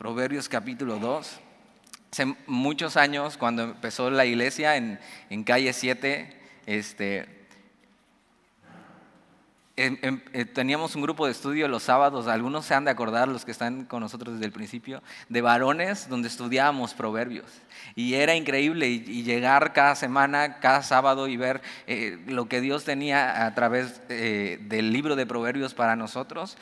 Proverbios 0.00 0.48
capítulo 0.48 0.98
2. 0.98 1.40
Hace 2.10 2.34
muchos 2.46 2.96
años, 2.96 3.36
cuando 3.36 3.64
empezó 3.64 4.10
la 4.10 4.24
iglesia 4.24 4.76
en, 4.76 4.98
en 5.28 5.44
calle 5.44 5.74
7, 5.74 6.40
este, 6.64 7.39
eh, 9.82 10.44
teníamos 10.44 10.94
un 10.94 11.02
grupo 11.02 11.24
de 11.24 11.32
estudio 11.32 11.66
los 11.66 11.84
sábados, 11.84 12.26
algunos 12.26 12.66
se 12.66 12.74
han 12.74 12.84
de 12.84 12.90
acordar, 12.90 13.28
los 13.28 13.46
que 13.46 13.50
están 13.50 13.86
con 13.86 14.00
nosotros 14.00 14.34
desde 14.34 14.44
el 14.44 14.52
principio, 14.52 15.02
de 15.30 15.40
varones 15.40 16.08
donde 16.08 16.28
estudiábamos 16.28 16.92
proverbios. 16.92 17.46
Y 17.94 18.14
era 18.14 18.34
increíble 18.34 18.88
y, 18.88 19.22
llegar 19.22 19.72
cada 19.72 19.94
semana, 19.94 20.60
cada 20.60 20.82
sábado 20.82 21.28
y 21.28 21.36
ver 21.38 21.62
eh, 21.86 22.18
lo 22.26 22.46
que 22.46 22.60
Dios 22.60 22.84
tenía 22.84 23.46
a 23.46 23.54
través 23.54 24.02
eh, 24.10 24.58
del 24.62 24.92
libro 24.92 25.16
de 25.16 25.24
proverbios 25.24 25.72
para 25.72 25.96
nosotros. 25.96 26.58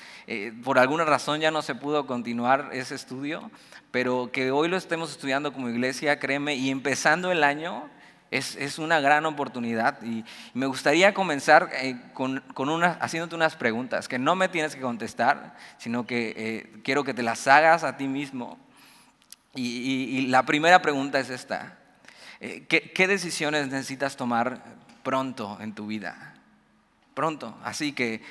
por 0.62 0.78
alguna 0.78 1.04
razón 1.04 1.40
ya 1.40 1.50
no 1.50 1.62
se 1.62 1.74
pudo 1.74 2.06
continuar 2.06 2.70
ese 2.72 2.94
estudio, 2.94 3.50
pero 3.90 4.30
que 4.32 4.52
hoy 4.52 4.68
lo 4.68 4.76
estemos 4.76 5.10
estudiando 5.10 5.52
como 5.52 5.68
iglesia, 5.68 6.20
créeme, 6.20 6.54
y 6.54 6.70
empezando 6.70 7.32
el 7.32 7.42
año 7.42 7.90
es, 8.30 8.78
una 8.78 9.00
gran 9.00 9.24
oportunidad 9.26 10.02
y 10.02 10.24
me 10.52 10.66
gustaría 10.66 11.14
comenzar 11.14 11.70
eh, 11.72 11.96
con, 12.12 12.42
haciéndote 13.00 13.34
unas 13.34 13.56
preguntas 13.56 14.08
que 14.08 14.18
no 14.18 14.34
me 14.34 14.48
tienes 14.48 14.74
que 14.74 14.82
contestar, 14.82 15.56
sino 15.78 16.06
que 16.06 16.34
eh, 16.36 16.80
quiero 16.84 17.04
que 17.04 17.14
te 17.14 17.22
las 17.22 17.46
hagas 17.46 17.84
a 17.84 17.96
ti 17.96 18.06
mismo. 18.06 18.58
Y, 19.54 20.26
la 20.28 20.44
primera 20.44 20.82
pregunta 20.82 21.18
es 21.18 21.30
esta. 21.30 21.78
Eh, 22.40 22.66
¿qué, 22.68 23.08
decisiones 23.08 23.68
necesitas 23.68 24.16
tomar 24.16 24.62
pronto 25.02 25.58
en 25.60 25.72
tu 25.74 25.86
vida? 25.86 26.34
Pronto. 27.14 27.58
Así 27.64 27.92
que 27.92 28.22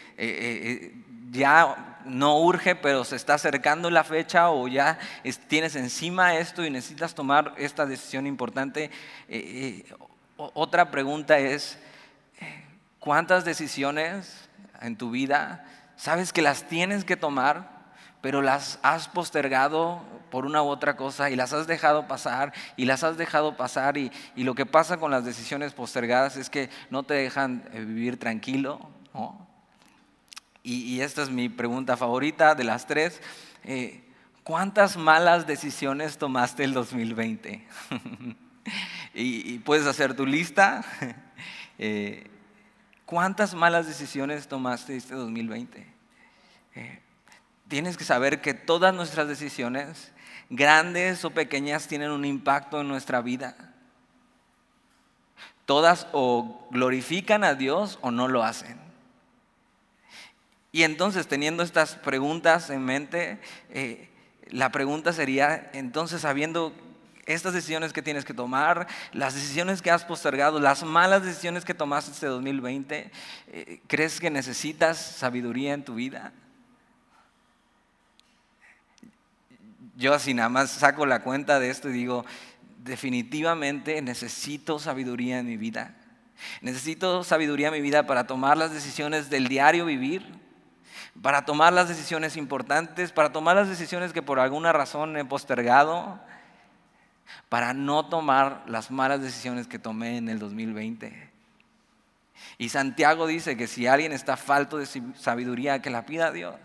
ya 1.38 1.98
no 2.05 2.40
urge, 2.40 2.76
pero 2.76 3.04
se 3.04 3.16
está 3.16 3.36
acercando 3.36 3.90
la 3.90 4.04
fecha 4.04 4.50
o 4.50 4.68
ya 4.68 4.98
tienes 5.48 5.76
encima 5.76 6.36
esto 6.36 6.66
y 6.66 6.70
necesitas 6.70 7.14
tomar 7.14 7.54
esta 7.58 7.86
decisión 7.86 8.28
importante. 8.28 8.86
Eh, 8.86 9.84
eh, 9.89 9.94
otra 10.38 10.92
pregunta 10.92 11.38
es, 11.38 11.78
¿cuántas 13.00 13.45
decisiones 13.45 14.50
en 14.81 14.97
tu 14.97 15.12
vida 15.12 15.66
sabes 15.95 16.31
que 16.31 16.42
las 16.42 16.64
tienes 16.67 17.03
que 17.03 17.17
tomar, 17.17 17.69
pero 18.22 18.42
las 18.42 18.80
has 18.84 19.08
postergado 19.08 20.02
por 20.30 20.45
una 20.45 20.62
u 20.62 20.67
otra 20.67 20.95
cosa 20.95 21.30
y 21.30 21.36
las 21.36 21.53
has 21.53 21.67
dejado 21.67 22.08
pasar 22.08 22.53
y 22.75 22.86
las 22.86 23.03
has 23.03 23.17
dejado 23.17 23.58
pasar 23.58 23.97
y, 23.97 24.12
lo 24.36 24.56
que 24.56 24.66
pasa 24.66 24.97
con 24.97 25.12
las 25.12 25.25
decisiones 25.25 25.73
postergadas 25.73 26.38
es 26.38 26.50
que 26.50 26.69
no 26.90 27.03
te 27.03 27.16
dejan 27.16 27.67
eh, 27.73 27.80
vivir 27.80 28.19
tranquilo, 28.19 28.80
¿no? 29.14 29.47
Y, 30.68 31.02
esta 31.02 31.23
es 31.23 31.30
mi 31.30 31.48
pregunta 31.48 31.96
favorita 31.96 32.54
de 32.54 32.66
las 32.66 32.88
tres, 32.88 33.22
eh, 33.64 34.04
¿cuántas 34.44 34.98
malas 34.98 35.48
decisiones 35.48 36.18
tomaste 36.18 36.66
el 36.66 36.74
2020? 36.74 37.66
y, 39.14 39.59
puedes 39.59 39.88
hacer 39.88 40.16
tu 40.16 40.26
lista. 40.26 40.84
Eh, 41.80 42.26
¿Cuántas 43.06 43.54
malas 43.54 43.86
decisiones 43.86 44.48
tomaste 44.48 44.98
este 44.98 45.14
2020? 45.14 45.86
Eh, 46.74 47.00
tienes 47.68 47.98
que 47.98 48.04
saber 48.04 48.42
que 48.42 48.56
todas 48.56 48.96
nuestras 48.96 49.28
decisiones, 49.28 50.12
grandes 50.50 51.24
o 51.24 51.30
pequeñas, 51.30 51.88
tienen 51.88 52.09
un 52.09 52.26
impacto 52.26 52.81
en 52.81 52.88
nuestra 52.88 53.22
vida. 53.22 53.76
Todas 55.68 56.08
o 56.14 56.68
glorifican 56.72 57.44
a 57.44 57.54
Dios 57.54 58.00
o 58.02 58.09
no 58.09 58.28
lo 58.28 58.44
hacen. 58.44 58.87
Y 60.72 60.84
entonces, 60.84 61.28
teniendo 61.28 61.64
estas 61.64 61.96
preguntas 61.96 62.70
en 62.70 62.84
mente, 62.84 63.40
eh, 63.70 64.10
la 64.50 64.72
pregunta 64.72 65.14
sería, 65.14 65.70
entonces, 65.74 66.22
sabiendo 66.22 66.74
estas 67.26 67.54
decisiones 67.54 67.94
que 67.94 68.02
tienes 68.02 68.26
que 68.26 68.34
tomar, 68.34 68.88
las 69.12 69.34
decisiones 69.34 69.82
que 69.82 69.92
has 69.92 70.06
postergado, 70.06 70.59
las 70.59 70.84
malas 70.84 71.24
decisiones 71.24 71.66
que 71.66 71.74
tomaste 71.74 72.12
este 72.12 72.28
2020, 72.28 73.12
eh, 73.47 73.81
¿crees 73.88 74.19
que 74.19 74.30
necesitas 74.30 74.97
sabiduría 74.97 75.74
en 75.74 75.84
tu 75.84 75.96
vida? 75.96 76.31
Yo 79.97 80.14
así 80.14 80.34
nada 80.34 80.50
más 80.50 80.72
saco 80.72 81.06
la 81.06 81.24
cuenta 81.24 81.59
de 81.59 81.70
esto 81.70 81.90
y 81.90 81.94
digo, 81.94 82.25
definitivamente 82.84 84.02
necesito 84.02 84.80
sabiduría 84.80 85.40
en 85.40 85.47
mi 85.47 85.58
vida. 85.58 85.96
Necesito 86.62 87.24
sabiduría 87.24 87.68
en 87.68 87.74
mi 87.74 87.81
vida 87.81 88.06
para 88.06 88.28
tomar 88.28 88.58
las 88.58 88.72
decisiones 88.72 89.30
del 89.30 89.47
diario 89.47 89.86
vivir 89.86 90.47
para 91.22 91.45
tomar 91.45 91.73
las 91.73 91.88
decisiones 91.88 92.38
importantes, 92.38 93.11
para 93.11 93.31
tomar 93.31 93.55
las 93.55 93.69
decisiones 93.69 94.13
que 94.13 94.22
por 94.22 94.39
alguna 94.39 94.73
razón 94.73 95.17
he 95.17 95.25
postergado, 95.25 96.19
para 97.50 97.73
no 97.73 98.05
tomar 98.07 98.63
las 98.67 98.91
malas 98.91 99.22
decisiones 99.22 99.67
que 99.67 99.79
tomé 99.79 100.17
en 100.17 100.29
el 100.29 100.39
2020. 100.39 101.31
Y 102.57 102.69
Santiago 102.69 103.28
dice 103.28 103.57
que 103.57 103.67
si 103.67 103.88
alguien 103.88 104.11
está 104.11 104.38
falto 104.38 104.78
de 104.78 104.85
sabiduría, 105.16 105.81
que 105.81 105.89
la 105.89 106.05
pida 106.05 106.28
a 106.28 106.31
Dios. 106.31 106.55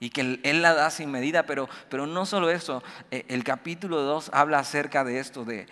Y 0.00 0.10
que 0.10 0.40
Él 0.42 0.62
la 0.62 0.74
da 0.74 0.90
sin 0.90 1.10
medida, 1.10 1.44
pero, 1.44 1.68
pero 1.90 2.06
no 2.06 2.24
solo 2.24 2.50
eso, 2.50 2.84
eh, 3.10 3.24
el 3.28 3.42
capítulo 3.42 4.02
2 4.02 4.30
habla 4.32 4.60
acerca 4.60 5.02
de 5.02 5.18
esto, 5.18 5.44
de, 5.44 5.66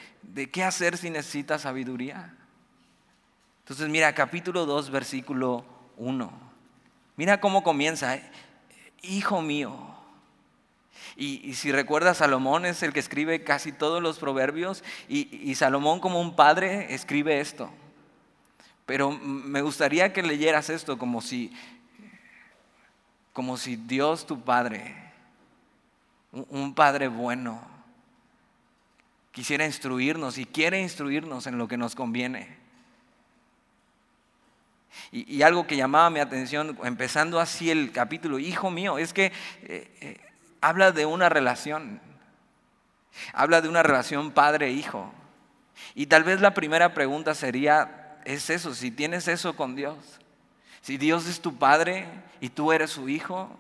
qué 0.50 0.64
hacer 0.64 0.96
si 0.96 1.10
necesitas 1.10 1.62
sabiduría. 1.62 2.34
Entonces 3.60 3.88
mira, 3.88 4.12
capítulo 4.14 4.66
2, 4.66 4.90
versículo 4.90 5.64
1. 5.96 6.45
Mira 7.16 7.40
cómo 7.40 7.62
comienza, 7.62 8.14
¿eh? 8.14 8.30
hijo 9.02 9.42
mío. 9.42 9.74
Y, 11.18 11.54
si 11.54 11.72
recuerdas, 11.72 12.18
Salomón 12.18 12.66
es 12.66 12.82
el 12.82 12.92
que 12.92 13.00
escribe 13.00 13.42
casi 13.42 13.72
todos 13.72 14.02
los 14.02 14.18
proverbios 14.18 14.84
y, 15.08 15.54
Salomón 15.54 15.98
como 15.98 16.20
un 16.20 16.36
padre 16.36 16.94
escribe 16.94 17.40
esto. 17.40 17.70
Pero 18.84 19.10
me 19.10 19.62
gustaría 19.62 20.12
que 20.12 20.22
leyeras 20.22 20.68
esto 20.68 20.98
como 20.98 21.22
si, 21.22 21.56
como 23.32 23.56
si 23.56 23.76
Dios 23.76 24.26
tu 24.26 24.42
Padre, 24.42 24.94
un 26.32 26.74
Padre 26.74 27.08
bueno, 27.08 27.60
quisiera 29.32 29.64
instruirnos 29.64 30.38
y 30.38 30.44
quiere 30.44 30.80
instruirnos 30.80 31.46
en 31.46 31.56
lo 31.58 31.66
que 31.66 31.78
nos 31.78 31.94
conviene. 31.94 32.65
Y, 35.12 35.42
algo 35.42 35.66
que 35.66 35.76
llamaba 35.76 36.10
mi 36.10 36.20
atención, 36.20 36.76
empezando 36.82 37.38
así 37.38 37.70
el 37.70 37.92
capítulo, 37.92 38.38
hijo 38.38 38.70
mío, 38.70 38.98
es 38.98 39.12
que 39.12 39.26
eh, 39.62 39.90
eh, 40.00 40.20
habla 40.60 40.92
de 40.92 41.06
una 41.06 41.28
relación, 41.28 42.00
habla 43.32 43.60
de 43.60 43.68
una 43.68 43.82
relación 43.82 44.32
padre-hijo. 44.32 45.12
Y 45.94 46.06
tal 46.06 46.24
vez 46.24 46.40
la 46.40 46.54
primera 46.54 46.92
pregunta 46.94 47.34
sería, 47.34 48.18
es 48.24 48.50
eso, 48.50 48.74
si 48.74 48.90
tienes 48.90 49.28
eso 49.28 49.54
con 49.54 49.76
Dios, 49.76 49.96
si 50.80 50.96
Dios 50.96 51.26
es 51.26 51.40
tu 51.40 51.56
padre 51.56 52.06
y 52.40 52.48
tú 52.48 52.72
eres 52.72 52.90
su 52.90 53.08
hijo, 53.08 53.56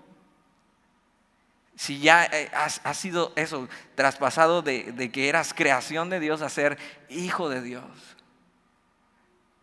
si 1.76 2.00
ya 2.00 2.24
eh, 2.24 2.50
has, 2.54 2.96
sido 2.96 3.32
eso, 3.36 3.68
traspasado 3.94 4.62
de, 4.62 4.92
de 4.92 5.10
que 5.12 5.28
eras 5.28 5.52
creación 5.54 6.08
de 6.08 6.20
Dios 6.20 6.40
a 6.42 6.48
ser 6.48 6.78
hijo 7.08 7.48
de 7.50 7.60
Dios 7.60 8.15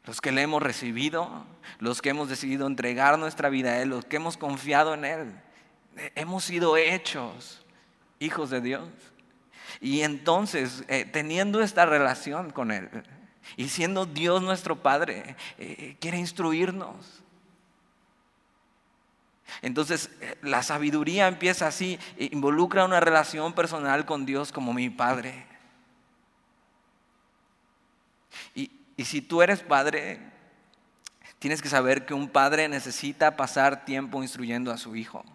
los 0.06 0.20
que 0.20 0.32
le 0.32 0.42
hemos 0.42 0.62
recibido, 0.62 1.46
los 1.80 2.02
que 2.02 2.10
hemos 2.10 2.30
decidido 2.30 2.68
entregar 2.68 3.18
nuestra 3.18 3.50
vida 3.50 3.72
a 3.72 3.82
Él, 3.82 3.90
los 3.90 4.06
que 4.06 4.18
hemos 4.18 4.38
confiado 4.38 4.94
en 4.94 5.06
Él. 5.06 5.42
Hemos 6.16 6.44
sido 6.44 6.76
hechos 6.76 7.66
hijos 8.20 8.50
de 8.50 8.62
Dios. 8.62 8.90
Y 9.80 10.02
entonces, 10.02 10.84
eh, 10.88 11.06
teniendo 11.06 11.62
esta 11.62 11.86
relación 11.86 12.52
con 12.52 12.72
Él 12.72 12.90
y 13.58 13.70
siendo 13.70 14.06
Dios 14.06 14.42
nuestro 14.42 14.82
Padre, 14.82 15.36
eh, 15.58 15.96
quiere 16.00 16.18
instruirnos. 16.18 17.24
Entonces, 19.62 20.10
eh, 20.22 20.38
la 20.42 20.64
sabiduría 20.64 21.28
empieza 21.28 21.68
así, 21.68 22.00
involucra 22.18 22.86
una 22.86 23.00
relación 23.00 23.54
personal 23.54 24.06
con 24.06 24.26
Dios 24.26 24.52
como 24.52 24.74
mi 24.74 24.90
Padre. 24.90 25.46
Y, 28.56 28.72
y 28.96 29.06
si 29.06 29.22
tú 29.22 29.42
eres 29.42 29.62
padre, 29.62 30.20
tienes 31.40 31.62
que 31.62 31.70
saber 31.70 32.06
que 32.06 32.14
un 32.14 32.30
padre 32.30 32.68
necesita 32.68 33.36
pasar 33.36 33.86
tiempo 33.86 34.22
instruyendo 34.22 34.72
a 34.72 34.78
su 34.78 34.96
hijo. 34.96 35.26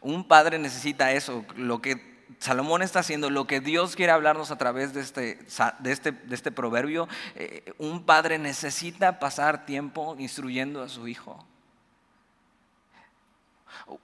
Un 0.00 0.24
padre 0.24 0.58
necesita 0.58 1.12
eso, 1.12 1.44
lo 1.56 1.80
que 1.80 2.16
Salomón 2.38 2.82
está 2.82 3.00
haciendo, 3.00 3.30
lo 3.30 3.46
que 3.46 3.60
Dios 3.60 3.96
quiere 3.96 4.12
hablarnos 4.12 4.50
a 4.50 4.58
través 4.58 4.92
de 4.92 5.00
este, 5.00 5.38
de 5.78 5.92
este, 5.92 6.12
de 6.12 6.34
este 6.34 6.50
proverbio, 6.50 7.08
eh, 7.34 7.72
un 7.78 8.04
padre 8.04 8.38
necesita 8.38 9.18
pasar 9.18 9.64
tiempo 9.64 10.16
instruyendo 10.18 10.82
a 10.82 10.88
su 10.88 11.08
hijo. 11.08 11.44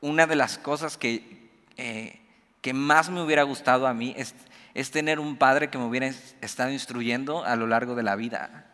Una 0.00 0.26
de 0.26 0.36
las 0.36 0.58
cosas 0.58 0.96
que, 0.96 1.50
eh, 1.76 2.20
que 2.60 2.72
más 2.72 3.10
me 3.10 3.22
hubiera 3.22 3.42
gustado 3.42 3.86
a 3.86 3.94
mí 3.94 4.14
es 4.16 4.34
es 4.74 4.90
tener 4.90 5.20
un 5.20 5.36
padre 5.36 5.70
que 5.70 5.78
me 5.78 5.84
hubiera 5.84 6.06
estado 6.40 6.70
instruyendo 6.70 7.44
a 7.44 7.56
lo 7.56 7.66
largo 7.66 7.94
de 7.94 8.02
la 8.02 8.16
vida. 8.16 8.66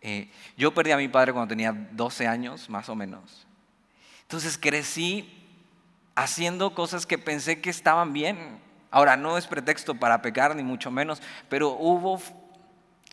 Eh, 0.00 0.30
yo 0.56 0.72
perdí 0.72 0.92
a 0.92 0.96
mi 0.96 1.08
padre 1.08 1.32
cuando 1.32 1.48
tenía 1.48 1.72
12 1.72 2.26
años, 2.26 2.70
más 2.70 2.88
o 2.88 2.94
menos. 2.94 3.46
Entonces 4.22 4.58
crecí 4.58 5.32
haciendo 6.14 6.74
cosas 6.74 7.06
que 7.06 7.18
pensé 7.18 7.60
que 7.60 7.70
estaban 7.70 8.12
bien. 8.12 8.60
Ahora, 8.90 9.16
no 9.16 9.36
es 9.36 9.46
pretexto 9.46 9.94
para 9.94 10.22
pecar, 10.22 10.56
ni 10.56 10.62
mucho 10.62 10.90
menos, 10.90 11.20
pero 11.48 11.70
hubo 11.70 12.20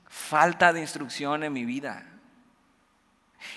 falta 0.07 0.71
de 0.71 0.81
instrucción 0.81 1.43
en 1.43 1.51
mi 1.51 1.65
vida. 1.65 2.05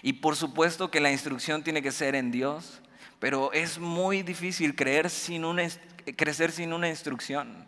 Y 0.02 0.14
por 0.14 0.34
supuesto 0.34 0.90
que 0.90 1.00
la 1.00 1.12
instrucción 1.12 1.62
tiene 1.62 1.82
que 1.82 1.93
ser 1.93 2.14
en 2.14 2.31
Dios, 2.31 2.81
pero 3.20 3.52
es 3.52 3.79
muy 3.79 4.22
difícil 4.22 4.75
creer 4.75 5.11
sin 5.11 5.44
una, 5.44 5.62
crecer 6.17 6.50
sin 6.52 6.72
una 6.72 6.88
instrucción. 6.88 7.67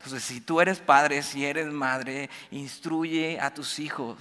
Entonces, 0.00 0.24
si 0.24 0.40
tú 0.40 0.62
eres 0.62 0.78
padre, 0.78 1.22
si 1.22 1.44
eres 1.44 1.66
madre, 1.66 2.30
instruye 2.50 3.38
a 3.38 3.52
tus 3.52 3.78
hijos. 3.78 4.16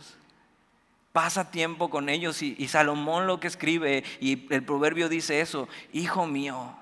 Pasa 1.13 1.51
tiempo 1.51 1.89
con 1.89 2.09
ellos 2.09 2.41
y, 2.41 2.67
Salomón 2.67 3.27
lo 3.27 3.39
que 3.39 3.47
escribe 3.47 4.03
y 4.19 4.53
el 4.53 4.63
proverbio 4.63 5.07
dice 5.07 5.39
eso, 5.39 5.69
hijo 5.93 6.27
mío, 6.27 6.75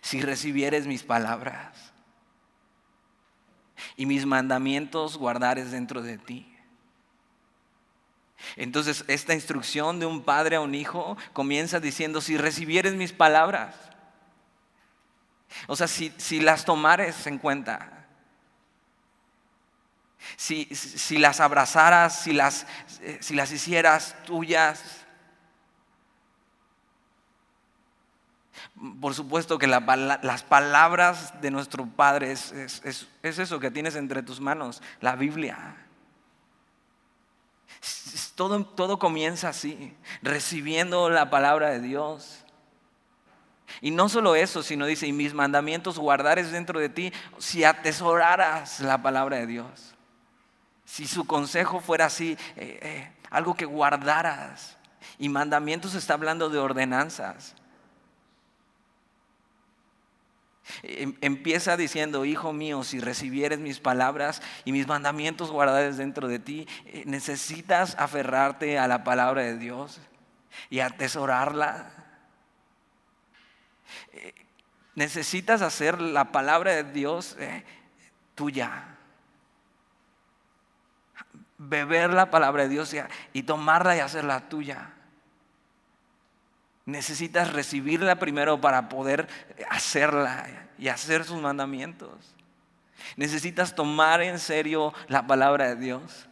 si 0.00 0.20
recibieres 0.20 0.88
mis 0.88 1.04
palabras 1.04 1.92
y 3.96 4.06
mis 4.06 4.26
mandamientos 4.26 5.16
guardares 5.16 5.70
dentro 5.70 6.02
de 6.02 6.18
ti. 6.18 6.52
Entonces 8.56 9.04
esta 9.06 9.34
instrucción 9.34 10.00
de 10.00 10.06
un 10.06 10.22
padre 10.22 10.56
a 10.56 10.60
un 10.60 10.74
hijo 10.74 11.16
comienza 11.32 11.78
diciendo, 11.78 12.20
si 12.20 12.36
recibieres 12.36 12.94
mis 12.94 13.12
palabras, 13.12 13.74
o 15.66 15.76
sea, 15.76 15.88
si, 15.88 16.40
las 16.40 16.64
tomares 16.64 17.26
en 17.26 17.38
cuenta, 17.38 18.06
si, 20.36 20.66
las 21.18 21.40
abrazaras, 21.40 22.22
si 22.22 22.32
las, 22.32 22.66
eh, 23.00 23.18
si 23.20 23.34
las 23.34 23.52
hicieras 23.52 24.16
tuyas, 24.24 25.06
Por 29.00 29.14
supuesto 29.14 29.58
que 29.58 29.66
las 29.66 30.42
palabras 30.42 31.40
de 31.40 31.50
nuestro 31.50 31.86
Padre 31.86 32.32
es, 32.32 32.52
eso 33.22 33.58
que 33.58 33.70
tienes 33.70 33.96
entre 33.96 34.22
tus 34.22 34.38
manos, 34.38 34.82
la 35.00 35.16
Biblia. 35.16 35.76
Todo, 38.34 38.66
todo 38.66 38.98
comienza 38.98 39.48
así, 39.48 39.96
recibiendo 40.20 41.08
la 41.08 41.30
palabra 41.30 41.70
de 41.70 41.80
Dios. 41.80 42.44
Y 43.80 43.90
no 43.90 44.08
solo 44.08 44.36
eso, 44.36 44.62
sino 44.62 44.86
dice, 44.86 45.06
y 45.06 45.12
mis 45.12 45.34
mandamientos 45.34 45.98
guardares 45.98 46.52
dentro 46.52 46.80
de 46.80 46.88
ti, 46.88 47.12
si 47.38 47.64
atesoraras 47.64 48.80
la 48.80 49.02
palabra 49.02 49.36
de 49.38 49.46
Dios. 49.46 49.94
Si 50.84 51.06
su 51.06 51.26
consejo 51.26 51.80
fuera 51.80 52.06
así, 52.06 52.38
eh, 52.56 52.78
eh, 52.80 53.12
algo 53.30 53.54
que 53.54 53.64
guardaras. 53.64 54.76
Y 55.18 55.28
mandamientos 55.28 55.94
está 55.94 56.14
hablando 56.14 56.48
de 56.48 56.58
ordenanzas. 56.58 57.54
Em, 60.82 61.14
empieza 61.20 61.76
diciendo, 61.76 62.24
hijo 62.24 62.52
mío, 62.52 62.82
si 62.82 63.00
recibieres 63.00 63.58
mis 63.58 63.78
palabras 63.78 64.42
y 64.64 64.72
mis 64.72 64.86
mandamientos 64.86 65.50
guardados 65.50 65.96
dentro 65.96 66.28
de 66.28 66.38
ti, 66.38 66.66
eh, 66.86 67.04
necesitas 67.06 67.94
aferrarte 67.98 68.78
a 68.78 68.88
la 68.88 69.04
palabra 69.04 69.42
de 69.42 69.56
Dios 69.56 70.00
y 70.70 70.80
atesorarla. 70.80 72.05
Eh, 74.12 74.34
necesitas 74.94 75.62
hacer 75.62 76.00
la 76.00 76.32
palabra 76.32 76.72
de 76.72 76.84
Dios 76.84 77.36
eh, 77.38 77.64
tuya. 78.34 78.96
Beber 81.58 82.12
la 82.12 82.30
palabra 82.30 82.64
de 82.64 82.68
Dios 82.68 82.94
y 83.32 83.42
tomarla 83.42 83.96
y 83.96 84.00
hacerla 84.00 84.48
tuya. 84.48 84.92
Necesitas 86.84 87.52
recibirla 87.52 88.16
primero 88.16 88.60
para 88.60 88.88
poder 88.88 89.28
hacerla 89.70 90.46
y 90.78 90.88
hacer 90.88 91.24
sus 91.24 91.40
mandamientos. 91.40 92.36
Necesitas 93.16 93.74
tomar 93.74 94.22
en 94.22 94.38
serio 94.38 94.92
la 95.08 95.26
palabra 95.26 95.68
de 95.68 95.76
Dios. 95.76 96.28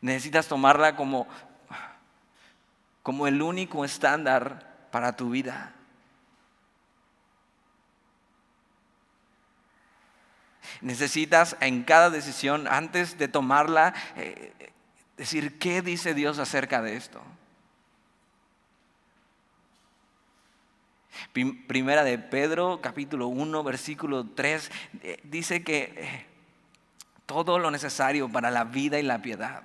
Necesitas 0.00 0.46
tomarla 0.46 0.96
como, 0.96 1.26
como 3.02 3.26
el 3.26 3.40
único 3.42 3.84
estándar 3.84 4.73
para 4.94 5.16
tu 5.16 5.30
vida. 5.30 5.74
Necesitas 10.82 11.56
en 11.58 11.82
cada 11.82 12.10
decisión, 12.10 12.68
antes 12.68 13.18
de 13.18 13.26
tomarla, 13.26 13.92
eh, 14.14 14.52
decir, 15.16 15.58
¿qué 15.58 15.82
dice 15.82 16.14
Dios 16.14 16.38
acerca 16.38 16.80
de 16.80 16.94
esto? 16.94 17.20
Primera 21.32 22.04
de 22.04 22.16
Pedro, 22.16 22.80
capítulo 22.80 23.26
1, 23.26 23.64
versículo 23.64 24.24
3, 24.24 24.70
eh, 25.02 25.18
dice 25.24 25.64
que 25.64 25.92
eh, 25.96 26.26
todo 27.26 27.58
lo 27.58 27.72
necesario 27.72 28.28
para 28.28 28.52
la 28.52 28.62
vida 28.62 29.00
y 29.00 29.02
la 29.02 29.20
piedad, 29.20 29.64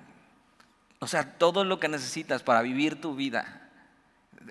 o 0.98 1.06
sea, 1.06 1.38
todo 1.38 1.62
lo 1.62 1.78
que 1.78 1.86
necesitas 1.86 2.42
para 2.42 2.62
vivir 2.62 3.00
tu 3.00 3.14
vida, 3.14 3.59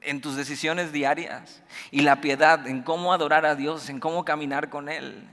en 0.01 0.21
tus 0.21 0.35
decisiones 0.35 0.91
diarias, 0.91 1.61
y 1.91 2.01
la 2.01 2.21
piedad, 2.21 2.67
en 2.67 2.83
cómo 2.83 3.13
adorar 3.13 3.45
a 3.45 3.55
Dios, 3.55 3.89
en 3.89 3.99
cómo 3.99 4.25
caminar 4.25 4.69
con 4.69 4.89
Él, 4.89 5.27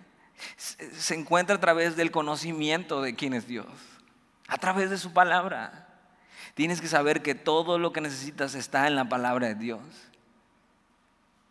se 0.56 1.14
encuentra 1.14 1.56
a 1.56 1.60
través 1.60 1.96
del 1.96 2.10
conocimiento 2.10 3.00
de 3.02 3.14
quién 3.14 3.32
es 3.34 3.46
Dios, 3.46 3.66
a 4.48 4.58
través 4.58 4.90
de 4.90 4.98
su 4.98 5.12
palabra. 5.12 5.88
Tienes 6.54 6.80
que 6.80 6.88
saber 6.88 7.22
que 7.22 7.34
todo 7.34 7.78
lo 7.78 7.92
que 7.92 8.00
necesitas 8.00 8.54
está 8.54 8.86
en 8.86 8.96
la 8.96 9.08
palabra 9.08 9.48
de 9.48 9.54
Dios. 9.54 9.80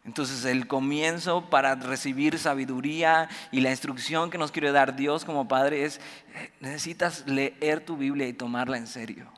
Entonces 0.06 0.46
el 0.46 0.68
comienzo 0.68 1.50
para 1.50 1.74
recibir 1.75 2.38
sabiduría 2.38 3.28
y 3.51 3.62
la 3.62 3.72
instrucción 3.72 4.30
que 4.30 4.38
nos 4.38 4.51
quiere 4.51 4.72
dar 4.72 4.96
Dios 4.96 5.25
como 5.25 5.48
Padre 5.48 5.84
es, 5.84 6.00
eh, 6.36 6.51
necesitas 6.60 7.25
leer 7.28 7.84
tu 7.84 7.98
Biblia 7.98 8.28
y 8.28 8.34
tomarla 8.34 8.78
en 8.78 8.86
serio. 8.86 9.31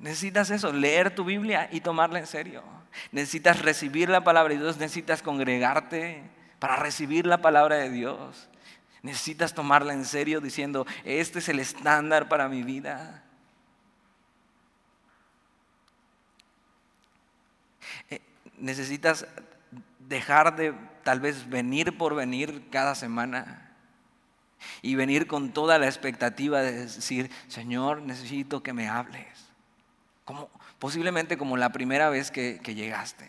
Necesitas 0.00 0.50
eso, 0.50 0.72
leer 0.72 1.14
tu 1.14 1.24
Biblia 1.24 1.68
y 1.72 1.80
tomarla 1.80 2.18
en 2.18 2.26
serio. 2.26 2.62
Necesitas 3.12 3.62
recibir 3.62 4.08
la 4.08 4.22
palabra 4.22 4.54
de 4.54 4.60
Dios, 4.60 4.78
necesitas 4.78 5.22
congregarte 5.22 6.22
para 6.58 6.76
recibir 6.76 7.26
la 7.26 7.42
palabra 7.42 7.76
de 7.76 7.90
Dios. 7.90 8.48
Necesitas 9.02 9.54
tomarla 9.54 9.92
en 9.92 10.04
serio 10.04 10.40
diciendo, 10.40 10.86
este 11.04 11.38
es 11.40 11.48
el 11.48 11.60
estándar 11.60 12.28
para 12.28 12.48
mi 12.48 12.62
vida. 12.62 13.24
necesitas 18.60 19.26
dejar 20.08 20.56
de 20.56 20.74
tal 21.04 21.20
vez 21.20 21.48
venir 21.48 21.96
por 21.96 22.14
venir 22.14 22.68
cada 22.70 22.94
semana 22.94 23.72
y 24.82 24.94
venir 24.94 25.26
con 25.26 25.52
toda 25.52 25.78
la 25.78 25.86
expectativa 25.86 26.60
de 26.60 26.72
decir, 26.72 27.30
Señor, 27.46 28.02
necesito 28.02 28.62
que 28.62 28.72
me 28.72 28.88
hables. 28.88 29.37
Posiblemente 30.78 31.36
como 31.36 31.56
la 31.56 31.72
primera 31.72 32.08
vez 32.08 32.30
que, 32.30 32.58
llegaste. 32.58 33.28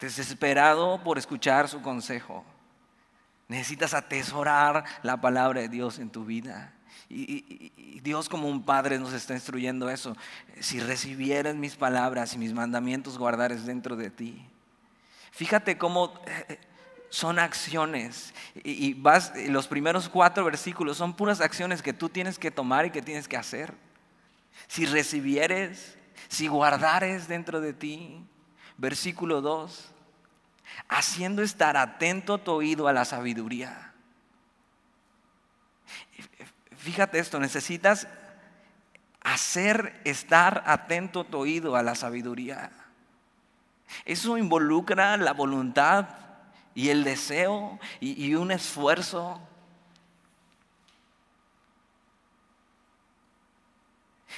Desesperado 0.00 1.02
por 1.02 1.18
escuchar 1.18 1.68
su 1.68 1.80
consejo. 1.82 2.44
Necesitas 3.48 3.94
atesorar 3.94 4.84
la 5.02 5.20
palabra 5.20 5.60
de 5.60 5.68
Dios 5.68 5.98
en 5.98 6.10
tu 6.10 6.24
vida. 6.24 6.72
Y, 7.08 7.72
Dios 8.00 8.28
como 8.28 8.48
un 8.48 8.62
padre 8.62 8.98
nos 8.98 9.14
está 9.14 9.32
instruyendo 9.32 9.88
eso. 9.88 10.16
Si 10.60 10.78
recibieras 10.78 11.54
mis 11.54 11.74
palabras 11.74 12.34
y 12.34 12.38
mis 12.38 12.52
mandamientos 12.52 13.16
guardares 13.16 13.64
dentro 13.64 13.96
de 13.96 14.10
ti. 14.10 14.46
Fíjate 15.30 15.78
cómo 15.78 16.12
eh, 16.26 16.58
son 17.08 17.38
acciones. 17.38 18.34
Y, 18.62 18.94
vas, 18.94 19.32
los 19.48 19.68
primeros 19.68 20.08
cuatro 20.08 20.44
versículos 20.44 20.96
son 20.98 21.14
puras 21.14 21.40
acciones 21.40 21.80
que 21.80 21.92
tú 21.92 22.08
tienes 22.08 22.38
que 22.38 22.50
tomar 22.50 22.84
y 22.86 22.90
que 22.90 23.00
tienes 23.00 23.26
que 23.26 23.36
hacer. 23.36 23.72
Si 24.68 24.86
recibieres, 24.86 25.96
si 26.28 26.48
guardares 26.48 27.28
dentro 27.28 27.60
de 27.60 27.72
ti. 27.72 28.26
Versículo 28.76 29.40
2. 29.40 29.92
Haciendo 30.88 31.42
estar 31.42 31.76
atento 31.76 32.38
tu 32.38 32.52
oído 32.52 32.88
a 32.88 32.92
la 32.92 33.04
sabiduría 33.04 33.94
Fíjate 36.84 37.18
esto, 37.18 37.40
necesitas 37.40 38.06
hacer 39.22 40.02
estar 40.04 40.64
atento 40.66 41.24
tu 41.24 41.38
oído 41.38 41.76
a 41.76 41.82
la 41.82 41.94
sabiduría. 41.94 42.70
Eso 44.04 44.36
involucra 44.36 45.16
la 45.16 45.32
voluntad 45.32 46.08
y 46.74 46.90
el 46.90 47.02
deseo 47.02 47.78
y, 48.00 48.34
un 48.34 48.50
esfuerzo. 48.50 49.40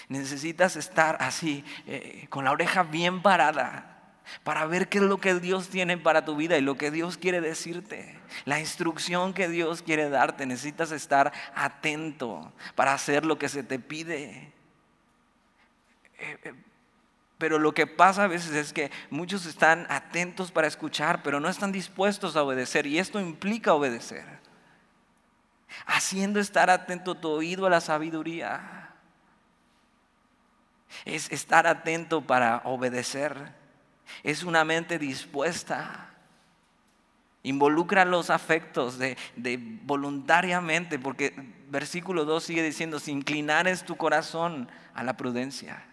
Necesitas 0.09 0.77
estar 0.77 1.17
así, 1.21 1.65
eh, 1.87 2.27
con 2.29 2.45
la 2.45 2.53
oreja 2.53 2.85
bien 2.85 3.23
parada, 3.23 3.97
para 4.45 4.67
ver 4.67 4.89
qué 4.89 4.99
es 4.99 5.05
lo 5.05 5.19
que 5.19 5.35
Dios 5.35 5.69
tiene 5.69 5.99
para 5.99 6.25
tu 6.25 6.37
vida 6.37 6.57
y 6.59 6.61
lo 6.61 6.77
que 6.77 6.91
Dios 6.91 7.17
quiere 7.17 7.41
decirte. 7.41 8.19
La 8.45 8.61
instrucción 8.61 9.35
que 9.35 9.49
Dios 9.49 9.83
quiere 9.83 10.09
darte, 10.09 10.47
necesitas 10.47 10.91
estar 10.93 11.33
atento 11.55 12.53
para 12.75 12.93
hacer 12.93 13.25
lo 13.25 13.39
que 13.39 13.49
se 13.49 13.63
te 13.63 13.79
pide. 13.79 14.53
Eh, 16.19 16.39
eh, 16.45 16.55
Pero 17.39 17.59
lo 17.59 17.75
que 17.75 17.87
pasa 17.87 18.25
a 18.25 18.29
veces 18.29 18.53
es 18.55 18.73
que 18.73 18.91
muchos 19.11 19.45
están 19.47 19.87
atentos 19.91 20.51
para 20.51 20.67
escuchar, 20.67 21.23
pero 21.23 21.39
no 21.39 21.49
están 21.49 21.71
dispuestos 21.71 22.37
a 22.37 22.43
obedecer. 22.43 22.87
Y 22.87 22.99
esto 22.99 23.21
implica 23.21 23.75
obedecer. 23.75 24.25
Haciendo 25.85 26.41
estar 26.41 26.71
atento 26.71 27.15
tu 27.15 27.29
oído 27.29 27.67
a 27.67 27.71
la 27.71 27.81
sabiduría. 27.81 28.96
Es 31.05 31.31
estar 31.31 31.67
atento 31.67 32.23
para 32.23 32.63
obedecer. 32.65 33.53
Es 34.23 34.43
una 34.43 34.65
mente 34.65 34.99
dispuesta. 34.99 36.11
Involucra 37.43 38.05
los 38.05 38.31
afectos 38.31 38.99
de, 38.99 39.17
voluntariamente, 39.85 40.99
porque 40.99 41.33
versículo 41.69 42.25
2 42.25 42.43
sigue 42.43 42.63
diciendo, 42.63 42.99
si 42.99 43.13
inclinares 43.13 43.85
tu 43.85 43.97
corazón 43.97 44.69
a 44.95 45.05
la 45.05 45.17
prudencia. 45.17 45.85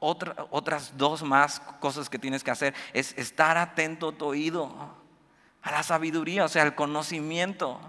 otras 0.00 0.96
dos 0.98 1.22
más 1.22 1.60
cosas 1.80 2.10
que 2.10 2.18
tienes 2.18 2.44
que 2.44 2.50
hacer 2.50 2.74
es 2.92 3.16
estar 3.16 3.56
atento 3.56 4.12
tu 4.12 4.26
oído, 4.26 4.94
a 5.62 5.70
la 5.70 5.82
sabiduría, 5.82 6.44
o 6.44 6.48
sea, 6.48 6.62
al 6.62 6.74
conocimiento, 6.74 7.80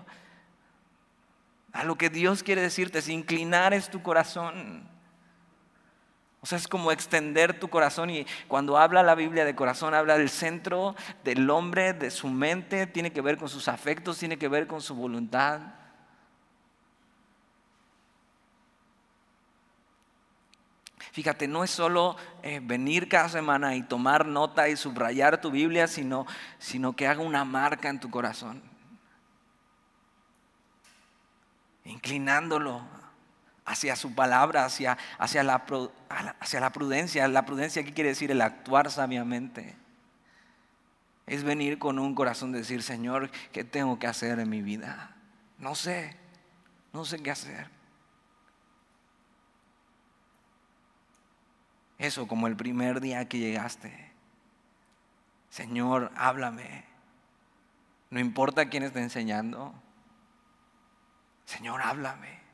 a 1.76 1.84
lo 1.84 1.98
que 1.98 2.10
Dios 2.10 2.42
quiere 2.42 2.62
decirte, 2.62 3.00
es 3.00 3.10
inclinar 3.10 3.74
es 3.74 3.90
tu 3.90 4.02
corazón. 4.02 4.88
O 6.40 6.46
sea, 6.46 6.58
es 6.58 6.70
como 6.70 6.90
extender 6.90 7.60
tu 7.60 7.70
corazón 7.70 8.10
y 8.10 8.26
cuando 8.48 8.78
habla 8.78 9.04
la 9.04 9.14
Biblia 9.14 9.44
de 9.44 9.56
corazón, 9.56 9.94
habla 9.94 10.18
del 10.18 10.30
centro 10.30 10.96
del 11.26 11.50
hombre, 11.50 11.92
de 11.92 12.12
su 12.12 12.30
mente, 12.30 12.88
tiene 12.88 13.12
que 13.12 13.20
ver 13.20 13.38
con 13.38 13.50
sus 13.50 13.68
afectos, 13.68 14.18
tiene 14.18 14.38
que 14.38 14.48
ver 14.48 14.68
con 14.68 14.80
su 14.80 14.96
voluntad. 14.96 15.60
Fíjate, 21.12 21.46
no 21.46 21.64
es 21.66 21.72
solo 21.72 22.16
eh, 22.42 22.62
venir 22.64 23.10
cada 23.10 23.28
semana 23.28 23.76
y 23.76 23.84
tomar 23.84 24.26
nota 24.26 24.70
y 24.70 24.78
subrayar 24.78 25.42
tu 25.42 25.52
Biblia, 25.52 25.88
sino, 25.88 26.26
sino 26.58 26.96
que 26.96 27.08
haga 27.08 27.22
una 27.22 27.44
marca 27.44 27.90
en 27.90 28.00
tu 28.00 28.10
corazón. 28.10 28.75
Inclinándolo 31.86 32.82
hacia 33.66 33.96
su 33.96 34.14
palabra, 34.14 34.66
hacia, 34.66 34.98
hacia, 35.18 35.44
la, 35.44 35.64
hacia 36.40 36.60
la 36.60 36.72
prudencia. 36.72 37.28
La 37.28 37.46
prudencia, 37.46 37.84
¿qué 37.84 37.94
quiere 37.94 38.10
decir? 38.10 38.32
El 38.32 38.42
actuar 38.42 38.92
sabiamente. 38.92 39.76
Es 41.26 41.44
venir 41.44 41.80
con 41.80 41.98
un 41.98 42.14
corazón 42.14 42.52
de 42.52 42.60
decir, 42.60 42.84
Señor, 42.84 43.32
¿qué 43.52 43.64
tengo 43.64 43.98
que 43.98 44.08
hacer 44.08 44.40
en 44.40 44.50
mi 44.50 44.62
vida? 44.62 45.16
No 45.58 45.74
sé, 45.74 46.16
no 46.94 47.06
sé 47.06 47.22
qué 47.24 47.32
hacer. 47.32 47.70
Eso 51.98 52.28
como 52.28 52.48
el 52.48 52.56
primer 52.56 53.00
día 53.00 53.28
que 53.28 53.40
llegaste. 53.40 54.12
Señor, 55.50 56.12
háblame. 56.16 56.84
No 58.10 58.20
importa 58.20 58.70
quién 58.70 58.84
esté 58.84 59.02
enseñando. 59.02 59.74
Señor, 61.46 61.82
háblame. 61.82 62.46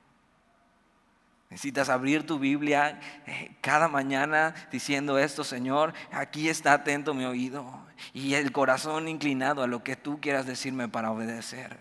Necesitas 1.51 1.89
abrir 1.89 2.25
tu 2.25 2.39
Biblia 2.39 3.01
eh, 3.25 3.53
cada 3.59 3.89
mañana 3.89 4.55
diciendo 4.71 5.19
esto, 5.19 5.43
Señor, 5.43 5.93
aquí 6.11 6.47
está 6.47 6.71
atento 6.71 7.13
mi 7.13 7.25
oído 7.25 7.85
y 8.13 8.35
el 8.35 8.53
corazón 8.53 9.09
inclinado 9.09 9.61
a 9.61 9.67
lo 9.67 9.83
que 9.83 9.97
tú 9.97 10.21
quieras 10.21 10.45
decirme 10.45 10.87
para 10.87 11.11
obedecer. 11.11 11.77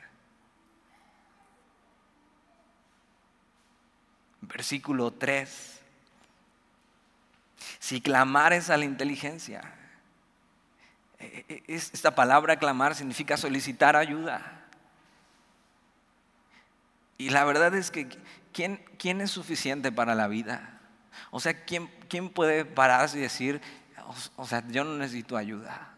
Versículo 4.41 5.13
3. 5.13 5.81
Si 7.79 8.01
clamares 8.01 8.71
a 8.71 8.77
la 8.77 8.85
inteligencia, 8.87 9.61
e, 11.21 11.45
e, 11.49 11.63
esta 11.69 12.15
palabra 12.15 12.57
clamar 12.57 12.97
significa 12.97 13.37
solicitar 13.37 13.95
ayuda. 13.95 14.60
Y 17.21 17.29
la 17.29 17.45
verdad 17.45 17.75
es 17.75 17.91
que 17.91 18.09
¿quién, 18.51 18.83
quién 18.97 19.21
es 19.21 19.31
suficiente 19.31 19.93
para 19.93 20.15
la 20.15 20.27
vida? 20.27 20.81
O 21.31 21.39
sea, 21.39 21.53
¿quién, 21.67 21.91
quién 22.09 22.31
puede 22.31 22.65
pararse 22.65 23.19
y 23.19 23.21
decir, 23.21 23.61
o 24.37 24.47
sea, 24.47 24.67
yo 24.69 24.85
no 24.85 24.97
necesito 24.97 25.37
ayuda? 25.37 25.91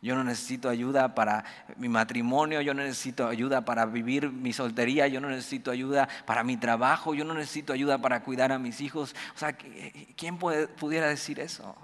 Yo 0.00 0.14
no 0.14 0.24
necesito 0.24 0.70
ayuda 0.70 1.14
para 1.14 1.44
mi 1.76 1.90
matrimonio, 1.90 2.62
yo 2.62 2.72
no 2.72 2.82
necesito 2.82 3.28
ayuda 3.28 3.66
para 3.66 3.84
vivir 3.84 4.30
mi 4.32 4.54
soltería, 4.54 5.06
yo 5.06 5.20
no 5.20 5.28
necesito 5.28 5.70
ayuda 5.70 6.08
para 6.24 6.42
mi 6.44 6.56
trabajo, 6.56 7.12
yo 7.12 7.26
no 7.26 7.34
necesito 7.34 7.74
ayuda 7.74 7.98
para 7.98 8.22
cuidar 8.22 8.52
a 8.52 8.58
mis 8.58 8.80
hijos. 8.80 9.14
O 9.34 9.38
sea, 9.38 9.54
¿quién 10.16 10.38
pudiera 10.38 11.08
decir 11.08 11.40
eso? 11.40 11.76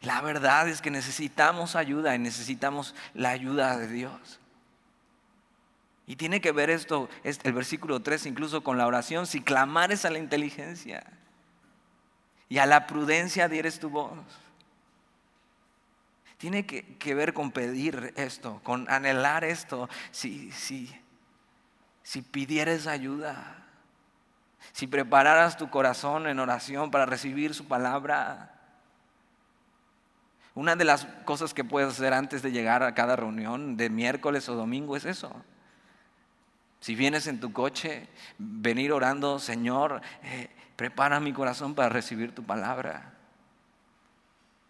La 0.00 0.22
verdad 0.22 0.70
es 0.70 0.80
que 0.80 0.90
necesitamos 0.90 1.76
ayuda 1.76 2.14
y 2.14 2.18
necesitamos 2.18 2.94
la 3.12 3.28
ayuda 3.28 3.76
de 3.76 3.88
Dios. 3.88 4.40
Y 6.08 6.16
tiene 6.16 6.40
que 6.40 6.52
ver 6.52 6.70
esto, 6.70 7.10
el 7.22 7.52
versículo 7.52 8.00
3, 8.00 8.24
incluso 8.24 8.64
con 8.64 8.78
la 8.78 8.86
oración, 8.86 9.26
si 9.26 9.42
clamares 9.42 10.06
a 10.06 10.10
la 10.10 10.18
inteligencia 10.18 11.04
y 12.48 12.56
a 12.56 12.64
la 12.64 12.86
prudencia 12.86 13.46
dieres 13.46 13.78
tu 13.78 13.90
voz. 13.90 14.18
Tiene 16.38 16.64
que, 16.64 17.14
ver 17.14 17.34
con 17.34 17.52
pedir 17.52 18.14
esto, 18.16 18.58
con 18.62 18.90
anhelar 18.90 19.44
esto. 19.44 19.90
Si, 20.10 20.50
si, 20.50 20.90
si 22.02 22.22
pidieres 22.22 22.86
ayuda, 22.86 23.66
si 24.72 24.86
prepararas 24.86 25.58
tu 25.58 25.68
corazón 25.68 26.26
en 26.26 26.38
oración 26.38 26.90
para 26.90 27.04
recibir 27.04 27.52
su 27.52 27.68
palabra, 27.68 28.54
una 30.54 30.74
de 30.74 30.86
las 30.86 31.04
cosas 31.26 31.52
que 31.52 31.64
puedes 31.64 31.90
hacer 31.90 32.14
antes 32.14 32.40
de 32.40 32.50
llegar 32.50 32.82
a 32.82 32.94
cada 32.94 33.14
reunión 33.14 33.76
de 33.76 33.90
miércoles 33.90 34.48
o 34.48 34.54
domingo 34.54 34.96
es 34.96 35.04
eso. 35.04 35.44
Si 36.80 36.94
vienes 36.94 37.26
en 37.26 37.40
tu 37.40 37.52
coche, 37.52 38.08
venir 38.38 38.92
orando, 38.92 39.38
Señor, 39.38 40.00
eh, 40.22 40.48
prepara 40.76 41.20
mi 41.20 41.32
corazón 41.32 41.74
para 41.74 41.88
recibir 41.88 42.34
tu 42.34 42.44
palabra. 42.44 43.14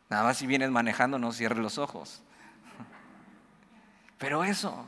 Nada 0.09 0.25
más 0.25 0.39
si 0.39 0.47
vienes 0.47 0.71
manejando, 0.71 1.19
no 1.19 1.33
cierres 1.33 1.59
los 1.59 1.77
ojos. 1.77 2.23
Pero 4.19 4.43
eso, 4.45 4.87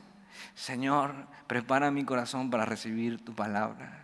Señor, 0.54 1.14
prepara 1.46 1.90
mi 1.90 2.04
corazón 2.04 2.50
para 2.50 2.64
recibir 2.64 3.22
tu 3.22 3.34
palabra. 3.34 4.00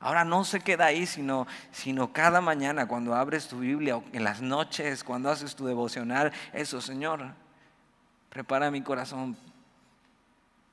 Ahora 0.00 0.22
no 0.22 0.44
se 0.44 0.60
queda 0.60 0.84
ahí, 0.84 1.06
sino, 1.06 1.46
sino 1.72 2.12
cada 2.12 2.42
mañana 2.42 2.86
cuando 2.86 3.14
abres 3.14 3.48
tu 3.48 3.60
Biblia 3.60 3.96
o 3.96 4.04
en 4.12 4.22
las 4.22 4.42
noches, 4.42 5.02
cuando 5.02 5.30
haces 5.30 5.56
tu 5.56 5.64
devocional, 5.64 6.30
eso, 6.52 6.82
Señor, 6.82 7.32
prepara 8.28 8.70
mi 8.70 8.82
corazón 8.82 9.34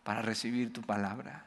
para 0.04 0.22
recibir 0.22 0.74
tu 0.74 0.82
palabra. 0.82 1.46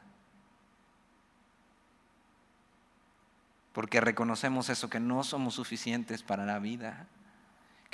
Porque 3.75 4.01
reconocemos 4.01 4.69
eso, 4.69 4.89
que 4.89 4.99
no 4.99 5.23
somos 5.23 5.53
suficientes 5.53 6.23
para 6.23 6.47
la 6.47 6.57
vida 6.57 7.05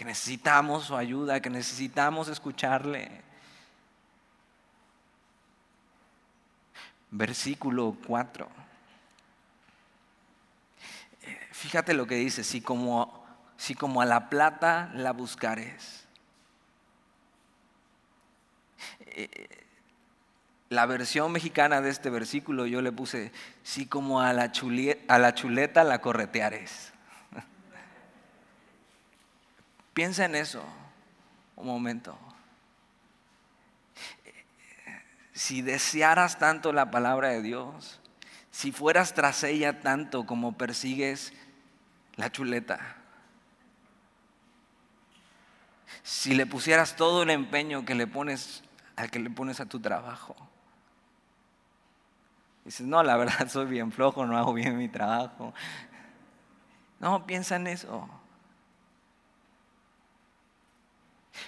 que 0.02 0.06
necesitamos 0.06 0.86
su 0.86 0.98
ayuda, 0.98 1.42
que 1.42 1.52
necesitamos 1.52 2.28
escucharle. 2.28 3.22
Versículo 7.12 7.96
4. 8.08 8.50
Fíjate 11.52 11.94
lo 11.94 12.08
que 12.08 12.16
dice, 12.16 12.44
si 12.44 12.62
como, 12.62 13.24
si 13.58 13.76
como 13.76 14.02
a 14.02 14.06
la 14.06 14.28
plata 14.28 14.90
la 14.96 15.12
buscares. 15.12 16.08
La 20.72 20.86
versión 20.86 21.34
mexicana 21.34 21.82
de 21.82 21.90
este 21.90 22.10
versículo 22.10 22.66
yo 22.66 22.82
le 22.82 22.94
puse, 22.94 23.34
si 23.62 23.88
como 23.88 24.22
a 24.22 24.32
la, 24.32 24.54
a 25.10 25.20
la 25.20 25.34
chuleta 25.36 25.84
la 25.84 26.00
correteares. 26.00 26.94
Piensa 29.94 30.24
en 30.24 30.36
eso 30.36 30.64
un 31.58 31.68
momento. 31.68 32.18
Si 35.34 35.62
desearas 35.62 36.40
tanto 36.40 36.72
la 36.72 36.90
palabra 36.90 37.28
de 37.28 37.42
Dios, 37.42 38.00
si 38.50 38.72
fueras 38.72 39.14
tras 39.14 39.44
ella 39.44 39.82
tanto 39.82 40.26
como 40.26 40.58
persigues 40.58 41.34
la 42.16 42.32
chuleta, 42.32 42.96
si 46.02 46.34
le 46.34 46.46
pusieras 46.46 46.96
todo 46.96 47.24
el 47.24 47.30
empeño 47.30 47.84
que 47.84 47.94
le 47.94 48.08
pones 48.08 48.64
al 48.96 49.12
que 49.12 49.20
le 49.20 49.30
pones 49.30 49.60
a 49.60 49.66
tu 49.66 49.82
trabajo. 49.82 50.51
Dices, 52.66 52.86
no, 52.86 53.02
la 53.04 53.18
verdad 53.18 53.48
soy 53.50 53.66
bien 53.66 53.92
flojo, 53.92 54.26
no 54.26 54.38
hago 54.38 54.54
bien 54.54 54.78
mi 54.78 54.88
trabajo. 54.88 55.54
No, 57.00 57.26
piensa 57.26 57.56
en 57.56 57.68
eso. 57.68 58.08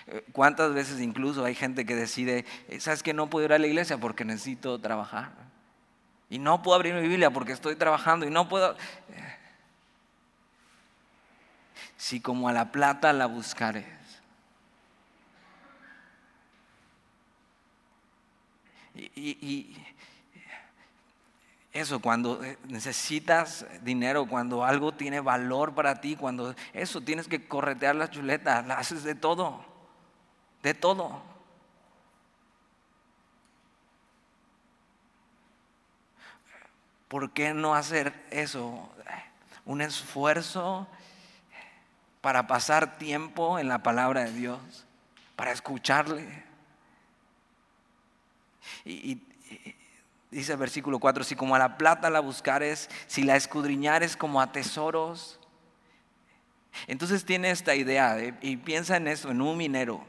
Eh, 0.07 0.25
¿Cuántas 0.31 0.73
veces 0.73 0.99
incluso 1.01 1.45
hay 1.45 1.55
gente 1.55 1.85
que 1.85 1.95
decide, 1.95 2.45
eh, 2.67 2.79
sabes 2.79 3.03
que 3.03 3.13
no 3.13 3.29
puedo 3.29 3.45
ir 3.45 3.53
a 3.53 3.59
la 3.59 3.67
iglesia 3.67 3.97
porque 3.97 4.25
necesito 4.25 4.79
trabajar? 4.79 5.31
Y 6.29 6.39
no 6.39 6.63
puedo 6.63 6.75
abrir 6.75 6.95
mi 6.95 7.07
Biblia 7.07 7.29
porque 7.29 7.51
estoy 7.51 7.75
trabajando 7.75 8.25
y 8.25 8.31
no 8.31 8.49
puedo... 8.49 8.75
Si 11.95 12.19
como 12.19 12.49
a 12.49 12.53
la 12.53 12.71
plata 12.71 13.13
la 13.13 13.27
buscares. 13.27 13.85
y, 18.95 19.75
eso, 21.73 21.99
cuando 21.99 22.43
eh, 22.43 22.57
necesitas 22.67 23.65
dinero, 23.81 24.27
cuando 24.27 24.63
algo 24.63 24.93
tiene 24.93 25.19
valor 25.19 25.73
para 25.73 25.99
ti, 25.99 26.15
cuando 26.15 26.55
eso 26.71 27.01
tienes 27.01 27.27
que 27.27 27.47
corretear 27.47 27.95
la 27.95 28.11
chuleta, 28.11 28.61
la 28.61 28.77
haces 28.77 29.03
de 29.03 29.15
todo, 29.15 29.65
de 30.61 30.75
todo. 30.75 31.23
¿Por 37.07 37.31
qué 37.31 37.55
no 37.55 37.73
hacer 37.73 38.13
eso? 38.29 38.89
Un 39.65 39.81
esfuerzo 39.81 40.87
para 42.21 42.45
pasar 42.47 42.97
tiempo 42.97 43.57
en 43.57 43.67
la 43.67 43.83
palabra 43.83 44.25
de 44.25 44.31
Dios, 44.31 44.85
para 45.35 45.51
escucharle. 45.51 46.43
Y, 48.85 49.21
dice 50.33 50.53
el 50.53 50.57
versículo 50.57 50.99
4, 50.99 51.23
si 51.23 51.35
como 51.35 51.55
a 51.55 51.59
la 51.59 51.77
plata 51.77 52.09
la 52.09 52.19
buscares, 52.19 52.89
si 53.07 53.23
la 53.23 53.35
escudriñares 53.35 54.17
como 54.17 54.41
a 54.41 54.51
tesoros. 54.51 55.39
Entonces 56.87 57.23
tiene 57.23 57.51
esta 57.51 57.75
idea 57.75 58.17
y 58.41 58.57
piensa 58.57 58.97
en 58.97 59.07
eso, 59.07 59.29
en 59.29 59.41
un 59.41 59.57
minero. 59.57 60.05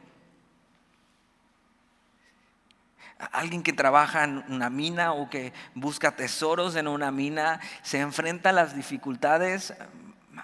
Alguien 3.33 3.63
que 3.63 3.73
trabaja 3.73 4.25
en 4.25 4.45
una 4.49 4.71
mina 4.71 5.13
o 5.13 5.31
que 5.31 5.53
busca 5.75 6.17
tesoros 6.17 6.75
en 6.77 6.89
una 6.89 7.11
mina 7.11 7.61
se 7.83 8.01
enfrenta 8.01 8.51
a 8.51 8.53
las 8.53 8.75
dificultades 8.75 9.75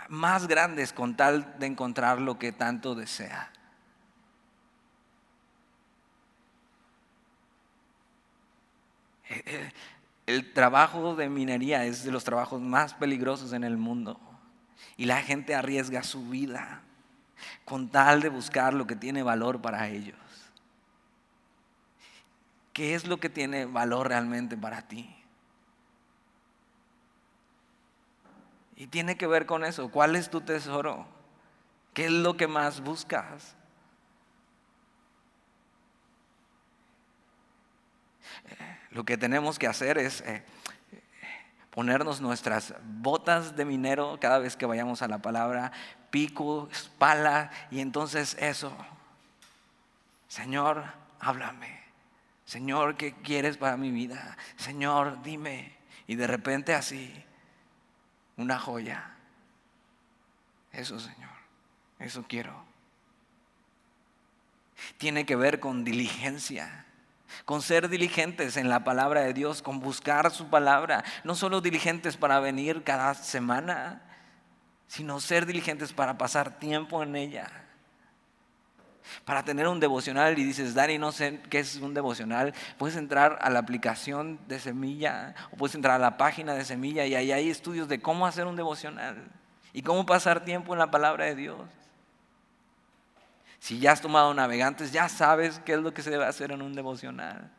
más 0.08 0.46
grandes 0.46 0.92
con 0.92 1.16
tal 1.16 1.58
de 1.58 1.66
encontrar 1.66 2.20
lo 2.20 2.38
que 2.38 2.52
tanto 2.52 2.94
desea. 2.94 3.50
El 10.26 10.52
trabajo 10.52 11.16
de 11.16 11.28
minería 11.28 11.84
es 11.84 12.04
de 12.04 12.12
los 12.12 12.24
trabajos 12.24 12.60
más 12.60 12.94
peligrosos 12.94 13.52
en 13.52 13.64
el 13.64 13.76
mundo. 13.76 14.20
Y 14.96 15.06
la 15.06 15.22
gente 15.22 15.54
arriesga 15.54 16.02
su 16.02 16.28
vida 16.28 16.82
con 17.64 17.88
tal 17.88 18.20
de 18.20 18.28
buscar 18.28 18.74
lo 18.74 18.86
que 18.86 18.96
tiene 18.96 19.22
valor 19.22 19.60
para 19.60 19.88
ellos. 19.88 20.18
¿Qué 22.72 22.94
es 22.94 23.06
lo 23.06 23.18
que 23.18 23.28
tiene 23.28 23.66
valor 23.66 24.08
realmente 24.08 24.56
para 24.56 24.82
ti? 24.82 25.14
Y 28.76 28.86
tiene 28.86 29.16
que 29.16 29.26
ver 29.26 29.46
con 29.46 29.64
eso. 29.64 29.90
¿Cuál 29.90 30.16
es 30.16 30.30
tu 30.30 30.40
tesoro? 30.40 31.06
¿Qué 31.92 32.06
es 32.06 32.12
lo 32.12 32.36
que 32.36 32.46
más 32.46 32.80
buscas? 32.80 33.56
Lo 38.90 39.04
que 39.04 39.16
tenemos 39.16 39.58
que 39.58 39.66
hacer 39.66 39.98
es 39.98 40.20
eh, 40.22 40.42
ponernos 41.70 42.20
nuestras 42.20 42.74
botas 42.84 43.56
de 43.56 43.64
minero 43.64 44.18
cada 44.20 44.38
vez 44.38 44.56
que 44.56 44.66
vayamos 44.66 45.02
a 45.02 45.08
la 45.08 45.18
palabra, 45.18 45.72
pico, 46.10 46.68
espala, 46.72 47.50
y 47.70 47.80
entonces 47.80 48.36
eso, 48.40 48.76
Señor, 50.28 50.84
háblame. 51.20 51.80
Señor, 52.44 52.96
¿qué 52.96 53.14
quieres 53.14 53.56
para 53.56 53.76
mi 53.76 53.92
vida? 53.92 54.36
Señor, 54.56 55.22
dime. 55.22 55.72
Y 56.08 56.16
de 56.16 56.26
repente 56.26 56.74
así, 56.74 57.24
una 58.36 58.58
joya. 58.58 59.14
Eso, 60.72 60.98
Señor, 60.98 61.30
eso 62.00 62.24
quiero. 62.28 62.64
Tiene 64.98 65.26
que 65.26 65.36
ver 65.36 65.60
con 65.60 65.84
diligencia 65.84 66.86
con 67.44 67.62
ser 67.62 67.88
diligentes 67.88 68.56
en 68.56 68.68
la 68.68 68.84
palabra 68.84 69.22
de 69.22 69.32
Dios, 69.32 69.62
con 69.62 69.80
buscar 69.80 70.30
su 70.30 70.48
palabra, 70.48 71.04
no 71.24 71.34
solo 71.34 71.60
diligentes 71.60 72.16
para 72.16 72.40
venir 72.40 72.82
cada 72.84 73.14
semana, 73.14 74.02
sino 74.86 75.20
ser 75.20 75.46
diligentes 75.46 75.92
para 75.92 76.18
pasar 76.18 76.58
tiempo 76.58 77.02
en 77.02 77.16
ella. 77.16 77.48
Para 79.24 79.44
tener 79.44 79.66
un 79.66 79.80
devocional 79.80 80.38
y 80.38 80.44
dices, 80.44 80.74
Dani, 80.74 80.98
no 80.98 81.12
sé 81.12 81.40
qué 81.48 81.60
es 81.60 81.76
un 81.76 81.94
devocional, 81.94 82.54
puedes 82.78 82.96
entrar 82.96 83.38
a 83.40 83.50
la 83.50 83.58
aplicación 83.58 84.38
de 84.46 84.60
Semilla 84.60 85.34
o 85.52 85.56
puedes 85.56 85.74
entrar 85.74 85.96
a 85.96 85.98
la 85.98 86.16
página 86.16 86.54
de 86.54 86.64
Semilla 86.64 87.06
y 87.06 87.14
ahí 87.14 87.32
hay 87.32 87.50
estudios 87.50 87.88
de 87.88 88.00
cómo 88.00 88.26
hacer 88.26 88.46
un 88.46 88.56
devocional 88.56 89.30
y 89.72 89.82
cómo 89.82 90.06
pasar 90.06 90.44
tiempo 90.44 90.72
en 90.72 90.78
la 90.78 90.90
palabra 90.90 91.24
de 91.24 91.34
Dios. 91.34 91.60
Si 93.60 93.78
ya 93.78 93.92
has 93.92 94.00
tomado 94.00 94.32
navegantes, 94.32 94.90
ya 94.90 95.08
sabes 95.08 95.60
qué 95.64 95.74
es 95.74 95.78
lo 95.78 95.92
que 95.92 96.02
se 96.02 96.10
debe 96.10 96.24
hacer 96.24 96.50
en 96.50 96.62
un 96.62 96.74
devocional. 96.74 97.52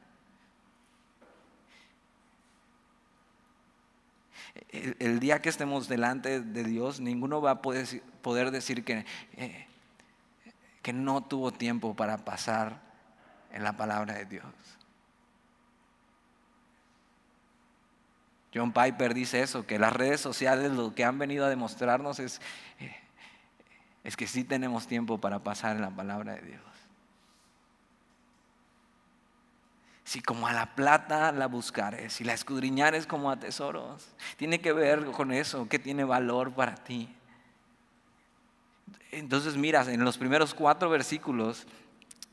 El, 4.69 5.19
día 5.19 5.41
que 5.41 5.49
estemos 5.49 5.87
delante 5.87 6.41
de 6.41 6.63
Dios, 6.63 6.99
ninguno 6.99 7.41
va 7.41 7.51
a 7.51 7.61
poder, 7.61 8.51
decir 8.51 8.83
que, 8.83 9.05
eh, 9.37 9.67
que 10.81 10.91
no 10.91 11.21
tuvo 11.21 11.51
tiempo 11.51 11.95
para 11.95 12.17
pasar 12.17 12.81
en 13.51 13.63
la 13.63 13.77
palabra 13.77 14.15
de 14.15 14.25
Dios. 14.25 14.45
John 18.53 18.73
Piper 18.73 19.13
dice 19.13 19.41
eso, 19.41 19.65
que 19.65 19.79
las 19.79 19.93
redes 19.93 20.19
sociales 20.19 20.71
lo 20.71 20.93
que 20.93 21.05
han 21.05 21.19
venido 21.19 21.45
a 21.45 21.49
demostrarnos 21.49 22.19
es 22.19 22.41
eh, 22.79 23.00
es 24.03 24.17
que 24.17 24.27
sí 24.27 24.43
tenemos 24.43 24.87
tiempo 24.87 25.19
para 25.19 25.39
pasar 25.39 25.75
en 25.75 25.81
la 25.81 25.91
palabra 25.91 26.33
de 26.35 26.41
Dios. 26.41 26.61
Si 30.03 30.21
como 30.21 30.47
a 30.47 30.53
la 30.53 30.75
plata 30.75 31.31
la 31.31 31.47
buscares, 31.47 32.13
si 32.13 32.23
la 32.23 32.33
escudriñares 32.33 33.05
como 33.05 33.31
a 33.31 33.39
tesoros, 33.39 34.09
tiene 34.37 34.59
que 34.59 34.73
ver 34.73 35.05
con 35.05 35.31
eso, 35.31 35.69
que 35.69 35.79
tiene 35.79 36.03
valor 36.03 36.51
para 36.51 36.75
ti. 36.75 37.07
Entonces 39.11 39.55
miras, 39.55 39.87
en 39.87 40.03
los 40.03 40.17
primeros 40.17 40.53
cuatro 40.53 40.89
versículos 40.89 41.67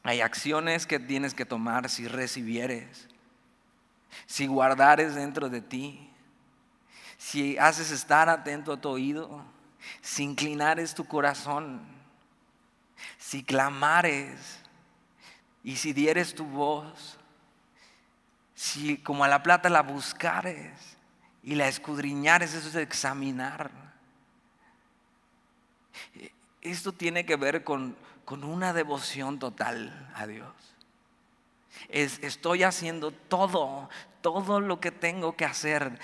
hay 0.02 0.20
acciones 0.20 0.86
que 0.86 0.98
tienes 0.98 1.34
que 1.34 1.44
tomar 1.44 1.88
si 1.88 2.08
recibieres, 2.08 3.08
si 4.26 4.46
guardares 4.46 5.14
dentro 5.14 5.48
de 5.48 5.60
ti, 5.60 6.10
si 7.18 7.58
haces 7.58 7.90
estar 7.90 8.28
atento 8.28 8.72
a 8.72 8.80
tu 8.80 8.88
oído 8.88 9.44
si 10.00 10.24
inclinares 10.24 10.94
tu 10.94 11.06
corazón, 11.06 11.80
si 13.18 13.42
clamares 13.42 14.60
y 15.62 15.76
si 15.76 15.92
dieres 15.92 16.34
tu 16.34 16.44
voz, 16.44 17.18
si 18.54 18.98
como 18.98 19.24
a 19.24 19.28
la 19.28 19.42
plata 19.42 19.68
la 19.68 19.82
buscares 19.82 20.96
y 21.42 21.54
la 21.54 21.68
escudriñares, 21.68 22.54
eso 22.54 22.68
es 22.68 22.74
examinar. 22.74 23.70
Esto 26.60 26.92
tiene 26.92 27.24
que 27.24 27.36
ver 27.36 27.64
con, 27.64 27.96
con 28.24 28.44
una 28.44 28.72
devoción 28.72 29.38
total 29.38 30.10
a 30.14 30.26
Dios. 30.26 30.52
Es, 31.88 32.18
estoy 32.22 32.64
haciendo 32.64 33.12
todo, 33.12 33.88
todo 34.22 34.60
lo 34.60 34.80
que 34.80 34.90
tengo 34.90 35.36
que 35.36 35.44
hacer 35.44 36.00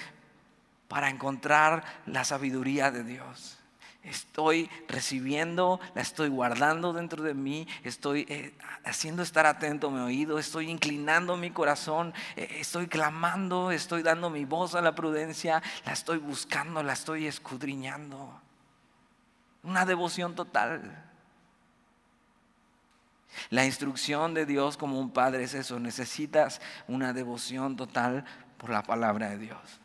para 0.87 1.10
encontrar 1.10 1.84
la 2.06 2.24
sabiduría 2.24 2.92
de 2.92 3.02
Dios 3.02 3.58
estoy 4.04 4.70
recibiendo, 4.88 5.80
la 5.94 6.02
estoy 6.02 6.28
guardando 6.28 6.92
dentro 6.92 7.22
de 7.22 7.34
mí, 7.34 7.66
estoy 7.82 8.26
eh, 8.28 8.54
haciendo 8.84 9.22
estar 9.22 9.46
atento 9.46 9.90
mi 9.90 10.00
oído, 10.00 10.38
estoy 10.38 10.70
inclinando 10.70 11.36
mi 11.36 11.50
corazón, 11.50 12.12
eh, 12.36 12.56
estoy 12.60 12.86
clamando, 12.86 13.70
estoy 13.70 14.02
dando 14.02 14.30
mi 14.30 14.44
voz 14.44 14.74
a 14.74 14.82
la 14.82 14.94
prudencia, 14.94 15.62
la 15.84 15.92
estoy 15.92 16.18
buscando, 16.18 16.82
la 16.82 16.92
estoy 16.92 17.26
escudriñando. 17.26 18.40
Una 19.62 19.86
devoción 19.86 20.34
total. 20.34 21.02
La 23.50 23.64
instrucción 23.64 24.34
de 24.34 24.46
Dios 24.46 24.76
como 24.76 25.00
un 25.00 25.10
padre 25.10 25.44
es 25.44 25.54
eso, 25.54 25.80
necesitas 25.80 26.60
una 26.86 27.12
devoción 27.12 27.76
total 27.76 28.24
por 28.58 28.70
la 28.70 28.82
palabra 28.82 29.30
de 29.30 29.38
Dios. 29.38 29.80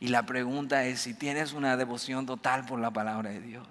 Y 0.00 0.08
la 0.08 0.24
pregunta 0.24 0.84
es 0.84 1.00
si 1.00 1.14
tienes 1.14 1.52
una 1.52 1.76
devoción 1.76 2.26
total 2.26 2.64
por 2.66 2.78
la 2.78 2.90
palabra 2.90 3.30
de 3.30 3.40
Dios. 3.40 3.68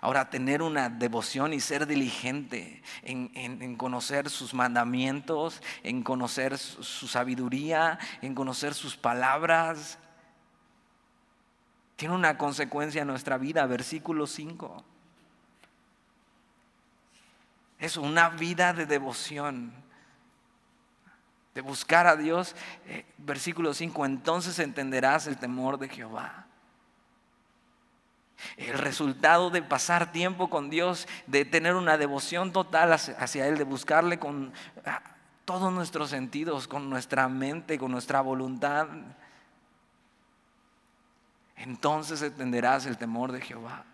Ahora, 0.00 0.28
tener 0.28 0.60
una 0.60 0.90
devoción 0.90 1.52
y 1.54 1.60
ser 1.60 1.86
diligente 1.86 2.82
en, 3.02 3.76
conocer 3.76 4.28
sus 4.28 4.52
mandamientos, 4.52 5.62
en 5.82 6.02
conocer 6.02 6.58
su, 6.58 7.08
sabiduría, 7.08 7.98
en 8.20 8.34
conocer 8.34 8.74
sus 8.74 8.96
palabras, 8.96 9.98
tiene 11.96 12.14
una 12.14 12.36
consecuencia 12.36 13.02
en 13.02 13.08
nuestra 13.08 13.38
vida. 13.38 13.64
Versículo 13.66 14.26
5. 14.26 14.84
Es 17.78 17.96
una 17.96 18.28
vida 18.30 18.72
de 18.72 18.86
devoción, 18.86 19.72
de 21.54 21.60
buscar 21.60 22.06
a 22.06 22.16
Dios. 22.16 22.54
Eh, 22.86 23.04
versículo 23.18 23.72
5, 23.72 24.04
entonces 24.04 24.58
entenderás 24.58 25.26
el 25.26 25.38
temor 25.38 25.78
de 25.78 25.88
Jehová. 25.88 26.46
El 28.56 28.74
resultado 28.74 29.50
de 29.50 29.62
pasar 29.62 30.12
tiempo 30.12 30.50
con 30.50 30.68
Dios, 30.68 31.08
de 31.26 31.44
tener 31.44 31.76
una 31.76 31.96
devoción 31.96 32.52
total 32.52 32.92
hacia 32.92 33.46
Él, 33.46 33.56
de 33.56 33.64
buscarle 33.64 34.18
con 34.18 34.52
ah, 34.84 35.00
todos 35.44 35.72
nuestros 35.72 36.10
sentidos, 36.10 36.68
con 36.68 36.90
nuestra 36.90 37.28
mente, 37.28 37.78
con 37.78 37.92
nuestra 37.92 38.20
voluntad. 38.20 38.88
Entonces 41.56 42.20
entenderás 42.20 42.84
el 42.86 42.98
temor 42.98 43.32
de 43.32 43.40
Jehová. 43.40 43.84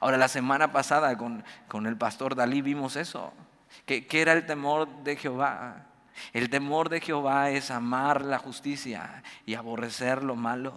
Ahora, 0.00 0.16
la 0.16 0.28
semana 0.28 0.72
pasada 0.72 1.16
con, 1.16 1.44
el 1.86 1.96
pastor 1.96 2.34
Dalí 2.34 2.62
vimos 2.62 2.96
eso. 2.96 3.32
¿Qué, 3.86 4.06
¿Qué 4.06 4.22
era 4.22 4.32
el 4.32 4.44
temor 4.44 4.88
de 5.04 5.16
Jehová? 5.16 5.87
El 6.32 6.50
temor 6.50 6.88
de 6.88 7.00
Jehová 7.00 7.50
es 7.50 7.70
amar 7.70 8.24
la 8.24 8.38
justicia 8.38 9.22
y 9.46 9.54
aborrecer 9.54 10.22
lo 10.22 10.36
malo. 10.36 10.74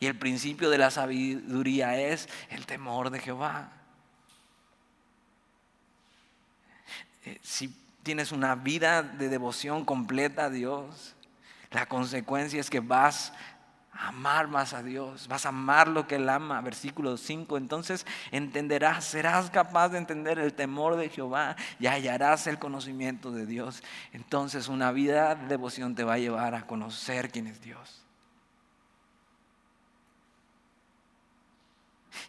Y 0.00 0.06
el 0.06 0.18
principio 0.18 0.70
de 0.70 0.78
la 0.78 0.90
sabiduría 0.90 1.98
es 1.98 2.28
el 2.50 2.66
temor 2.66 3.10
de 3.10 3.20
Jehová. 3.20 3.72
Eh, 7.24 7.38
si 7.42 7.74
tienes 8.02 8.32
una 8.32 8.54
vida 8.54 9.02
de 9.02 9.28
devoción 9.28 9.84
completa 9.84 10.46
a 10.46 10.50
Dios, 10.50 11.14
la 11.70 11.86
consecuencia 11.86 12.60
es 12.60 12.70
que 12.70 12.80
vas 12.80 13.32
amar 13.98 14.48
más 14.48 14.74
a 14.74 14.82
Dios, 14.82 15.28
vas 15.28 15.46
a 15.46 15.50
amar 15.50 15.88
lo 15.88 16.06
que 16.06 16.16
Él 16.16 16.28
ama. 16.28 16.60
Versículo 16.60 17.16
5, 17.16 17.56
entonces 17.56 18.06
entenderás, 18.30 19.04
serás 19.04 19.50
capaz 19.50 19.90
de 19.90 19.98
entender 19.98 20.38
el 20.38 20.54
temor 20.54 20.96
de 20.96 21.08
Jehová 21.08 21.56
y 21.78 21.86
hallarás 21.86 22.46
el 22.46 22.58
conocimiento 22.58 23.30
de 23.30 23.46
Dios. 23.46 23.82
Entonces 24.12 24.68
una 24.68 24.92
vida 24.92 25.34
de 25.34 25.46
devoción 25.46 25.94
te 25.94 26.04
va 26.04 26.14
a 26.14 26.18
llevar 26.18 26.54
a 26.54 26.66
conocer 26.66 27.30
quién 27.30 27.46
es 27.46 27.60
Dios. 27.60 28.00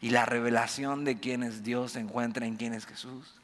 Y 0.01 0.09
la 0.09 0.25
revelación 0.25 1.05
de 1.05 1.19
quién 1.19 1.43
es 1.43 1.63
Dios 1.63 1.93
se 1.93 1.99
encuentra 1.99 2.45
en 2.45 2.57
quién 2.57 2.73
es 2.73 2.85
Jesús. 2.85 3.39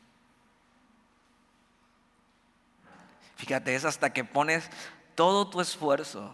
Fíjate, 3.36 3.74
es 3.74 3.86
hasta 3.86 4.14
que 4.14 4.24
pones 4.24 4.70
todo 5.16 5.50
tu 5.50 5.62
esfuerzo 5.62 6.34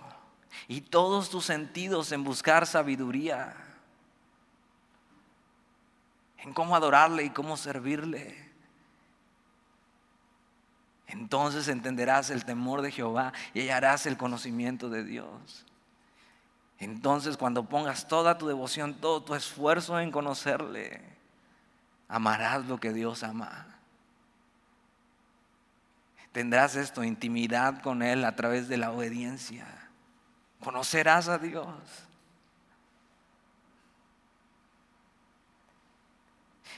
y 0.68 0.82
todos 0.82 1.30
tus 1.30 1.46
sentidos 1.46 2.12
en 2.12 2.24
buscar 2.24 2.66
sabiduría, 2.66 3.56
en 6.40 6.54
cómo 6.54 6.76
adorarle 6.76 7.24
y 7.24 7.30
cómo 7.30 7.58
servirle. 7.58 8.48
Entonces 11.08 11.68
entenderás 11.68 12.30
el 12.30 12.44
temor 12.46 12.82
de 12.82 12.92
Jehová 12.92 13.34
y 13.54 13.62
hallarás 13.62 14.06
el 14.06 14.18
conocimiento 14.18 14.90
de 14.90 15.04
Dios. 15.04 15.66
Entonces 16.80 17.38
cuando 17.38 17.64
pongas 17.64 18.08
toda 18.08 18.38
tu 18.38 18.48
devoción, 18.48 18.94
todo 18.96 19.24
tu 19.24 19.34
esfuerzo 19.34 20.00
en 20.00 20.12
conocerle, 20.12 21.02
amarás 22.08 22.66
lo 22.66 22.80
que 22.80 22.94
Dios 22.94 23.24
ama. 23.24 23.66
Tendrás 26.34 26.76
esto, 26.76 27.04
intimidad 27.04 27.82
con 27.82 28.04
Él 28.04 28.24
a 28.24 28.36
través 28.36 28.68
de 28.68 28.78
la 28.78 28.92
obediencia. 28.92 29.66
Conocerás 30.68 31.30
a 31.30 31.38
Dios. 31.38 31.66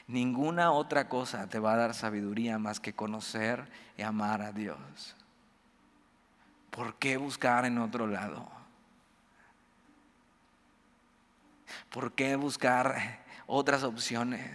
Ninguna 0.05 0.71
otra 0.71 1.09
cosa 1.09 1.49
te 1.49 1.57
va 1.57 1.73
a 1.73 1.77
dar 1.77 1.95
sabiduría 1.95 2.59
más 2.59 2.79
que 2.79 2.93
conocer 2.93 3.67
y 3.97 4.03
amar 4.03 4.43
a 4.43 4.51
Dios. 4.51 5.15
¿Por 6.69 6.99
qué 6.99 7.17
buscar 7.17 7.65
en 7.65 7.79
otro 7.79 8.05
lado? 8.05 8.47
¿Por 11.89 12.11
qué 12.11 12.35
buscar 12.35 13.25
otras 13.47 13.81
opciones? 13.81 14.51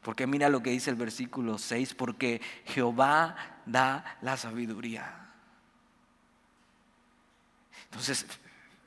Porque 0.00 0.28
mira 0.28 0.48
lo 0.48 0.62
que 0.62 0.70
dice 0.70 0.90
el 0.90 0.96
versículo 0.96 1.58
6, 1.58 1.94
porque 1.94 2.40
Jehová 2.66 3.34
da 3.66 4.16
la 4.22 4.36
sabiduría. 4.36 5.19
Entonces, 7.90 8.26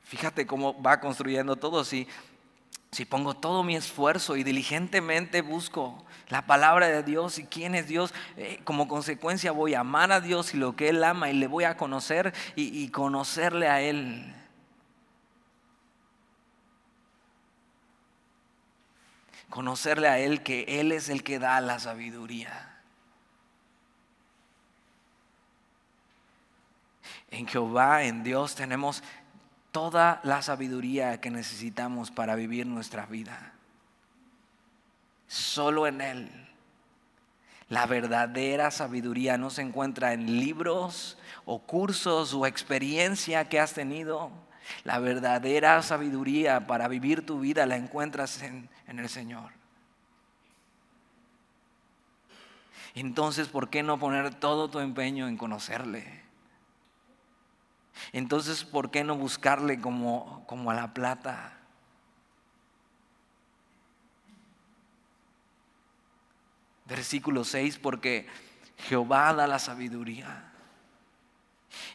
fíjate 0.04 0.46
cómo 0.46 0.82
va 0.82 1.00
construyendo 1.00 1.56
todo. 1.56 1.84
Si, 1.84 2.08
si 2.92 3.06
pongo 3.06 3.36
todo 3.36 3.64
mi 3.64 3.76
esfuerzo 3.76 4.36
y 4.36 4.44
diligentemente 4.44 5.42
busco 5.42 6.04
la 6.30 6.46
palabra 6.46 6.88
de 6.88 7.04
Dios 7.04 7.38
y 7.40 7.46
quién 7.46 7.76
es 7.76 7.88
Dios, 7.88 8.14
eh, 8.38 8.60
como 8.64 8.88
consecuencia 8.88 9.52
voy 9.52 9.74
a 9.74 9.82
amar 9.82 10.12
a 10.12 10.22
Dios 10.22 10.54
y 10.54 10.58
lo 10.58 10.76
que 10.76 10.90
Él 10.90 11.04
ama 11.04 11.30
y 11.30 11.34
le 11.34 11.48
voy 11.48 11.66
a 11.66 11.78
conocer 11.78 12.34
y 12.56 12.88
conocerle 12.90 13.68
a 13.68 13.82
Él. 13.82 14.34
conocerle 19.54 20.08
a 20.08 20.18
Él 20.18 20.42
que 20.42 20.80
Él 20.80 20.92
es 20.92 21.10
el 21.10 21.22
que 21.22 21.38
da 21.38 21.62
la 21.62 21.78
sabiduría. 21.78 22.73
En 27.34 27.48
Jehová, 27.48 28.04
en 28.04 28.24
Dios, 28.24 28.54
tenemos 28.54 29.02
toda 29.72 30.22
la 30.24 30.44
sabiduría 30.44 31.20
que 31.20 31.32
necesitamos 31.32 32.12
para 32.12 32.36
vivir 32.36 32.68
nuestra 32.68 33.08
vida. 33.08 33.54
Solo 35.28 35.88
en 35.88 36.00
Él. 36.02 36.30
La 37.70 37.88
verdadera 37.88 38.70
sabiduría 38.70 39.40
no 39.40 39.50
se 39.50 39.64
encuentra 39.64 40.14
en 40.14 40.40
libros 40.40 41.18
o 41.46 41.58
cursos 41.58 42.36
o 42.36 42.46
experiencia 42.46 43.50
que 43.50 43.60
has 43.60 43.74
tenido. 43.74 44.30
La 44.84 45.00
verdadera 45.00 45.82
sabiduría 45.82 46.68
para 46.68 46.88
vivir 46.88 47.26
tu 47.26 47.40
vida 47.40 47.66
la 47.66 47.78
encuentras 47.78 48.44
en, 48.44 48.70
el 48.86 49.10
Señor. 49.10 49.50
Entonces, 52.94 53.48
¿por 53.48 53.70
qué 53.72 53.82
no 53.82 53.98
poner 53.98 54.36
todo 54.36 54.70
tu 54.70 54.78
empeño 54.78 55.28
en 55.28 55.36
conocerle? 55.36 56.23
Entonces, 58.12 58.64
¿por 58.64 58.92
qué 58.92 59.04
no 59.04 59.16
buscarle 59.16 59.80
como, 59.80 60.44
como 60.48 60.72
a 60.72 60.74
la 60.74 60.94
plata? 60.94 61.58
Versículo 66.86 67.44
6, 67.44 67.80
porque 67.80 68.28
Jehová 68.78 69.34
da 69.34 69.48
la 69.48 69.60
sabiduría. 69.60 70.52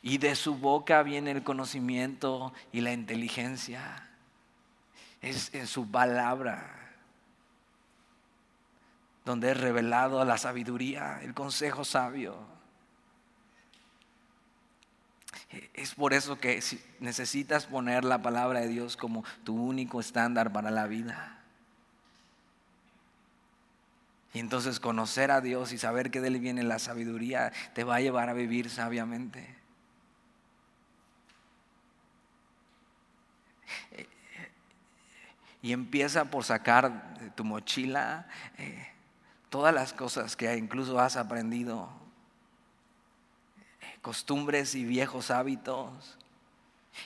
Y 0.02 0.18
de 0.18 0.34
su 0.34 0.56
boca 0.56 1.02
viene 1.02 1.30
el 1.30 1.44
conocimiento 1.44 2.52
y 2.72 2.80
la 2.80 2.92
inteligencia. 2.92 4.08
Es 5.20 5.52
en 5.54 5.66
su 5.66 5.90
palabra 5.90 6.78
donde 9.28 9.50
es 9.50 9.60
revelado 9.60 10.24
la 10.24 10.38
sabiduría, 10.38 11.20
el 11.22 11.34
consejo 11.34 11.84
sabio. 11.84 12.57
Es 15.74 15.94
por 15.94 16.12
eso 16.12 16.38
que 16.38 16.62
necesitas 17.00 17.66
poner 17.66 18.04
la 18.04 18.20
palabra 18.20 18.60
de 18.60 18.68
Dios 18.68 18.96
como 18.96 19.24
tu 19.44 19.54
único 19.54 20.00
estándar 20.00 20.52
para 20.52 20.70
la 20.70 20.86
vida. 20.86 21.38
Y 24.34 24.40
entonces 24.40 24.78
conocer 24.78 25.30
a 25.30 25.40
Dios 25.40 25.72
y 25.72 25.78
saber 25.78 26.10
que 26.10 26.20
de 26.20 26.28
él 26.28 26.38
viene 26.38 26.62
la 26.62 26.78
sabiduría 26.78 27.52
te 27.74 27.84
va 27.84 27.96
a 27.96 28.00
llevar 28.00 28.28
a 28.28 28.34
vivir 28.34 28.68
sabiamente. 28.68 29.58
y 35.62 35.72
empieza 35.72 36.26
por 36.26 36.44
sacar 36.44 37.18
de 37.18 37.30
tu 37.30 37.44
mochila 37.44 38.26
eh, 38.58 38.88
todas 39.50 39.74
las 39.74 39.92
cosas 39.92 40.36
que 40.36 40.56
incluso 40.56 40.98
has 41.00 41.16
aprendido, 41.16 41.90
eh, 41.90 42.07
costumbres 44.08 44.74
y 44.74 44.86
viejos 44.86 45.30
hábitos, 45.30 46.16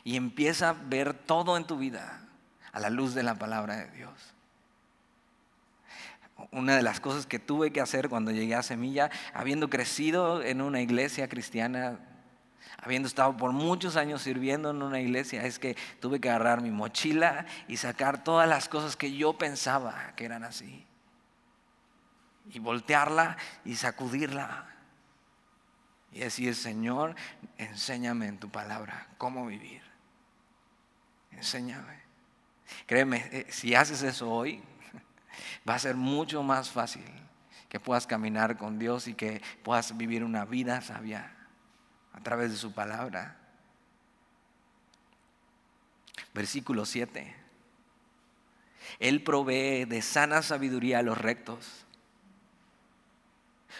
y 0.04 0.14
empieza 0.14 0.68
a 0.68 0.72
ver 0.72 1.14
todo 1.14 1.56
en 1.56 1.64
tu 1.64 1.76
vida 1.76 2.22
a 2.70 2.78
la 2.78 2.90
luz 2.90 3.12
de 3.12 3.24
la 3.24 3.34
palabra 3.34 3.74
de 3.74 3.90
Dios. 3.90 4.12
Una 6.52 6.76
de 6.76 6.82
las 6.82 7.00
cosas 7.00 7.26
que 7.26 7.40
tuve 7.40 7.72
que 7.72 7.80
hacer 7.80 8.08
cuando 8.08 8.30
llegué 8.30 8.54
a 8.54 8.62
Semilla, 8.62 9.10
habiendo 9.34 9.68
crecido 9.68 10.44
en 10.44 10.62
una 10.62 10.80
iglesia 10.80 11.28
cristiana 11.28 11.98
habiendo 12.80 13.08
estado 13.08 13.36
por 13.36 13.50
muchos 13.50 13.96
años 13.96 14.22
sirviendo 14.22 14.70
en 14.70 14.80
una 14.80 15.00
iglesia, 15.00 15.44
es 15.44 15.58
que 15.58 15.76
tuve 15.98 16.20
que 16.20 16.30
agarrar 16.30 16.60
mi 16.60 16.70
mochila 16.70 17.46
y 17.66 17.78
sacar 17.78 18.22
todas 18.22 18.48
las 18.48 18.68
cosas 18.68 18.96
que 18.96 19.12
yo 19.12 19.32
pensaba 19.32 20.12
que 20.14 20.24
eran 20.24 20.44
así. 20.44 20.86
Y 22.52 22.60
voltearla 22.60 23.36
y 23.64 23.74
sacudirla. 23.74 24.71
Y 26.12 26.20
decir, 26.20 26.54
Señor, 26.54 27.14
enséñame 27.58 28.26
en 28.26 28.38
tu 28.38 28.50
palabra 28.50 29.08
cómo 29.18 29.46
vivir. 29.46 29.82
Enséñame. 31.30 32.00
Créeme, 32.86 33.28
eh, 33.32 33.46
si 33.50 33.74
haces 33.74 34.02
eso 34.02 34.30
hoy, 34.30 34.62
va 35.68 35.74
a 35.74 35.78
ser 35.78 35.96
mucho 35.96 36.42
más 36.42 36.70
fácil 36.70 37.04
que 37.68 37.80
puedas 37.80 38.06
caminar 38.06 38.58
con 38.58 38.78
Dios 38.78 39.08
y 39.08 39.14
que 39.14 39.40
puedas 39.62 39.96
vivir 39.96 40.24
una 40.24 40.44
vida 40.44 40.80
sabia 40.82 41.34
a 42.12 42.20
través 42.20 42.50
de 42.50 42.56
su 42.56 42.72
palabra. 42.72 43.38
Versículo 46.34 46.84
7. 46.84 47.34
Él 48.98 49.22
provee 49.22 49.84
de 49.86 50.02
sana 50.02 50.42
sabiduría 50.42 50.98
a 50.98 51.02
los 51.02 51.16
rectos. 51.16 51.81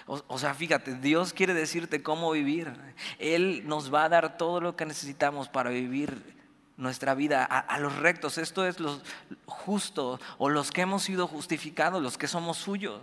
O, 0.07 0.39
sea, 0.39 0.55
fíjate, 0.55 0.97
Dios 0.97 1.33
quiere 1.33 1.55
decirte 1.55 2.03
cómo 2.03 2.33
vivir. 2.33 2.73
Él 3.19 3.63
nos 3.67 3.93
va 3.93 4.05
a 4.05 4.09
dar 4.09 4.37
todo 4.37 4.61
lo 4.61 4.75
que 4.77 4.85
necesitamos 4.85 5.49
para 5.49 5.71
vivir 5.71 6.37
nuestra 6.77 7.15
vida 7.15 7.45
a, 7.45 7.79
los 7.79 7.97
rectos. 7.97 8.37
Esto 8.39 8.67
es 8.67 8.81
los 8.81 9.01
justos 9.47 10.21
o 10.39 10.49
los 10.49 10.73
que 10.73 10.81
hemos 10.81 11.05
sido 11.05 11.29
justificados, 11.29 12.03
los 12.03 12.19
que 12.19 12.27
somos 12.27 12.59
suyos. 12.59 13.01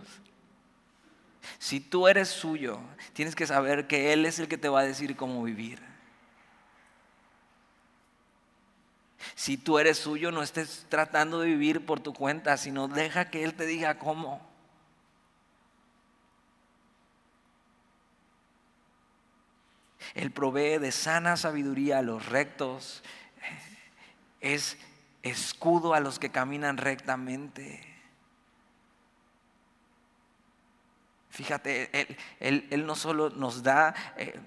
Si 1.57 1.79
tú 1.79 2.07
eres 2.07 2.27
suyo, 2.27 2.79
tienes 3.13 3.35
que 3.35 3.47
saber 3.47 3.87
que 3.87 4.11
Él 4.11 4.25
es 4.25 4.39
el 4.39 4.47
que 4.47 4.57
te 4.57 4.69
va 4.69 4.81
a 4.81 4.83
decir 4.83 5.15
cómo 5.15 5.41
vivir. 5.43 5.79
Si 9.35 9.57
tú 9.57 9.79
eres 9.79 9.97
suyo, 9.97 10.31
no 10.31 10.43
estés 10.43 10.85
tratando 10.89 11.39
de 11.39 11.47
vivir 11.47 11.85
por 11.85 12.01
tu 12.01 12.13
cuenta, 12.13 12.57
sino 12.57 12.87
deja 12.89 13.29
que 13.29 13.43
Él 13.43 13.53
te 13.53 13.65
diga 13.65 13.97
cómo. 13.99 14.48
Él 20.15 20.31
provee 20.31 20.77
de 20.77 20.91
sana 20.91 21.37
sabiduría 21.37 21.99
a 21.99 22.01
los 22.01 22.25
rectos. 22.27 23.03
Es 24.41 24.77
escudo 25.23 25.93
a 25.93 25.99
los 25.99 26.19
que 26.19 26.29
caminan 26.29 26.77
rectamente. 26.77 27.81
Fíjate, 31.29 32.17
Él, 32.39 32.85
no 32.85 32.95
solo 32.95 33.29
nos 33.29 33.63
da 33.63 33.93
eh, 34.17 34.39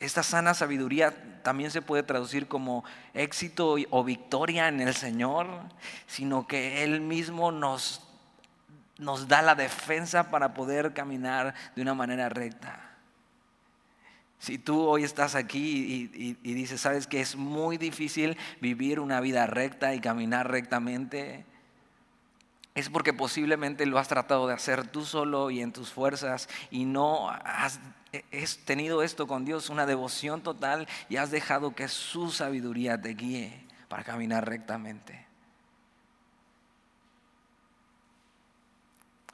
esta 0.00 0.22
sana 0.22 0.52
sabiduría, 0.52 1.40
también 1.42 1.70
se 1.70 1.80
puede 1.80 2.02
traducir 2.02 2.48
como 2.48 2.84
éxito 3.14 3.76
o 3.90 4.04
victoria 4.04 4.68
en 4.68 4.80
el 4.80 4.94
Señor, 4.94 5.46
sino 6.06 6.46
que 6.46 6.84
Él 6.84 7.00
mismo 7.00 7.52
nos, 7.52 8.02
nos 8.98 9.28
da 9.28 9.40
la 9.42 9.54
defensa 9.54 10.30
para 10.30 10.52
poder 10.52 10.92
caminar 10.92 11.54
de 11.74 11.82
una 11.82 11.94
manera 11.94 12.28
recta. 12.28 12.93
Si 14.44 14.58
tú 14.58 14.82
hoy 14.82 15.04
estás 15.04 15.36
aquí 15.36 16.10
y, 16.12 16.36
y, 16.42 16.52
dices, 16.52 16.82
sabes 16.82 17.06
que 17.06 17.22
es 17.22 17.34
muy 17.34 17.78
difícil 17.78 18.36
vivir 18.60 19.00
una 19.00 19.20
vida 19.20 19.46
recta 19.46 19.94
y 19.94 20.00
caminar 20.00 20.50
rectamente, 20.50 21.46
es 22.74 22.90
porque 22.90 23.14
posiblemente 23.14 23.86
lo 23.86 23.98
has 23.98 24.08
tratado 24.08 24.46
de 24.46 24.52
hacer 24.52 24.86
tú 24.86 25.06
solo 25.06 25.50
y 25.50 25.62
en 25.62 25.72
tus 25.72 25.90
fuerzas 25.90 26.50
y 26.70 26.84
no 26.84 27.30
has, 27.30 27.80
tenido 28.66 29.02
esto 29.02 29.26
con 29.26 29.46
Dios, 29.46 29.70
una 29.70 29.86
devoción 29.86 30.42
total 30.42 30.88
y 31.08 31.16
has 31.16 31.30
dejado 31.30 31.74
que 31.74 31.88
su 31.88 32.30
sabiduría 32.30 33.00
te 33.00 33.14
guíe 33.14 33.64
para 33.88 34.04
caminar 34.04 34.46
rectamente. 34.46 35.24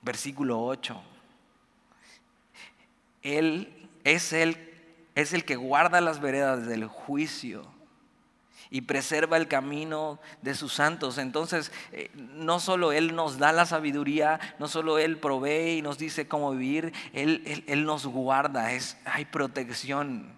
Versículo 0.03 0.63
8. 0.63 1.03
Él 3.23 3.89
es 4.05 4.33
el, 4.33 4.70
es 5.15 5.33
el 5.33 5.45
que 5.45 5.57
guarda 5.57 6.01
las 6.01 6.21
veredas 6.21 6.67
del 6.67 6.87
juicio 6.87 7.67
y 8.71 8.83
preserva 8.83 9.37
el 9.37 9.49
camino 9.49 10.21
de 10.43 10.55
sus 10.55 10.73
santos. 10.73 11.19
Entonces, 11.19 11.73
eh, 11.93 12.11
no 12.15 12.61
solo 12.61 12.93
Él 12.93 13.15
nos 13.17 13.39
da 13.39 13.53
la 13.53 13.67
sabiduría, 13.67 14.39
no 14.59 14.69
solo 14.69 14.99
Él 14.99 15.19
provee 15.19 15.79
y 15.79 15.83
nos 15.83 15.99
dice 15.99 16.29
cómo 16.29 16.53
vivir, 16.53 16.93
Él, 17.13 17.65
él, 17.67 17.85
nos 17.85 18.07
guarda, 18.07 18.73
es, 18.73 18.97
hay 19.05 19.25
protección. 19.25 20.33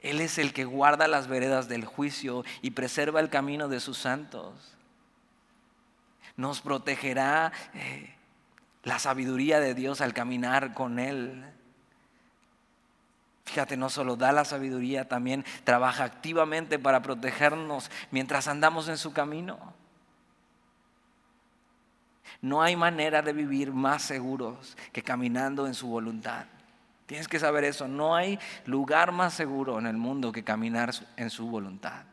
Él 0.00 0.20
es 0.20 0.38
el 0.38 0.52
que 0.52 0.64
guarda 0.64 1.08
las 1.08 1.26
veredas 1.26 1.68
del 1.68 1.84
juicio 1.84 2.44
y 2.62 2.70
preserva 2.70 3.18
el 3.18 3.30
camino 3.30 3.68
de 3.68 3.80
sus 3.80 3.98
santos. 3.98 4.76
Nos 6.36 6.60
protegerá 6.60 7.52
eh, 7.74 8.14
la 8.84 9.00
sabiduría 9.00 9.58
de 9.58 9.74
Dios 9.74 10.00
al 10.00 10.14
caminar 10.14 10.72
con 10.72 11.00
Él. 11.00 11.44
Fíjate, 13.58 13.76
no 13.76 13.90
solo 13.90 14.14
da 14.14 14.30
la 14.30 14.44
sabiduría, 14.44 15.08
también 15.08 15.44
trabaja 15.64 16.04
activamente 16.04 16.78
para 16.78 17.02
protegernos 17.02 17.90
mientras 18.12 18.46
andamos 18.46 18.88
en 18.88 18.96
su 18.96 19.12
camino. 19.12 19.58
No 22.40 22.62
hay 22.62 22.76
manera 22.76 23.20
de 23.20 23.32
vivir 23.32 23.72
más 23.72 24.02
seguros 24.02 24.76
que 24.92 25.02
caminando 25.02 25.66
en 25.66 25.74
su 25.74 25.88
voluntad. 25.88 26.44
Tienes 27.06 27.26
que 27.26 27.40
saber 27.40 27.64
eso. 27.64 27.88
No 27.88 28.14
hay 28.14 28.38
lugar 28.64 29.10
más 29.10 29.34
seguro 29.34 29.80
en 29.80 29.88
el 29.88 29.96
mundo 29.96 30.30
que 30.30 30.44
caminar 30.44 30.92
en 31.16 31.28
su 31.28 31.48
voluntad. 31.48 32.04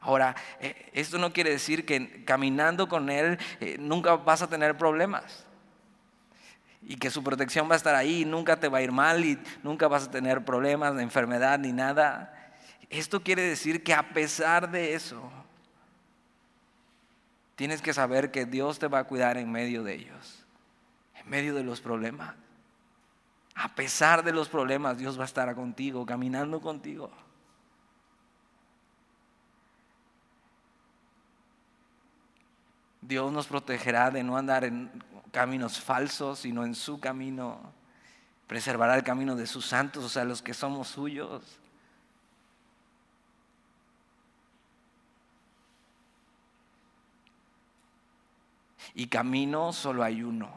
Ahora, 0.00 0.34
eh, 0.60 0.88
esto 0.94 1.18
no 1.18 1.30
quiere 1.34 1.50
decir 1.50 1.84
que 1.84 2.24
caminando 2.24 2.88
con 2.88 3.10
Él 3.10 3.36
eh, 3.60 3.76
nunca 3.78 4.16
vas 4.16 4.40
a 4.40 4.48
tener 4.48 4.78
problemas 4.78 5.44
y 6.82 6.96
que 6.96 7.10
su 7.10 7.22
protección 7.24 7.68
va 7.68 7.74
a 7.74 7.76
estar 7.76 7.94
ahí 7.94 8.24
nunca 8.24 8.58
te 8.58 8.68
va 8.68 8.78
a 8.78 8.82
ir 8.82 8.92
mal 8.92 9.24
y 9.24 9.38
nunca 9.62 9.88
vas 9.88 10.04
a 10.04 10.10
tener 10.10 10.44
problemas 10.44 10.94
de 10.94 11.02
enfermedad 11.02 11.58
ni 11.58 11.72
nada. 11.72 12.52
Esto 12.88 13.22
quiere 13.22 13.42
decir 13.42 13.82
que 13.82 13.94
a 13.94 14.10
pesar 14.10 14.70
de 14.70 14.94
eso, 14.94 15.30
tienes 17.56 17.82
que 17.82 17.92
saber 17.92 18.30
que 18.30 18.46
Dios 18.46 18.78
te 18.78 18.86
va 18.86 19.00
a 19.00 19.04
cuidar 19.04 19.36
en 19.36 19.50
medio 19.50 19.82
de 19.82 19.94
ellos, 19.94 20.44
en 21.14 21.28
medio 21.28 21.54
de 21.54 21.64
los 21.64 21.80
problemas. 21.80 22.34
A 23.54 23.74
pesar 23.74 24.22
de 24.22 24.32
los 24.32 24.48
problemas, 24.48 24.96
Dios 24.98 25.18
va 25.18 25.22
a 25.22 25.26
estar 25.26 25.52
contigo, 25.56 26.06
caminando 26.06 26.60
contigo. 26.60 27.10
Dios 33.00 33.32
nos 33.32 33.46
protegerá 33.46 34.10
de 34.10 34.22
no 34.22 34.36
andar 34.36 34.64
en 34.64 34.90
caminos 35.32 35.80
falsos, 35.80 36.40
sino 36.40 36.64
en 36.64 36.74
su 36.74 37.00
camino. 37.00 37.72
Preservará 38.46 38.96
el 38.96 39.04
camino 39.04 39.36
de 39.36 39.46
sus 39.46 39.66
santos, 39.66 40.04
o 40.04 40.08
sea, 40.08 40.24
los 40.24 40.42
que 40.42 40.54
somos 40.54 40.88
suyos. 40.88 41.42
Y 48.94 49.06
camino 49.06 49.72
solo 49.72 50.02
hay 50.02 50.22
uno. 50.22 50.50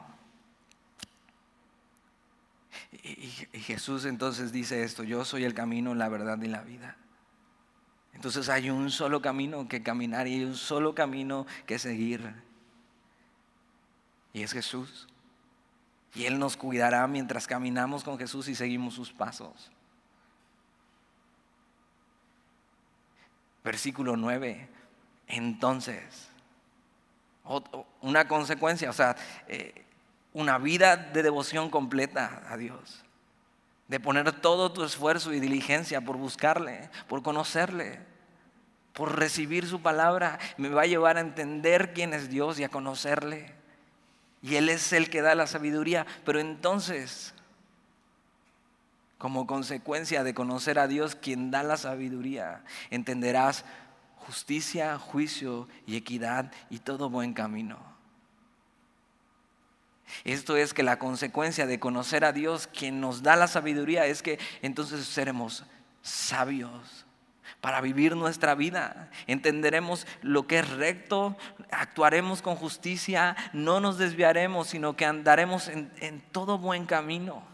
Y, 3.04 3.28
Jesús 3.60 4.04
entonces 4.04 4.52
dice 4.52 4.82
esto, 4.82 5.02
yo 5.02 5.24
soy 5.24 5.44
el 5.44 5.54
camino, 5.54 5.94
la 5.94 6.08
verdad 6.08 6.40
y 6.42 6.48
la 6.48 6.62
vida. 6.62 6.96
Entonces 8.14 8.48
hay 8.48 8.70
un 8.70 8.90
solo 8.90 9.22
camino 9.22 9.68
que 9.68 9.82
caminar 9.82 10.26
y 10.26 10.34
hay 10.34 10.44
un 10.44 10.56
solo 10.56 10.94
camino 10.94 11.46
que 11.66 11.78
seguir. 11.78 12.34
Y 14.32 14.42
es 14.42 14.52
Jesús. 14.52 15.08
Y 16.14 16.26
Él 16.26 16.38
nos 16.38 16.56
cuidará 16.56 17.06
mientras 17.06 17.46
caminamos 17.46 18.04
con 18.04 18.18
Jesús 18.18 18.48
y 18.48 18.54
seguimos 18.54 18.94
sus 18.94 19.12
pasos. 19.12 19.70
Versículo 23.64 24.16
9. 24.16 24.68
Entonces, 25.28 26.28
una 28.00 28.28
consecuencia, 28.28 28.90
o 28.90 28.92
sea, 28.92 29.16
eh, 29.48 29.84
una 30.32 30.58
vida 30.58 30.96
de 30.96 31.22
devoción 31.22 31.70
completa 31.70 32.42
a 32.48 32.56
Dios. 32.56 33.04
De 33.88 34.00
poner 34.00 34.32
todo 34.40 34.72
tu 34.72 34.84
esfuerzo 34.84 35.32
y 35.32 35.40
diligencia 35.40 36.00
por 36.00 36.16
buscarle, 36.16 36.90
por 37.08 37.22
conocerle, 37.22 38.00
por 38.92 39.18
recibir 39.18 39.66
su 39.66 39.80
palabra, 39.80 40.38
me 40.56 40.68
va 40.68 40.82
a 40.82 40.86
llevar 40.86 41.16
a 41.16 41.20
entender 41.20 41.92
quién 41.92 42.14
es 42.14 42.28
Dios 42.28 42.58
y 42.58 42.64
a 42.64 42.68
conocerle. 42.68 43.61
Y 44.42 44.56
Él 44.56 44.68
es 44.68 44.92
el 44.92 45.08
que 45.08 45.22
da 45.22 45.34
la 45.34 45.46
sabiduría. 45.46 46.06
Pero 46.24 46.40
entonces, 46.40 47.32
como 49.18 49.46
consecuencia 49.46 50.24
de 50.24 50.34
conocer 50.34 50.78
a 50.78 50.88
Dios, 50.88 51.14
quien 51.14 51.50
da 51.50 51.62
la 51.62 51.76
sabiduría, 51.76 52.64
entenderás 52.90 53.64
justicia, 54.16 54.98
juicio 54.98 55.68
y 55.86 55.96
equidad 55.96 56.52
y 56.70 56.80
todo 56.80 57.08
buen 57.08 57.32
camino. 57.32 57.78
Esto 60.24 60.56
es 60.56 60.74
que 60.74 60.82
la 60.82 60.98
consecuencia 60.98 61.66
de 61.66 61.80
conocer 61.80 62.24
a 62.24 62.32
Dios, 62.32 62.66
quien 62.66 63.00
nos 63.00 63.22
da 63.22 63.36
la 63.36 63.46
sabiduría, 63.46 64.06
es 64.06 64.22
que 64.22 64.38
entonces 64.60 65.06
seremos 65.06 65.64
sabios 66.02 67.01
para 67.62 67.80
vivir 67.80 68.16
nuestra 68.16 68.56
vida. 68.56 69.08
Entenderemos 69.28 70.08
lo 70.20 70.48
que 70.48 70.58
es 70.58 70.68
recto, 70.68 71.36
actuaremos 71.70 72.42
con 72.42 72.56
justicia, 72.56 73.36
no 73.52 73.78
nos 73.78 73.98
desviaremos, 73.98 74.66
sino 74.66 74.96
que 74.96 75.06
andaremos 75.06 75.68
en, 75.68 76.20
todo 76.32 76.58
buen 76.58 76.86
camino. 76.86 77.44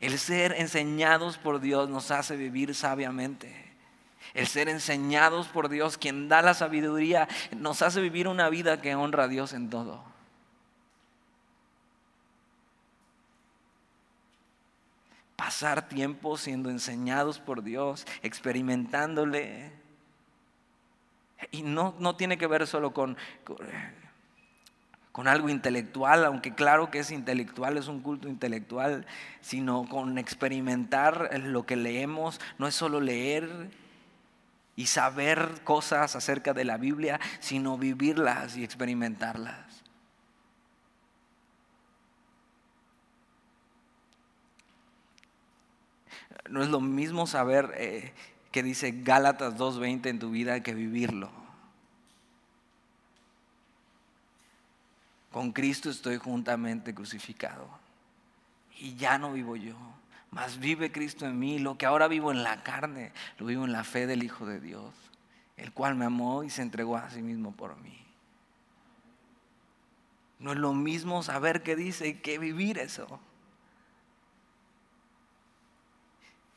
El 0.00 0.18
ser 0.18 0.52
enseñados 0.52 1.38
por 1.38 1.60
Dios 1.60 1.88
nos 1.88 2.10
hace 2.10 2.36
vivir 2.36 2.74
sabiamente. 2.74 3.72
El 4.34 4.46
ser 4.46 4.68
enseñados 4.68 5.48
por 5.48 5.70
Dios, 5.70 5.96
quien 5.96 6.28
da 6.28 6.42
la 6.42 6.52
sabiduría, 6.52 7.26
nos 7.56 7.80
hace 7.80 8.02
vivir 8.02 8.28
una 8.28 8.50
vida 8.50 8.82
que 8.82 8.94
honra 8.94 9.24
a 9.24 9.28
Dios 9.28 9.54
en 9.54 9.70
todo. 9.70 10.04
Pasar 15.38 15.88
tiempo 15.88 16.36
siendo 16.36 16.68
enseñados 16.68 17.38
por 17.38 17.62
Dios, 17.62 18.08
experimentándole. 18.24 19.70
Y 21.52 21.62
no, 21.62 21.94
no 22.00 22.16
tiene 22.16 22.38
que 22.38 22.48
ver 22.48 22.66
solo 22.66 22.92
con, 22.92 23.16
con 25.18 25.28
algo 25.28 25.48
intelectual, 25.48 26.24
aunque 26.24 26.54
claro 26.54 26.90
que 26.90 26.98
es 26.98 27.12
intelectual, 27.12 27.76
es 27.76 27.86
un 27.86 28.00
culto 28.00 28.28
intelectual, 28.28 29.06
sino 29.40 29.88
con 29.88 30.18
experimentar 30.18 31.30
lo 31.38 31.66
que 31.66 31.76
leemos, 31.76 32.40
no 32.58 32.66
es 32.66 32.74
solo 32.74 33.00
leer 33.00 33.70
y 34.74 34.86
saber 34.86 35.60
cosas 35.62 36.16
acerca 36.16 36.52
de 36.52 36.64
la 36.64 36.78
Biblia, 36.78 37.20
sino 37.38 37.78
vivirlas 37.78 38.56
y 38.56 38.64
experimentarlas. 38.64 39.67
No 46.48 46.62
es 46.62 46.68
lo 46.68 46.80
mismo 46.80 47.26
saber 47.26 47.72
eh, 47.76 48.12
que 48.50 48.62
dice 48.62 48.92
Gálatas 49.02 49.56
2.20 49.56 50.06
en 50.06 50.18
tu 50.18 50.30
vida 50.30 50.62
que 50.62 50.74
vivirlo. 50.74 51.30
Con 55.32 55.52
Cristo 55.52 55.90
estoy 55.90 56.16
juntamente 56.16 56.94
crucificado. 56.94 57.68
Y 58.78 58.94
ya 58.96 59.18
no 59.18 59.32
vivo 59.32 59.56
yo, 59.56 59.76
mas 60.30 60.58
vive 60.58 60.92
Cristo 60.92 61.26
en 61.26 61.38
mí. 61.38 61.58
Lo 61.58 61.76
que 61.76 61.86
ahora 61.86 62.08
vivo 62.08 62.30
en 62.30 62.42
la 62.42 62.62
carne, 62.62 63.12
lo 63.38 63.46
vivo 63.46 63.64
en 63.64 63.72
la 63.72 63.84
fe 63.84 64.06
del 64.06 64.22
Hijo 64.22 64.46
de 64.46 64.60
Dios, 64.60 64.94
el 65.56 65.72
cual 65.72 65.94
me 65.96 66.04
amó 66.04 66.44
y 66.44 66.50
se 66.50 66.62
entregó 66.62 66.96
a 66.96 67.10
sí 67.10 67.22
mismo 67.22 67.52
por 67.52 67.76
mí. 67.78 67.98
No 70.38 70.52
es 70.52 70.58
lo 70.58 70.72
mismo 70.72 71.22
saber 71.22 71.62
qué 71.62 71.76
dice 71.76 72.20
que 72.20 72.38
vivir 72.38 72.78
eso. 72.78 73.20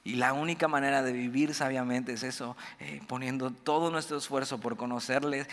Y 0.04 0.16
la 0.16 0.34
única 0.34 0.68
manera 0.68 1.04
de 1.04 1.14
vivir 1.14 1.54
sabiamente 1.54 2.14
es 2.14 2.24
eso, 2.24 2.58
eh, 2.80 3.02
poniendo 3.08 3.52
todo 3.52 3.92
nuestro 3.92 4.18
esfuerzo 4.18 4.60
por 4.60 4.76
conocerle, 4.76 5.48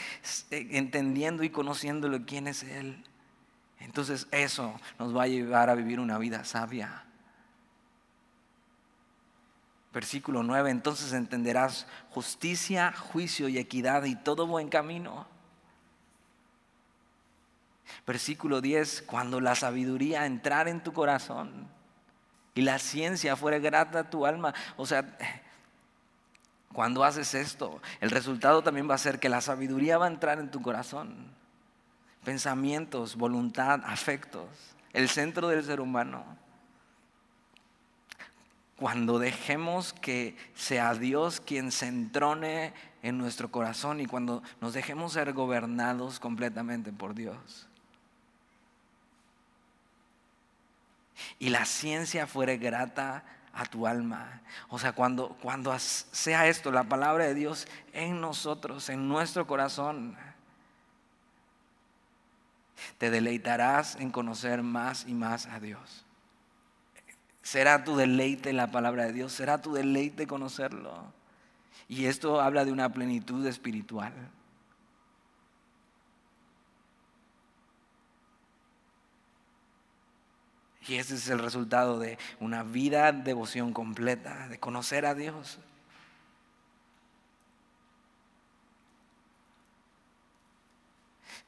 eh, 0.51 0.69
entendiendo 0.71 1.43
y 1.43 1.51
conociéndolo 1.51 2.25
quién 2.25 2.47
es 2.49 2.63
Él. 2.63 3.05
Entonces 3.79 4.27
eso 4.31 4.81
nos 4.99 5.15
va 5.15 5.25
a 5.25 5.29
llevar 5.29 5.69
a 5.69 5.75
vivir 5.75 6.01
una 6.01 6.19
vida 6.19 6.45
sabia. 6.45 7.05
Versículo 9.93 10.43
9, 10.43 10.71
entonces 10.71 11.13
entenderás 11.13 11.87
justicia, 12.11 12.93
juicio 12.93 13.49
y 13.49 13.59
equidad 13.59 14.05
y 14.05 14.17
todo 14.17 14.47
buen 14.47 14.69
camino. 14.69 15.27
Versículo 18.07 18.61
10, 18.61 19.03
cuando 19.03 19.41
la 19.41 19.55
sabiduría 19.55 20.25
entrar 20.25 20.69
en 20.69 20.83
tu 20.83 20.93
corazón 20.93 21.69
y 22.59 22.63
la 22.63 22.81
ciencia 22.81 23.37
fuera 23.37 23.61
grata 23.61 24.01
a 24.01 24.11
tu 24.11 24.27
alma, 24.27 24.53
o 24.77 24.85
sea, 24.85 25.17
cuando 26.73 27.05
haces 27.05 27.33
esto, 27.35 27.81
el 28.01 28.11
resultado 28.11 28.63
también 28.63 28.91
va 28.91 28.97
a 28.97 28.99
ser 28.99 29.21
que 29.21 29.29
la 29.29 29.41
sabiduría 29.41 29.97
va 29.97 30.07
a 30.07 30.09
entrar 30.09 30.41
en 30.41 30.51
tu 30.51 30.61
corazón 30.61 31.31
pensamientos, 32.25 33.15
voluntad, 33.15 33.83
afectos, 33.85 34.49
el 34.93 35.09
centro 35.09 35.47
del 35.47 35.63
ser 35.63 35.81
humano. 35.81 36.25
Cuando 38.77 39.21
dejemos 39.21 39.93
que 39.93 40.37
sea 40.57 40.95
Dios 40.95 41.41
quien 41.41 41.71
se 41.71 41.87
entrone 41.87 42.75
en 43.05 43.19
nuestro 43.19 43.53
corazón 43.53 44.01
y 44.01 44.07
cuando 44.07 44.43
nos 44.61 44.73
dejemos 44.73 45.13
ser 45.13 45.33
gobernados 45.33 46.19
completamente 46.19 46.93
por 46.93 47.15
Dios. 47.15 47.68
Y 51.39 51.51
la 51.51 51.65
ciencia 51.65 52.27
fuere 52.27 52.59
grata 52.59 53.25
a 53.53 53.65
tu 53.67 53.87
alma. 53.87 54.41
O 54.69 54.79
sea, 54.79 54.93
cuando, 54.93 55.37
cuando 55.43 55.77
sea 55.79 56.47
esto, 56.47 56.71
la 56.71 56.85
palabra 56.85 57.25
de 57.25 57.35
Dios 57.35 57.67
en 57.93 58.21
nosotros, 58.21 58.89
en 58.89 59.09
nuestro 59.09 59.47
corazón, 59.47 60.17
te 62.99 63.11
deleitarás 63.11 63.97
en 63.97 64.11
conocer 64.11 64.63
más 64.63 65.07
y 65.07 65.15
más 65.15 65.47
a 65.47 65.61
Dios. 65.61 66.05
Será 67.43 67.83
tu 67.85 67.97
deleite 67.97 68.53
la 68.53 68.71
palabra 68.71 69.07
de 69.07 69.13
Dios, 69.13 69.33
será 69.33 69.61
tu 69.61 69.73
deleite 69.73 70.27
conocerlo. 70.27 71.13
Y 71.89 72.05
esto 72.05 72.41
habla 72.41 72.65
de 72.65 72.73
una 72.73 72.93
plenitud 72.93 73.47
espiritual. 73.47 74.13
Y 80.89 80.97
ese 80.97 81.17
es 81.17 81.29
el 81.29 81.39
resultado 81.39 81.99
de 81.99 82.19
una 82.41 82.63
vida 82.63 83.13
de 83.13 83.23
devoción 83.23 83.75
completa, 83.75 84.49
de 84.49 84.59
conocer 84.59 85.05
a 85.07 85.15
Dios. 85.15 85.59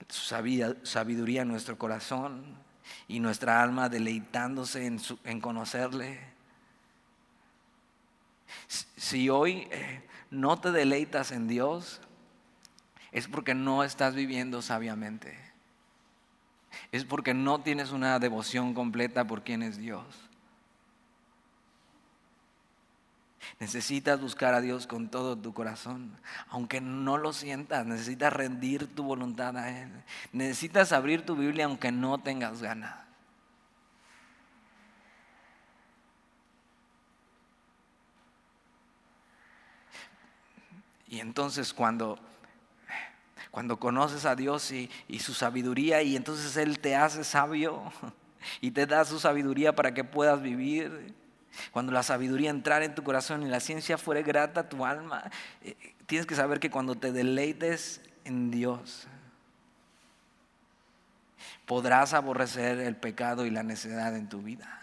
su 0.08 0.24
sabiduría 0.82 1.42
en 1.42 1.48
nuestro 1.48 1.78
corazón 1.78 2.42
y 3.06 3.20
nuestra 3.20 3.62
alma 3.62 3.88
deleitándose 3.88 4.86
en, 4.86 5.40
conocerle. 5.40 6.20
Si 8.66 9.30
hoy 9.30 9.68
eh, 9.70 10.02
no 10.30 10.60
te 10.60 10.72
deleitas 10.72 11.30
en 11.30 11.46
Dios, 11.46 12.00
es 13.12 13.28
porque 13.28 13.54
no 13.54 13.84
estás 13.84 14.14
viviendo 14.14 14.62
sabiamente. 14.62 15.49
Es 16.92 17.04
porque 17.04 17.34
no 17.34 17.60
tienes 17.60 17.92
una 17.92 18.18
devoción 18.18 18.74
completa 18.74 19.26
por 19.26 19.42
quien 19.42 19.62
es 19.62 19.76
Dios. 19.78 20.04
Necesitas 23.58 24.20
buscar 24.20 24.54
a 24.54 24.60
Dios 24.60 24.86
con 24.86 25.08
todo 25.08 25.36
tu 25.36 25.52
corazón, 25.52 26.16
aunque 26.48 26.80
no 26.80 27.18
lo 27.18 27.32
sientas, 27.32 27.86
necesitas 27.86 28.32
rendir 28.32 28.86
tu 28.94 29.02
voluntad 29.02 29.56
a 29.56 29.82
Él. 29.82 29.90
Necesitas 30.32 30.92
abrir 30.92 31.26
tu 31.26 31.36
Biblia 31.36 31.66
aunque 31.66 31.92
no 31.92 32.18
tengas 32.18 32.62
ganas. 32.62 32.94
Y 41.06 41.18
entonces 41.18 41.74
cuando, 41.74 42.18
cuando 43.50 43.78
conoces 43.78 44.24
a 44.24 44.36
Dios 44.36 44.70
y, 44.72 44.90
su 45.18 45.34
sabiduría 45.34 46.02
y 46.02 46.16
entonces 46.16 46.56
Él 46.56 46.78
te 46.78 46.96
hace 46.96 47.24
sabio 47.24 47.92
y 48.60 48.70
te 48.70 48.86
da 48.86 49.04
su 49.04 49.18
sabiduría 49.18 49.74
para 49.74 49.92
que 49.92 50.04
puedas 50.04 50.40
vivir 50.40 51.14
cuando 51.72 51.92
la 51.92 52.02
sabiduría 52.02 52.50
entrara 52.50 52.84
en 52.84 52.94
tu 52.94 53.02
corazón 53.02 53.42
y 53.42 53.48
la 53.48 53.60
ciencia 53.60 53.98
fuera 53.98 54.22
grata 54.22 54.60
a 54.60 54.68
tu 54.68 54.86
alma, 54.86 55.30
eh, 55.62 55.76
tienes 56.06 56.26
que 56.26 56.36
saber 56.36 56.60
que 56.60 56.70
cuando 56.70 56.94
te 56.94 57.12
deleites 57.12 58.00
en 58.24 58.50
Dios, 58.50 59.08
podrás 61.66 62.14
aborrecer 62.14 62.78
el 62.78 62.96
pecado 62.96 63.46
y 63.46 63.50
la 63.50 63.62
necedad 63.62 64.16
en 64.16 64.28
tu 64.28 64.42
vida. 64.42 64.76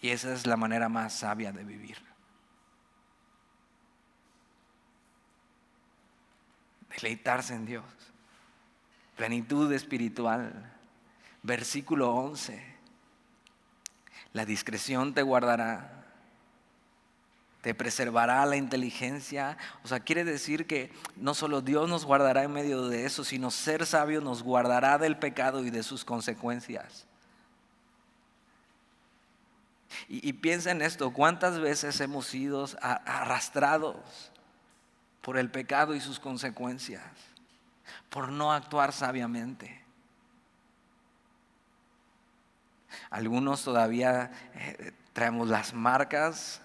Y 0.00 0.10
esa 0.10 0.32
es 0.32 0.46
la 0.46 0.56
manera 0.56 0.88
más 0.88 1.12
sabia 1.12 1.52
de 1.52 1.64
vivir. 1.64 2.07
Deleitarse 7.00 7.54
en 7.54 7.66
Dios 7.66 7.84
plenitud 9.18 9.70
espiritual. 9.72 10.72
Versículo 11.42 12.14
11. 12.14 12.64
La 14.32 14.44
discreción 14.44 15.12
te 15.12 15.22
guardará, 15.22 16.04
te 17.60 17.74
preservará 17.74 18.46
la 18.46 18.56
inteligencia. 18.56 19.58
O 19.82 19.88
sea, 19.88 20.00
quiere 20.00 20.24
decir 20.24 20.66
que 20.66 20.92
no 21.16 21.34
solo 21.34 21.60
Dios 21.60 21.88
nos 21.88 22.04
guardará 22.04 22.44
en 22.44 22.52
medio 22.52 22.86
de 22.88 23.06
eso, 23.06 23.24
sino 23.24 23.50
ser 23.50 23.84
sabio 23.86 24.20
nos 24.20 24.42
guardará 24.42 24.98
del 24.98 25.18
pecado 25.18 25.64
y 25.64 25.70
de 25.70 25.82
sus 25.82 26.04
consecuencias. 26.04 27.06
Y, 30.06 30.32
piensa 30.34 30.70
en 30.70 30.80
esto, 30.80 31.12
¿cuántas 31.12 31.58
veces 31.58 32.00
hemos 32.00 32.26
sido 32.26 32.66
arrastrados 32.80 34.30
por 35.28 35.36
el 35.36 35.50
pecado 35.50 35.94
y 35.94 36.00
sus 36.00 36.18
consecuencias? 36.18 37.02
por 38.08 38.30
no 38.30 38.50
actuar 38.50 38.94
sabiamente. 38.94 39.84
Algunos 43.10 43.62
todavía 43.62 44.30
eh, 44.54 44.94
traemos 45.12 45.48
las 45.48 45.74
marcas 45.74 46.62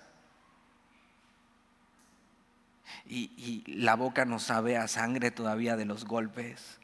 y, 3.05 3.65
la 3.67 3.97
boca 3.97 4.23
nos 4.23 4.43
sabe 4.43 4.77
a 4.77 4.87
sangre 4.87 5.29
todavía 5.29 5.75
de 5.75 5.83
los 5.83 6.05
golpes. 6.05 6.79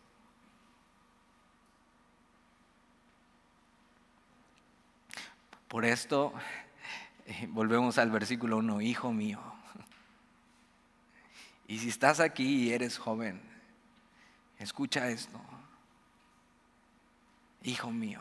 Por 5.70 5.86
esto, 5.86 6.34
eh, 7.26 7.48
volvemos 7.50 7.98
al 7.98 8.12
versículo 8.12 8.58
1, 8.58 8.82
hijo 8.82 9.14
mío. 9.14 9.59
Y 11.70 11.78
si 11.78 11.90
estás 11.90 12.20
aquí 12.20 12.64
y 12.64 12.74
eres 12.74 12.98
joven, 12.98 13.40
escucha 14.58 15.08
esto. 15.10 15.40
Hijo 17.62 17.92
mío. 17.92 18.20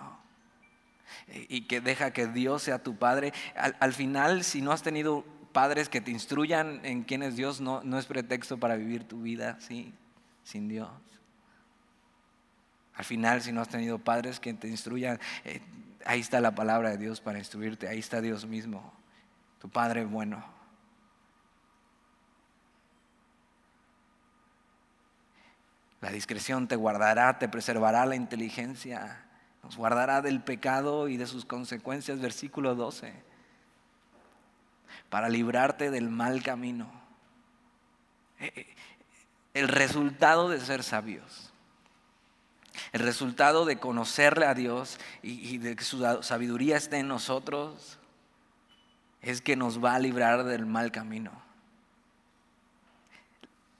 Y 1.48 1.62
que 1.62 1.80
deja 1.80 2.10
que 2.10 2.26
Dios 2.26 2.64
sea 2.64 2.82
tu 2.82 2.96
padre. 2.96 3.32
Al, 3.56 3.94
final, 3.94 4.44
si 4.44 4.60
no 4.60 4.70
has 4.70 4.82
tenido 4.82 5.24
padres 5.52 5.88
que 5.88 6.02
te 6.02 6.10
instruyan 6.10 6.84
en 6.84 7.04
quién 7.04 7.22
es 7.22 7.36
Dios, 7.36 7.62
no, 7.62 7.82
no 7.82 7.98
es 7.98 8.04
pretexto 8.04 8.58
para 8.58 8.76
vivir 8.76 9.04
tu 9.04 9.22
vida 9.22 9.58
¿sí? 9.60 9.94
sin 10.44 10.68
Dios. 10.68 10.90
Al 12.92 13.06
final, 13.06 13.40
si 13.40 13.50
no 13.50 13.62
has 13.62 13.70
tenido 13.70 13.98
padres 13.98 14.40
que 14.40 14.52
te 14.52 14.68
instruyan, 14.68 15.18
eh, 15.46 15.62
ahí 16.04 16.20
está 16.20 16.42
la 16.42 16.54
palabra 16.54 16.90
de 16.90 16.98
Dios 16.98 17.22
para 17.22 17.38
instruirte, 17.38 17.88
ahí 17.88 18.00
está 18.00 18.20
Dios 18.20 18.44
mismo, 18.44 18.92
tu 19.58 19.70
Padre 19.70 20.04
bueno. 20.04 20.57
La 26.00 26.10
discreción 26.10 26.68
te 26.68 26.76
guardará, 26.76 27.38
te 27.38 27.48
preservará 27.48 28.06
la 28.06 28.16
inteligencia, 28.16 29.24
nos 29.62 29.76
guardará 29.76 30.22
del 30.22 30.40
pecado 30.40 31.08
y 31.08 31.16
de 31.16 31.26
sus 31.26 31.44
consecuencias, 31.44 32.20
versículo 32.20 32.74
12, 32.74 33.12
para 35.10 35.28
librarte 35.28 35.90
del 35.90 36.08
mal 36.08 36.42
camino. 36.42 36.90
Eh, 38.38 38.52
eh, 38.54 38.66
el 39.54 39.68
resultado 39.68 40.48
de 40.48 40.60
ser 40.60 40.84
sabios 40.84 41.52
el 42.92 43.00
resultado 43.00 43.64
de 43.64 43.78
conocerle 43.78 44.46
a 44.46 44.54
Dios 44.54 44.98
y, 45.22 45.58
de 45.58 45.76
que 45.76 45.84
su 45.84 46.04
sabiduría 46.22 46.76
esté 46.76 46.98
en 46.98 47.08
nosotros 47.08 47.98
es 49.20 49.40
que 49.40 49.56
nos 49.56 49.82
va 49.82 49.94
a 49.94 49.98
librar 49.98 50.44
del 50.44 50.66
mal 50.66 50.92
camino. 50.92 51.32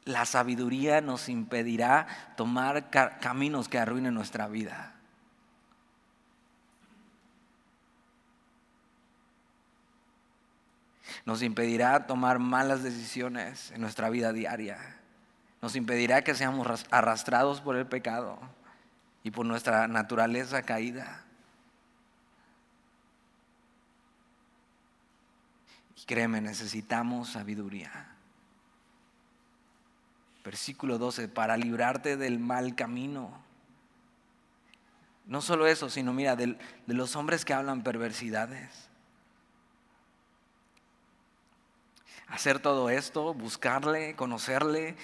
La 0.09 0.25
sabiduría 0.25 1.03
nos 1.03 1.29
impedirá 1.29 2.07
tomar 2.35 2.89
caminos 2.89 3.69
que 3.69 3.79
arruinen 3.79 4.15
nuestra 4.15 4.49
vida. 4.49 4.95
Nos 11.27 11.43
impedirá 11.43 12.07
tomar 12.07 12.39
malas 12.39 12.83
decisiones 12.83 13.71
en 13.73 13.83
nuestra 13.83 14.09
vida 14.09 14.33
diaria. 14.33 14.79
Nos 15.61 15.77
impedirá 15.77 16.25
que 16.25 16.35
seamos 16.35 16.87
arrastrados 16.91 17.61
por 17.61 17.77
el 17.77 17.87
pecado 17.87 18.39
y 19.23 19.31
por 19.31 19.45
nuestra 19.45 19.89
naturaleza 19.89 20.63
caída. 20.63 21.23
Y 25.95 26.07
créeme, 26.07 26.41
necesitamos 26.41 27.29
sabiduría. 27.29 28.18
Versículo 30.49 30.97
12, 30.97 31.29
para 31.29 31.59
librarte 31.59 32.17
del 32.17 32.39
mal 32.39 32.75
camino. 32.75 33.39
No 35.27 35.43
solo 35.43 35.67
eso, 35.67 35.91
sino 35.91 36.15
mira, 36.15 36.37
de, 36.37 36.57
los 36.87 37.17
hombres 37.17 37.45
que 37.45 37.53
hablan 37.53 37.83
perversidades. 37.83 38.89
Hacer 42.29 42.61
todo 42.61 42.89
esto, 42.89 43.35
buscarle, 43.35 44.17
conocerle, 44.17 44.89
eh, 44.89 44.97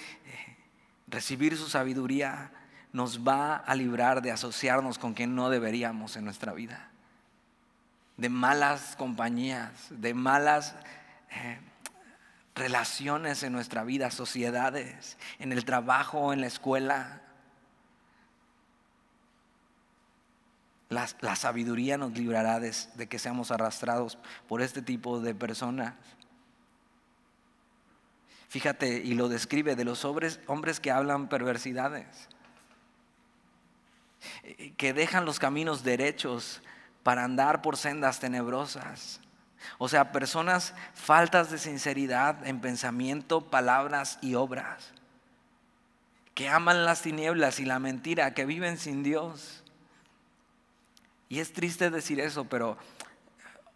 recibir 1.05 1.55
su 1.57 1.69
sabiduría 1.69 2.51
nos 2.91 3.19
va 3.19 3.55
a 3.55 3.75
librar 3.75 4.23
de 4.23 4.31
asociarnos 4.31 4.97
con 4.97 5.13
quien 5.13 5.35
no 5.35 5.51
deberíamos 5.51 6.15
en 6.15 6.25
nuestra 6.25 6.53
vida. 6.53 6.89
De 8.17 8.29
malas 8.29 8.95
compañías, 8.95 9.89
de 9.91 10.15
malas 10.15 10.75
eh, 11.29 11.59
relaciones 12.55 13.43
en 13.43 13.53
nuestra 13.53 13.83
vida, 13.83 14.09
sociedades, 14.11 15.17
en 15.39 15.51
el 15.51 15.65
trabajo, 15.65 16.33
en 16.33 16.41
la 16.41 16.47
escuela. 16.47 17.21
La, 20.89 21.35
sabiduría 21.35 21.97
nos 21.97 22.13
librará 22.13 22.59
de, 22.59 22.73
de 22.95 23.07
que 23.07 23.19
seamos 23.19 23.51
arrastrados 23.51 24.17
por 24.47 24.61
este 24.61 24.81
tipo 24.81 25.19
de 25.19 25.35
personas. 25.35 25.93
Fíjate, 28.47 28.99
y 29.03 29.15
lo 29.15 29.27
describe 29.27 29.75
de 29.75 29.83
los 29.83 30.05
hombres, 30.05 30.39
hombres 30.47 30.79
que 30.79 30.91
hablan 30.91 31.27
perversidades. 31.27 32.29
Eh, 34.43 34.73
que 34.77 34.93
dejan 34.93 35.25
los 35.25 35.39
caminos 35.39 35.83
derechos 35.83 36.61
para 37.03 37.23
andar 37.23 37.61
por 37.61 37.75
sendas 37.77 38.19
tenebrosas. 38.19 39.19
O 39.77 39.89
sea, 39.89 40.11
personas 40.11 40.73
faltas 40.93 41.51
de 41.51 41.57
sinceridad 41.57 42.45
en 42.45 42.61
pensamiento, 42.61 43.49
palabras 43.49 44.19
y 44.21 44.35
obras, 44.35 44.93
que 46.33 46.49
aman 46.49 46.85
las 46.85 47.01
tinieblas 47.01 47.59
y 47.59 47.65
la 47.65 47.79
mentira, 47.79 48.33
que 48.33 48.45
viven 48.45 48.77
sin 48.77 49.03
Dios. 49.03 49.63
Y 51.29 51.39
es 51.39 51.53
triste 51.53 51.89
decir 51.89 52.19
eso, 52.19 52.45
pero 52.45 52.77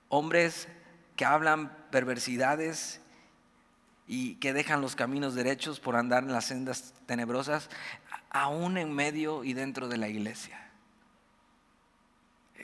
hombres 0.09 0.67
que 1.15 1.25
hablan 1.25 1.71
perversidades 1.91 3.01
y 4.07 4.35
que 4.35 4.53
dejan 4.53 4.81
los 4.81 4.95
caminos 4.95 5.35
derechos 5.35 5.79
por 5.79 5.95
andar 5.95 6.23
en 6.23 6.31
las 6.31 6.45
sendas 6.45 6.93
tenebrosas, 7.05 7.69
aún 8.29 8.77
en 8.77 8.93
medio 8.93 9.43
y 9.43 9.53
dentro 9.53 9.87
de 9.87 9.97
la 9.97 10.07
iglesia. 10.07 10.68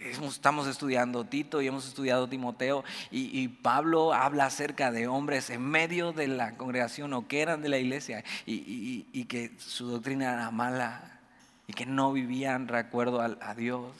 Estamos 0.03 0.67
estudiando 0.67 1.25
Tito 1.25 1.61
y 1.61 1.67
hemos 1.67 1.87
estudiado 1.87 2.27
Timoteo 2.27 2.83
y, 3.11 3.47
Pablo 3.47 4.13
habla 4.13 4.45
acerca 4.45 4.91
de 4.91 5.07
hombres 5.07 5.49
en 5.49 5.61
medio 5.61 6.11
de 6.11 6.27
la 6.27 6.55
congregación 6.57 7.13
o 7.13 7.27
que 7.27 7.41
eran 7.41 7.61
de 7.61 7.69
la 7.69 7.77
iglesia 7.77 8.23
y, 8.45 9.07
y 9.11 9.25
que 9.25 9.51
su 9.57 9.87
doctrina 9.87 10.33
era 10.33 10.51
mala 10.51 11.19
y 11.67 11.73
que 11.73 11.85
no 11.85 12.13
vivían 12.13 12.67
de 12.67 12.77
acuerdo 12.77 13.21
a, 13.21 13.37
a 13.41 13.55
Dios. 13.55 13.91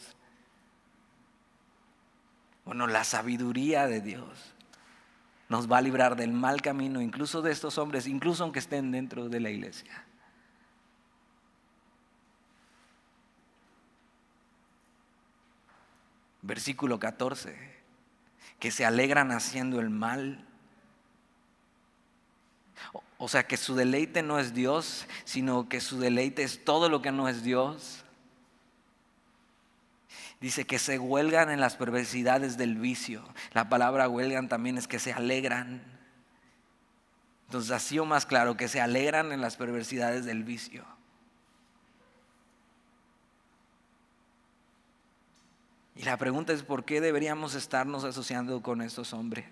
Bueno, 2.66 2.88
la 2.88 3.04
sabiduría 3.04 3.88
de 3.88 4.02
Dios 4.02 4.56
nos 5.50 5.72
va 5.72 5.78
a 5.78 5.82
librar 5.82 6.16
del 6.16 6.34
mal 6.34 6.62
camino, 6.62 7.02
incluso 7.02 7.42
de 7.42 7.52
estos 7.52 7.78
hombres, 7.78 8.08
incluso 8.08 8.44
aunque 8.44 8.60
estén 8.60 8.92
dentro 8.92 9.30
de 9.30 9.40
la 9.40 9.50
iglesia. 9.50 10.05
Versículo 16.46 17.00
14, 17.00 17.56
que 18.60 18.70
se 18.70 18.86
alegran 18.86 19.32
haciendo 19.32 19.80
el 19.80 19.90
mal. 19.90 20.46
O 23.18 23.28
sea, 23.28 23.48
que 23.48 23.58
su 23.58 23.74
deleite 23.74 24.22
no 24.22 24.38
es 24.38 24.54
Dios, 24.54 25.08
sino 25.24 25.68
que 25.68 25.82
su 25.82 26.00
deleite 26.00 26.44
es 26.44 26.64
todo 26.64 26.88
lo 26.88 27.02
que 27.02 27.12
no 27.12 27.28
es 27.28 27.42
Dios. 27.44 28.04
Dice 30.40 30.66
que 30.66 30.78
se 30.78 31.00
huelgan 31.00 31.50
en 31.50 31.60
las 31.60 31.78
perversidades 31.78 32.58
del 32.58 32.78
vicio. 32.78 33.28
La 33.54 33.68
palabra 33.68 34.08
huelgan 34.08 34.48
también 34.48 34.78
es 34.78 34.88
que 34.88 35.00
se 35.00 35.14
alegran. 35.14 35.82
Entonces, 37.48 37.72
así 37.72 37.98
o 37.98 38.06
más 38.06 38.28
claro, 38.28 38.56
que 38.56 38.68
se 38.68 38.82
alegran 38.82 39.32
en 39.32 39.42
las 39.42 39.56
perversidades 39.56 40.26
del 40.26 40.44
vicio. 40.44 40.86
Y 45.96 46.04
la 46.04 46.18
pregunta 46.18 46.52
es, 46.52 46.64
¿por 46.64 46.84
qué 46.84 47.00
deberíamos 47.00 47.56
estarnos 47.56 48.04
asociando 48.04 48.62
con 48.62 48.82
estos 48.82 49.14
hombres? 49.14 49.46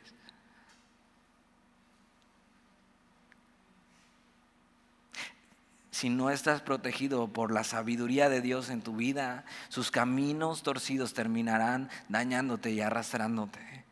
Si 5.91 6.10
no 6.10 6.30
estás 6.30 6.62
protegido 6.62 7.30
por 7.30 7.54
la 7.54 7.64
sabiduría 7.64 8.28
de 8.28 8.41
Dios 8.41 8.70
en 8.70 8.82
tu 8.82 8.98
vida, 8.98 9.46
sus 9.70 9.89
caminos 9.89 10.62
torcidos 10.62 11.14
terminarán 11.14 11.89
dañándote 12.10 12.72
y 12.72 12.82
arrastrándote. 12.82 13.86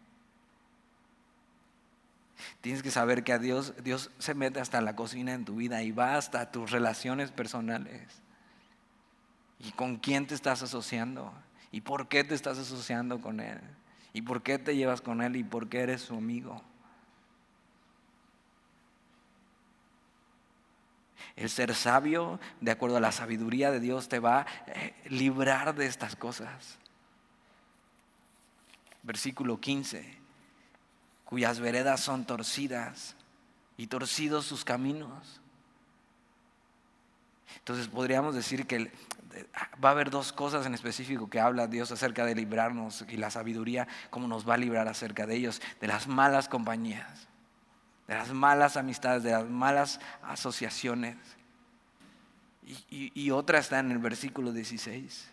Tienes 2.60 2.84
que 2.84 2.92
saber 2.92 3.24
que 3.24 3.32
a 3.32 3.40
Dios, 3.40 3.74
Dios 3.82 4.12
se 4.20 4.34
mete 4.34 4.60
hasta 4.60 4.82
la 4.82 4.96
cocina 4.96 5.34
en 5.34 5.46
tu 5.46 5.56
vida 5.56 5.84
y 5.84 5.92
va 5.92 6.16
hasta 6.16 6.52
tus 6.52 6.72
relaciones 6.72 7.32
personales. 7.32 8.22
¿Y 9.60 9.72
con 9.72 9.96
quién 9.98 10.28
te 10.28 10.36
estás 10.36 10.64
asociando? 10.64 11.32
¿Y 11.72 11.82
por 11.82 12.08
qué 12.08 12.24
te 12.24 12.36
estás 12.36 12.58
asociando 12.58 13.22
con 13.22 13.40
Él? 13.40 13.60
¿Y 14.14 14.22
por 14.22 14.44
qué 14.44 14.60
te 14.60 14.76
llevas 14.76 15.02
con 15.02 15.22
Él? 15.22 15.36
¿Y 15.38 15.44
por 15.44 15.70
qué 15.70 15.82
eres 15.82 16.02
su 16.02 16.16
amigo? 16.16 16.62
El 21.36 21.50
ser 21.50 21.74
sabio, 21.74 22.40
de 22.60 22.72
acuerdo 22.72 22.98
a 22.98 23.02
la 23.02 23.14
sabiduría 23.14 23.72
de 23.72 23.80
Dios, 23.80 24.10
te 24.10 24.20
va 24.20 24.42
a 24.42 24.48
eh, 24.68 24.94
librar 25.10 25.74
de 25.76 25.86
estas 25.86 26.16
cosas. 26.16 26.78
Versículo 29.04 29.60
15, 29.60 30.18
cuyas 31.24 31.60
veredas 31.60 32.02
son 32.02 32.26
torcidas 32.26 33.16
y 33.78 33.88
torcidos 33.88 34.46
sus 34.46 34.66
caminos. 34.66 35.40
Entonces 37.58 37.88
podríamos 37.88 38.36
decir 38.36 38.68
que 38.68 38.92
va 39.84 39.90
a 39.90 39.92
haber 39.92 40.10
dos 40.10 40.34
cosas 40.34 40.66
en 40.66 40.74
específico 40.74 41.30
que 41.30 41.40
habla 41.40 41.68
Dios 41.68 41.92
acerca 41.92 42.26
de 42.26 42.36
librarnos 42.36 43.06
y 43.08 43.18
la 43.18 43.32
sabiduría, 43.32 43.88
cómo 44.10 44.28
nos 44.28 44.48
va 44.48 44.56
a 44.56 44.58
librar 44.58 44.88
acerca 44.88 45.26
de 45.26 45.36
ellos, 45.36 45.62
de 45.80 45.88
las 45.88 46.08
malas 46.08 46.50
compañías, 46.50 47.28
de 48.08 48.16
las 48.16 48.32
malas 48.32 48.78
amistades, 48.78 49.24
de 49.24 49.32
las 49.32 49.46
malas 49.46 50.00
asociaciones. 50.24 51.18
Y, 52.90 53.12
y 53.16 53.32
otra 53.32 53.60
está 53.60 53.80
en 53.80 53.92
el 53.92 53.98
versículo 53.98 54.52
16. 54.52 55.30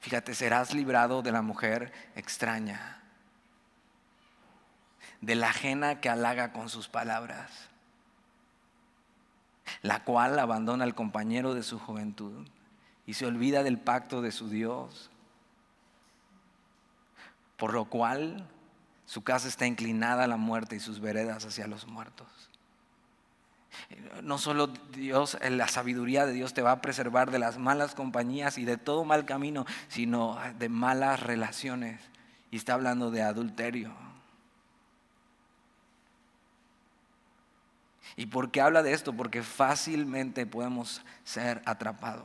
Fíjate, 0.00 0.34
serás 0.34 0.74
librado 0.74 1.22
de 1.22 1.32
la 1.32 1.42
mujer 1.42 1.92
extraña, 2.14 3.02
de 5.20 5.34
la 5.34 5.50
ajena 5.50 6.00
que 6.00 6.08
halaga 6.08 6.52
con 6.52 6.68
sus 6.68 6.88
palabras 6.88 7.70
la 9.82 10.04
cual 10.04 10.38
abandona 10.38 10.84
al 10.84 10.94
compañero 10.94 11.54
de 11.54 11.62
su 11.62 11.78
juventud 11.78 12.46
y 13.06 13.14
se 13.14 13.26
olvida 13.26 13.62
del 13.62 13.78
pacto 13.78 14.22
de 14.22 14.32
su 14.32 14.48
Dios, 14.48 15.10
por 17.56 17.72
lo 17.72 17.86
cual 17.86 18.48
su 19.06 19.22
casa 19.22 19.48
está 19.48 19.66
inclinada 19.66 20.24
a 20.24 20.28
la 20.28 20.36
muerte 20.36 20.76
y 20.76 20.80
sus 20.80 21.00
veredas 21.00 21.44
hacia 21.44 21.66
los 21.66 21.86
muertos. 21.86 22.26
No 24.22 24.38
solo 24.38 24.68
Dios, 24.68 25.38
la 25.48 25.68
sabiduría 25.68 26.26
de 26.26 26.32
Dios 26.32 26.54
te 26.54 26.62
va 26.62 26.72
a 26.72 26.80
preservar 26.80 27.30
de 27.30 27.38
las 27.38 27.58
malas 27.58 27.94
compañías 27.94 28.58
y 28.58 28.64
de 28.64 28.78
todo 28.78 29.04
mal 29.04 29.26
camino, 29.26 29.66
sino 29.88 30.38
de 30.58 30.68
malas 30.68 31.20
relaciones. 31.20 32.00
Y 32.50 32.56
está 32.56 32.74
hablando 32.74 33.10
de 33.10 33.22
adulterio, 33.22 33.92
¿Y 38.16 38.26
por 38.26 38.50
qué 38.50 38.62
habla 38.62 38.82
de 38.82 38.92
esto? 38.92 39.12
Porque 39.12 39.42
fácilmente 39.42 40.46
podemos 40.46 41.02
ser 41.24 41.62
atrapados. 41.66 42.24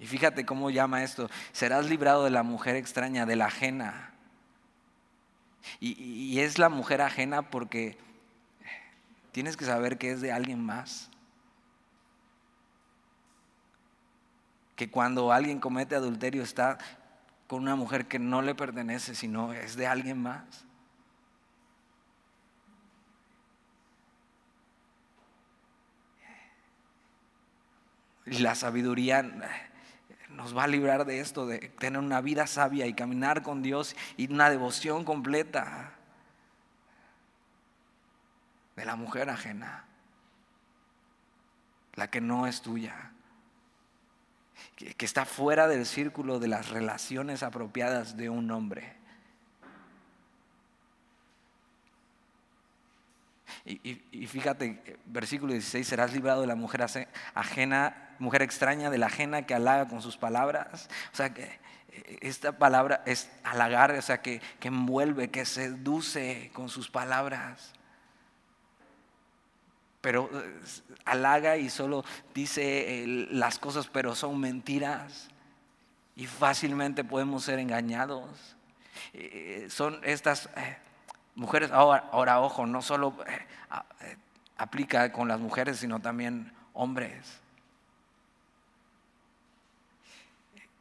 Y 0.00 0.06
fíjate 0.06 0.44
cómo 0.44 0.70
llama 0.70 1.02
esto. 1.02 1.28
Serás 1.52 1.88
librado 1.88 2.24
de 2.24 2.30
la 2.30 2.42
mujer 2.42 2.76
extraña, 2.76 3.26
de 3.26 3.36
la 3.36 3.46
ajena. 3.46 4.12
Y, 5.80 6.40
es 6.40 6.58
la 6.58 6.68
mujer 6.68 7.02
ajena 7.02 7.42
porque 7.42 7.98
tienes 9.32 9.56
que 9.56 9.64
saber 9.64 9.98
que 9.98 10.12
es 10.12 10.20
de 10.20 10.32
alguien 10.32 10.64
más. 10.64 11.10
Que 14.76 14.90
cuando 14.90 15.32
alguien 15.32 15.60
comete 15.60 15.94
adulterio 15.94 16.42
está 16.42 16.78
con 17.48 17.62
una 17.62 17.74
mujer 17.74 18.06
que 18.06 18.18
no 18.18 18.42
le 18.42 18.54
pertenece, 18.54 19.14
sino 19.14 19.52
es 19.52 19.76
de 19.76 19.86
alguien 19.86 20.22
más. 20.22 20.67
La 28.30 28.54
sabiduría 28.54 29.22
nos 30.30 30.56
va 30.56 30.64
a 30.64 30.68
librar 30.68 31.04
de 31.04 31.20
esto, 31.20 31.46
de 31.46 31.58
tener 31.58 31.98
una 31.98 32.20
vida 32.20 32.46
sabia 32.46 32.86
y 32.86 32.94
caminar 32.94 33.42
con 33.42 33.62
Dios 33.62 33.96
y 34.16 34.32
una 34.32 34.50
devoción 34.50 35.04
completa 35.04 35.94
de 38.76 38.84
la 38.84 38.94
mujer 38.94 39.28
ajena, 39.28 39.84
la 41.94 42.08
que 42.08 42.20
no 42.20 42.46
es 42.46 42.62
tuya, 42.62 43.10
que, 44.76 45.04
está 45.04 45.24
fuera 45.24 45.66
del 45.66 45.84
círculo 45.84 46.38
de 46.38 46.46
las 46.46 46.68
relaciones 46.68 47.42
apropiadas 47.42 48.16
de 48.16 48.30
un 48.30 48.50
hombre. 48.52 48.97
Y, 53.68 54.26
fíjate, 54.26 54.98
versículo 55.04 55.52
16, 55.52 55.86
serás 55.86 56.14
librado 56.14 56.40
de 56.40 56.46
la 56.46 56.54
mujer 56.54 56.86
ajena, 57.34 58.14
mujer 58.18 58.40
extraña, 58.40 58.88
de 58.88 58.96
la 58.96 59.06
ajena 59.06 59.42
que 59.42 59.54
halaga 59.54 59.88
con 59.88 60.00
sus 60.00 60.16
palabras. 60.16 60.88
O 61.12 61.16
sea, 61.16 61.34
que 61.34 61.42
eh, 61.42 62.18
esta 62.22 62.52
palabra 62.52 63.02
es 63.04 63.30
halagar, 63.44 63.92
o 63.92 64.00
sea, 64.00 64.22
que, 64.22 64.40
envuelve, 64.62 65.30
que 65.30 65.44
seduce 65.44 66.50
con 66.54 66.70
sus 66.70 66.90
palabras. 66.90 67.74
Pero 70.00 70.30
eh, 70.32 70.60
halaga 71.04 71.58
y 71.58 71.68
solo 71.68 72.06
dice 72.32 73.04
las 73.30 73.58
cosas, 73.58 73.86
pero 73.86 74.14
son 74.14 74.40
mentiras. 74.40 75.28
Y 76.16 76.26
fácilmente 76.26 77.04
podemos 77.04 77.44
ser 77.44 77.58
engañados. 77.58 78.56
Eh, 79.12 79.66
son 79.68 80.00
estas 80.04 80.48
mujeres, 81.38 81.70
ahora, 81.70 82.08
ahora 82.12 82.40
ojo, 82.40 82.66
no 82.66 82.82
solo 82.82 83.14
eh, 83.26 83.46
eh, 84.02 84.16
aplica 84.56 85.12
con 85.12 85.28
las 85.28 85.40
mujeres, 85.40 85.78
sino 85.78 86.00
también 86.00 86.52
hombres. 86.74 87.40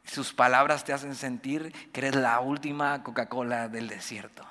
Sus 0.04 0.34
palabras 0.34 0.84
te 0.84 0.94
hacen 0.94 1.16
sentir 1.16 1.72
que 1.92 2.00
eres 2.00 2.16
la 2.16 2.40
última 2.40 3.04
Coca-Cola 3.04 3.68
del 3.68 3.88
desierto. 3.88 4.44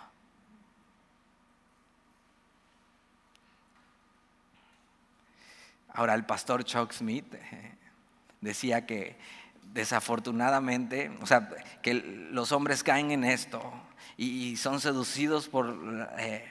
Ahora 5.88 6.14
el 6.14 6.24
pastor 6.24 6.62
Chuck 6.62 6.92
Smith 6.92 7.34
eh, 7.34 7.74
decía 8.40 8.86
que 8.86 9.16
desafortunadamente, 9.72 11.10
o 11.20 11.26
sea, 11.26 11.48
que 11.82 11.94
los 11.94 12.52
hombres 12.52 12.84
caen 12.84 13.10
en 13.10 13.24
esto, 13.24 13.72
y 14.16 14.56
son 14.56 14.80
seducidos 14.80 15.48
por, 15.48 15.76
eh, 16.18 16.44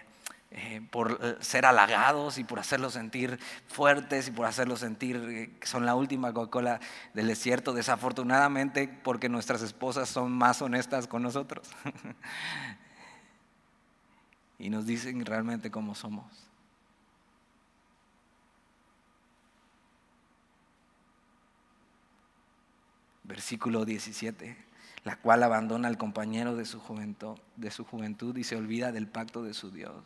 eh, 0.51 0.81
por 0.91 1.19
eh, 1.21 1.35
ser 1.39 1.65
halagados 1.65 2.37
y 2.37 2.43
por 2.43 2.59
hacerlos 2.59 2.93
sentir 2.93 3.39
fuertes 3.67 4.27
y 4.27 4.31
por 4.31 4.45
hacerlos 4.45 4.79
sentir 4.79 5.57
que 5.59 5.67
son 5.67 5.85
la 5.85 5.95
última 5.95 6.33
Coca-Cola 6.33 6.79
del 7.13 7.27
desierto, 7.27 7.73
desafortunadamente 7.73 8.87
porque 8.87 9.29
nuestras 9.29 9.61
esposas 9.61 10.09
son 10.09 10.31
más 10.31 10.61
honestas 10.61 11.07
con 11.07 11.23
nosotros 11.23 11.67
y 14.59 14.69
nos 14.69 14.85
dicen 14.85 15.25
realmente 15.25 15.71
cómo 15.71 15.95
somos. 15.95 16.25
Versículo 23.23 23.85
17 23.85 24.74
la 25.05 25.15
cual 25.15 25.43
abandona 25.43 25.87
al 25.87 25.97
compañero 25.97 26.55
de 26.55 26.65
su 26.65 26.79
juventud, 26.79 27.37
de 27.55 27.71
su 27.71 27.85
juventud 27.85 28.35
y 28.35 28.43
se 28.43 28.57
olvida 28.57 28.91
del 28.91 29.07
pacto 29.07 29.43
de 29.43 29.53
su 29.53 29.71
Dios. 29.71 30.03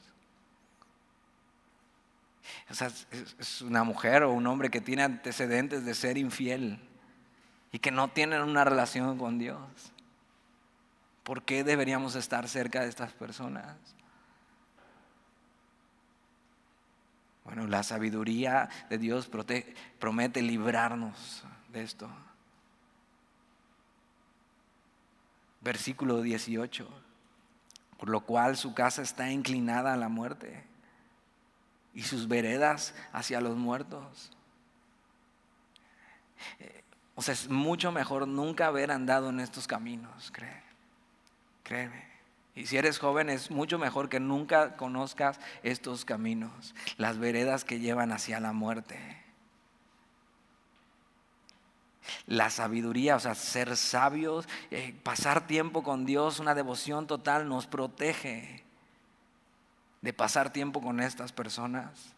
O 2.69 2.73
sea, 2.73 2.91
es 3.39 3.61
una 3.61 3.83
mujer 3.83 4.23
o 4.23 4.31
un 4.31 4.45
hombre 4.45 4.69
que 4.69 4.81
tiene 4.81 5.03
antecedentes 5.03 5.85
de 5.85 5.95
ser 5.95 6.17
infiel 6.17 6.79
y 7.71 7.79
que 7.79 7.91
no 7.91 8.09
tienen 8.09 8.41
una 8.41 8.65
relación 8.65 9.17
con 9.17 9.39
Dios. 9.39 9.59
¿Por 11.23 11.43
qué 11.43 11.63
deberíamos 11.63 12.15
estar 12.15 12.49
cerca 12.49 12.81
de 12.81 12.89
estas 12.89 13.13
personas? 13.13 13.77
Bueno, 17.45 17.67
la 17.67 17.83
sabiduría 17.83 18.67
de 18.89 18.97
Dios 18.97 19.29
promete 19.99 20.41
librarnos 20.41 21.45
de 21.71 21.83
esto. 21.83 22.09
Versículo 25.61 26.21
18. 26.21 26.87
Por 27.97 28.09
lo 28.09 28.21
cual 28.21 28.55
su 28.55 28.73
casa 28.73 29.01
está 29.01 29.31
inclinada 29.31 29.93
a 29.93 29.97
la 29.97 30.09
muerte 30.09 30.63
y 31.93 32.03
sus 32.03 32.27
veredas 32.27 32.93
hacia 33.11 33.41
los 33.41 33.57
muertos. 33.57 34.31
Eh, 36.59 36.83
o 37.15 37.21
sea, 37.21 37.33
es 37.33 37.49
mucho 37.49 37.91
mejor 37.91 38.27
nunca 38.27 38.67
haber 38.67 38.91
andado 38.91 39.29
en 39.29 39.41
estos 39.41 39.67
caminos, 39.67 40.31
cree. 40.31 40.63
Créeme. 41.63 42.07
Y 42.55 42.65
si 42.65 42.77
eres 42.77 42.99
joven 42.99 43.29
es 43.29 43.51
mucho 43.51 43.77
mejor 43.77 44.09
que 44.09 44.19
nunca 44.19 44.75
conozcas 44.75 45.39
estos 45.63 46.03
caminos, 46.03 46.73
las 46.97 47.17
veredas 47.17 47.63
que 47.63 47.79
llevan 47.79 48.11
hacia 48.11 48.39
la 48.39 48.53
muerte. 48.53 49.18
La 52.25 52.49
sabiduría, 52.49 53.15
o 53.15 53.19
sea, 53.19 53.35
ser 53.35 53.75
sabios, 53.75 54.47
eh, 54.71 54.95
pasar 55.03 55.47
tiempo 55.47 55.83
con 55.83 56.05
Dios, 56.05 56.39
una 56.39 56.55
devoción 56.55 57.07
total 57.07 57.47
nos 57.47 57.67
protege 57.67 58.63
de 60.01 60.13
pasar 60.13 60.51
tiempo 60.51 60.81
con 60.81 60.99
estas 60.99 61.31
personas. 61.31 62.13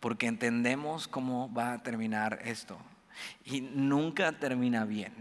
Porque 0.00 0.26
entendemos 0.26 1.08
cómo 1.08 1.52
va 1.52 1.72
a 1.72 1.82
terminar 1.82 2.40
esto. 2.44 2.78
Y 3.44 3.60
nunca 3.60 4.32
termina 4.32 4.84
bien. 4.84 5.12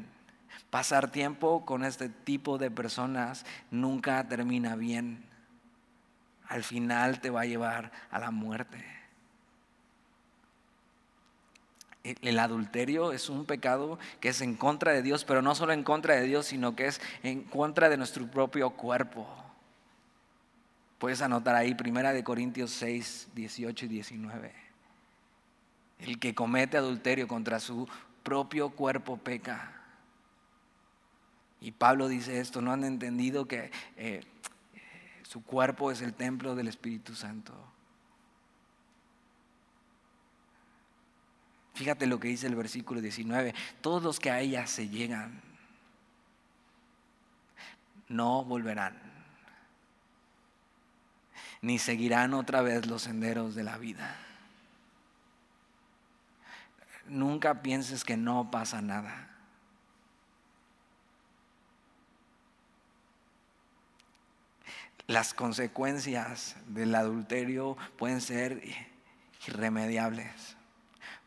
Pasar 0.70 1.12
tiempo 1.12 1.66
con 1.66 1.84
este 1.84 2.10
tipo 2.10 2.58
de 2.58 2.70
personas 2.70 3.46
nunca 3.72 4.28
termina 4.28 4.76
bien. 4.76 5.24
Al 6.48 6.64
final 6.64 7.20
te 7.22 7.30
va 7.30 7.42
a 7.42 7.46
llevar 7.46 7.92
a 8.12 8.20
la 8.20 8.32
muerte. 8.32 8.84
El 12.22 12.40
adulterio 12.40 13.12
es 13.12 13.30
un 13.30 13.46
pecado 13.46 14.00
que 14.20 14.30
es 14.30 14.42
en 14.42 14.56
contra 14.56 14.94
de 14.94 15.02
Dios, 15.02 15.26
pero 15.26 15.42
no 15.42 15.56
solo 15.56 15.74
en 15.74 15.84
contra 15.84 16.16
de 16.16 16.24
Dios, 16.24 16.46
sino 16.46 16.76
que 16.76 16.88
es 16.88 17.02
en 17.24 17.44
contra 17.44 17.90
de 17.90 17.98
nuestro 17.98 18.26
propio 18.28 18.70
cuerpo. 18.70 19.28
Puedes 21.00 21.22
anotar 21.22 21.56
ahí 21.56 21.76
Primera 21.76 22.14
de 22.14 22.24
Corintios 22.24 22.72
6, 22.72 23.30
18 23.36 23.86
y 23.86 23.88
19. 23.90 24.52
El 26.00 26.20
que 26.20 26.34
comete 26.34 26.78
adulterio 26.78 27.28
contra 27.28 27.60
su 27.60 27.88
propio 28.24 28.70
cuerpo 28.70 29.18
peca. 29.18 29.74
Y 31.60 31.72
Pablo 31.72 32.08
dice 32.08 32.40
esto, 32.40 32.62
no 32.62 32.72
han 32.72 32.84
entendido 32.84 33.48
que 33.48 33.72
eh, 33.96 34.24
su 35.24 35.44
cuerpo 35.44 35.92
es 35.92 36.02
el 36.02 36.14
templo 36.14 36.56
del 36.56 36.68
Espíritu 36.68 37.16
Santo. 37.16 37.54
Fíjate 41.78 42.08
lo 42.08 42.20
que 42.20 42.30
dice 42.30 42.48
el 42.48 42.56
versículo 42.56 43.02
19. 43.02 43.54
Todos 43.82 44.02
los 44.02 44.20
que 44.20 44.32
a 44.32 44.40
ella 44.40 44.66
se 44.66 44.90
llegan 44.90 45.44
no 48.08 48.44
volverán, 48.44 49.00
ni 51.62 51.78
seguirán 51.78 52.34
otra 52.34 52.64
vez 52.64 52.88
los 52.88 53.04
senderos 53.04 53.54
de 53.54 53.64
la 53.64 53.78
vida. 53.78 54.16
Nunca 57.06 57.62
pienses 57.62 58.04
que 58.04 58.18
no 58.18 58.50
pasa 58.50 58.82
nada. 58.82 59.30
Las 65.06 65.36
consecuencias 65.36 66.56
del 66.66 66.96
adulterio 66.96 67.78
pueden 67.98 68.20
ser 68.20 68.64
irremediables 69.48 70.57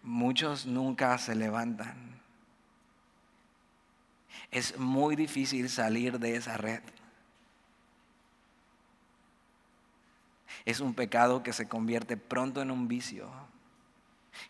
muchos 0.03 0.67
nunca 0.67 1.17
se 1.19 1.35
levantan. 1.35 2.21
Es 4.51 4.79
muy 4.79 5.17
difícil 5.17 5.69
salir 5.69 6.19
de 6.19 6.37
esa 6.37 6.57
red. 6.57 6.83
Es 10.65 10.81
un 10.81 10.95
pecado 10.95 11.43
que 11.43 11.53
se 11.53 11.69
convierte 11.69 12.17
pronto 12.17 12.61
en 12.61 12.71
un 12.71 12.89
vicio, 12.89 13.31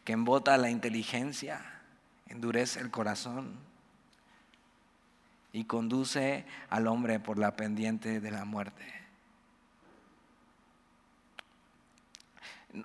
que 0.04 0.12
embota 0.12 0.56
la 0.56 0.70
inteligencia, 0.70 1.82
endurece 2.28 2.80
el 2.80 2.90
corazón 2.90 3.58
y 5.52 5.64
conduce 5.64 6.46
al 6.68 6.86
hombre 6.86 7.20
por 7.20 7.38
la 7.38 7.56
pendiente 7.56 8.20
de 8.20 8.30
la 8.30 8.44
muerte. 8.44 8.99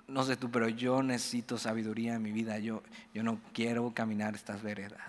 No 0.08 0.24
sé 0.24 0.36
tú, 0.36 0.50
pero 0.50 0.68
yo 0.68 1.02
necesito 1.02 1.58
sabiduría 1.58 2.14
en 2.14 2.22
mi 2.22 2.32
vida. 2.32 2.58
Yo, 2.58 2.82
yo 3.14 3.22
no 3.22 3.38
quiero 3.52 3.92
caminar 3.92 4.34
estas 4.34 4.62
veredas. 4.62 5.00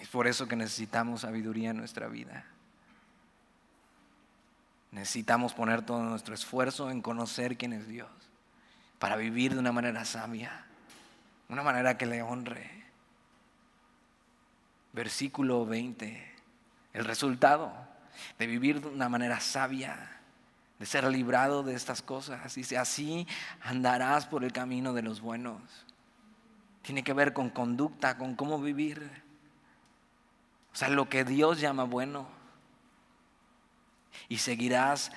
Es 0.00 0.08
por 0.08 0.26
eso 0.26 0.48
que 0.48 0.56
necesitamos 0.56 1.20
sabiduría 1.20 1.70
en 1.70 1.76
nuestra 1.76 2.08
vida. 2.08 2.44
Necesitamos 4.90 5.52
poner 5.52 5.82
todo 5.82 6.02
nuestro 6.02 6.34
esfuerzo 6.34 6.90
en 6.90 7.02
conocer 7.02 7.56
quién 7.56 7.74
es 7.74 7.86
Dios, 7.86 8.10
para 8.98 9.16
vivir 9.16 9.52
de 9.52 9.60
una 9.60 9.70
manera 9.70 10.04
sabia, 10.04 10.64
una 11.48 11.62
manera 11.62 11.98
que 11.98 12.06
le 12.06 12.22
honre. 12.22 12.70
Versículo 14.94 15.66
20 15.66 16.27
el 16.98 17.04
resultado 17.04 17.72
de 18.40 18.48
vivir 18.48 18.80
de 18.80 18.88
una 18.88 19.08
manera 19.08 19.38
sabia, 19.38 20.18
de 20.80 20.84
ser 20.84 21.04
librado 21.04 21.62
de 21.62 21.74
estas 21.74 22.02
cosas. 22.02 22.56
Dice, 22.56 22.76
así 22.76 23.24
andarás 23.60 24.26
por 24.26 24.42
el 24.42 24.52
camino 24.52 24.92
de 24.92 25.02
los 25.02 25.20
buenos. 25.20 25.62
Tiene 26.82 27.04
que 27.04 27.12
ver 27.12 27.32
con 27.32 27.50
conducta, 27.50 28.18
con 28.18 28.34
cómo 28.34 28.60
vivir. 28.60 29.08
O 30.72 30.76
sea, 30.76 30.88
lo 30.88 31.08
que 31.08 31.22
Dios 31.22 31.60
llama 31.60 31.84
bueno. 31.84 32.26
Y 34.28 34.38
seguirás 34.38 35.12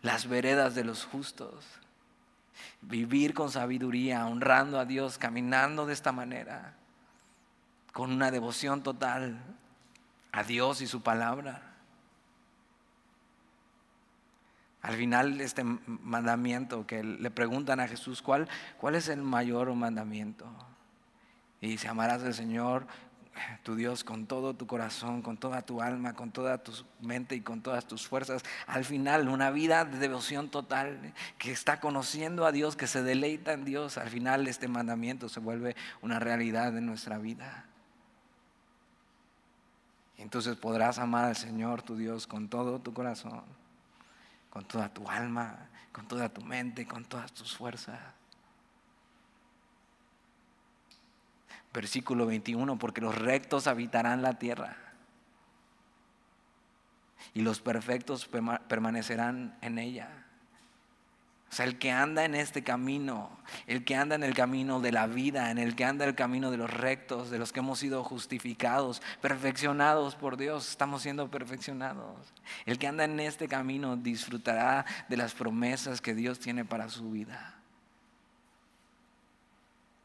las 0.00 0.28
veredas 0.28 0.74
de 0.74 0.84
los 0.84 1.04
justos. 1.04 1.66
Vivir 2.80 3.34
con 3.34 3.50
sabiduría, 3.50 4.26
honrando 4.26 4.80
a 4.80 4.86
Dios, 4.86 5.18
caminando 5.18 5.84
de 5.84 5.92
esta 5.92 6.12
manera, 6.12 6.76
con 7.92 8.10
una 8.10 8.30
devoción 8.30 8.82
total 8.82 9.38
a 10.32 10.42
Dios 10.42 10.80
y 10.80 10.86
su 10.86 11.02
palabra. 11.02 11.74
Al 14.82 14.94
final 14.94 15.40
este 15.40 15.64
mandamiento 15.64 16.86
que 16.86 17.02
le 17.02 17.30
preguntan 17.30 17.80
a 17.80 17.88
Jesús, 17.88 18.22
¿cuál, 18.22 18.48
cuál 18.78 18.94
es 18.94 19.08
el 19.08 19.20
mayor 19.20 19.74
mandamiento? 19.74 20.46
Y 21.60 21.68
dice, 21.68 21.88
amarás 21.88 22.22
al 22.22 22.34
Señor, 22.34 22.86
tu 23.62 23.74
Dios, 23.74 24.04
con 24.04 24.26
todo 24.26 24.54
tu 24.54 24.66
corazón, 24.66 25.22
con 25.22 25.36
toda 25.36 25.62
tu 25.62 25.82
alma, 25.82 26.14
con 26.14 26.30
toda 26.30 26.58
tu 26.58 26.72
mente 27.00 27.34
y 27.34 27.40
con 27.40 27.62
todas 27.62 27.86
tus 27.86 28.06
fuerzas. 28.06 28.42
Al 28.66 28.84
final, 28.84 29.28
una 29.28 29.50
vida 29.50 29.84
de 29.84 29.98
devoción 29.98 30.50
total, 30.50 31.12
que 31.38 31.50
está 31.50 31.80
conociendo 31.80 32.46
a 32.46 32.52
Dios, 32.52 32.76
que 32.76 32.86
se 32.86 33.02
deleita 33.02 33.52
en 33.52 33.64
Dios. 33.64 33.98
Al 33.98 34.08
final, 34.08 34.46
este 34.46 34.68
mandamiento 34.68 35.28
se 35.28 35.40
vuelve 35.40 35.76
una 36.02 36.18
realidad 36.18 36.76
en 36.76 36.86
nuestra 36.86 37.18
vida. 37.18 37.64
Entonces 40.18 40.56
podrás 40.56 40.98
amar 40.98 41.26
al 41.26 41.36
Señor 41.36 41.82
tu 41.82 41.96
Dios 41.96 42.26
con 42.26 42.48
todo 42.48 42.80
tu 42.80 42.92
corazón, 42.92 43.42
con 44.50 44.64
toda 44.64 44.88
tu 44.88 45.08
alma, 45.08 45.68
con 45.92 46.08
toda 46.08 46.28
tu 46.28 46.42
mente, 46.42 46.86
con 46.86 47.04
todas 47.04 47.32
tus 47.32 47.56
fuerzas. 47.56 48.00
Versículo 51.72 52.26
21, 52.26 52.78
porque 52.78 53.02
los 53.02 53.14
rectos 53.14 53.66
habitarán 53.66 54.22
la 54.22 54.38
tierra 54.38 54.76
y 57.34 57.42
los 57.42 57.60
perfectos 57.60 58.28
permanecerán 58.68 59.58
en 59.60 59.78
ella. 59.78 60.25
Sea, 61.56 61.64
el 61.64 61.78
que 61.78 61.90
anda 61.90 62.26
en 62.26 62.34
este 62.34 62.62
camino, 62.62 63.30
el 63.66 63.82
que 63.82 63.96
anda 63.96 64.14
en 64.14 64.22
el 64.22 64.34
camino 64.34 64.78
de 64.78 64.92
la 64.92 65.06
vida, 65.06 65.50
en 65.50 65.56
el 65.56 65.74
que 65.74 65.86
anda 65.86 66.04
el 66.04 66.14
camino 66.14 66.50
de 66.50 66.58
los 66.58 66.70
rectos, 66.70 67.30
de 67.30 67.38
los 67.38 67.50
que 67.50 67.60
hemos 67.60 67.78
sido 67.78 68.04
justificados, 68.04 69.00
perfeccionados 69.22 70.16
por 70.16 70.36
Dios, 70.36 70.68
estamos 70.68 71.00
siendo 71.00 71.30
perfeccionados. 71.30 72.14
El 72.66 72.78
que 72.78 72.88
anda 72.88 73.04
en 73.04 73.20
este 73.20 73.48
camino 73.48 73.96
disfrutará 73.96 74.84
de 75.08 75.16
las 75.16 75.32
promesas 75.32 76.02
que 76.02 76.14
Dios 76.14 76.40
tiene 76.40 76.66
para 76.66 76.90
su 76.90 77.10
vida. 77.10 77.54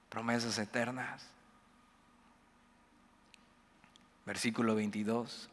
Promesas 0.07 0.57
eternas. 0.57 1.27
Versículo 4.25 4.73
22. 4.73 5.49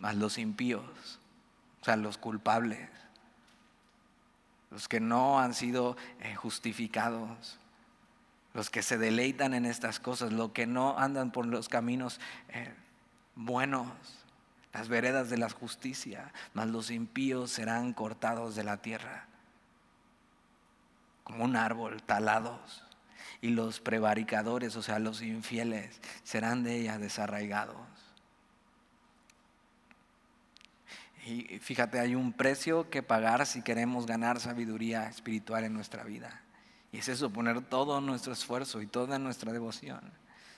Mas 0.00 0.16
los 0.16 0.36
impíos, 0.36 1.18
o 1.80 1.84
sea, 1.86 1.96
los 1.96 2.18
culpables 2.18 2.90
los 4.70 4.88
que 4.88 5.00
no 5.00 5.38
han 5.38 5.54
sido 5.54 5.96
eh, 6.20 6.34
justificados, 6.34 7.58
los 8.54 8.70
que 8.70 8.82
se 8.82 8.98
deleitan 8.98 9.54
en 9.54 9.66
estas 9.66 10.00
cosas, 10.00 10.32
los 10.32 10.52
que 10.52 10.66
no 10.66 10.98
andan 10.98 11.30
por 11.30 11.46
los 11.46 11.68
caminos 11.68 12.20
eh, 12.48 12.72
buenos, 13.34 13.88
las 14.72 14.88
veredas 14.88 15.30
de 15.30 15.38
la 15.38 15.50
justicia, 15.50 16.32
mas 16.52 16.68
los 16.68 16.90
impíos 16.90 17.50
serán 17.50 17.92
cortados 17.92 18.54
de 18.56 18.64
la 18.64 18.78
tierra, 18.78 19.26
como 21.24 21.44
un 21.44 21.56
árbol 21.56 22.02
talados, 22.02 22.84
y 23.40 23.50
los 23.50 23.80
prevaricadores, 23.80 24.76
o 24.76 24.82
sea, 24.82 24.98
los 24.98 25.22
infieles, 25.22 26.00
serán 26.24 26.62
de 26.62 26.80
ella 26.80 26.98
desarraigados. 26.98 28.05
Y 31.26 31.58
fíjate, 31.58 31.98
hay 31.98 32.14
un 32.14 32.32
precio 32.32 32.88
que 32.88 33.02
pagar 33.02 33.46
si 33.46 33.60
queremos 33.60 34.06
ganar 34.06 34.38
sabiduría 34.38 35.08
espiritual 35.08 35.64
en 35.64 35.74
nuestra 35.74 36.04
vida. 36.04 36.40
Y 36.92 36.98
es 36.98 37.08
eso, 37.08 37.30
poner 37.30 37.62
todo 37.62 38.00
nuestro 38.00 38.32
esfuerzo 38.32 38.80
y 38.80 38.86
toda 38.86 39.18
nuestra 39.18 39.52
devoción, 39.52 40.00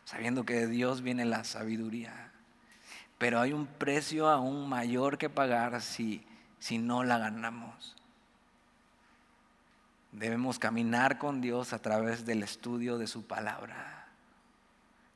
sabiendo 0.04 0.44
que 0.44 0.52
de 0.52 0.66
Dios 0.66 1.00
viene 1.00 1.24
la 1.24 1.44
sabiduría. 1.44 2.32
Pero 3.16 3.40
hay 3.40 3.54
un 3.54 3.66
precio 3.66 4.28
aún 4.28 4.68
mayor 4.68 5.16
que 5.16 5.30
pagar 5.30 5.80
si, 5.80 6.22
si 6.58 6.76
no 6.76 7.02
la 7.02 7.16
ganamos. 7.16 7.96
Debemos 10.12 10.58
caminar 10.58 11.16
con 11.16 11.40
Dios 11.40 11.72
a 11.72 11.80
través 11.80 12.26
del 12.26 12.42
estudio 12.42 12.98
de 12.98 13.06
su 13.06 13.26
palabra. 13.26 13.97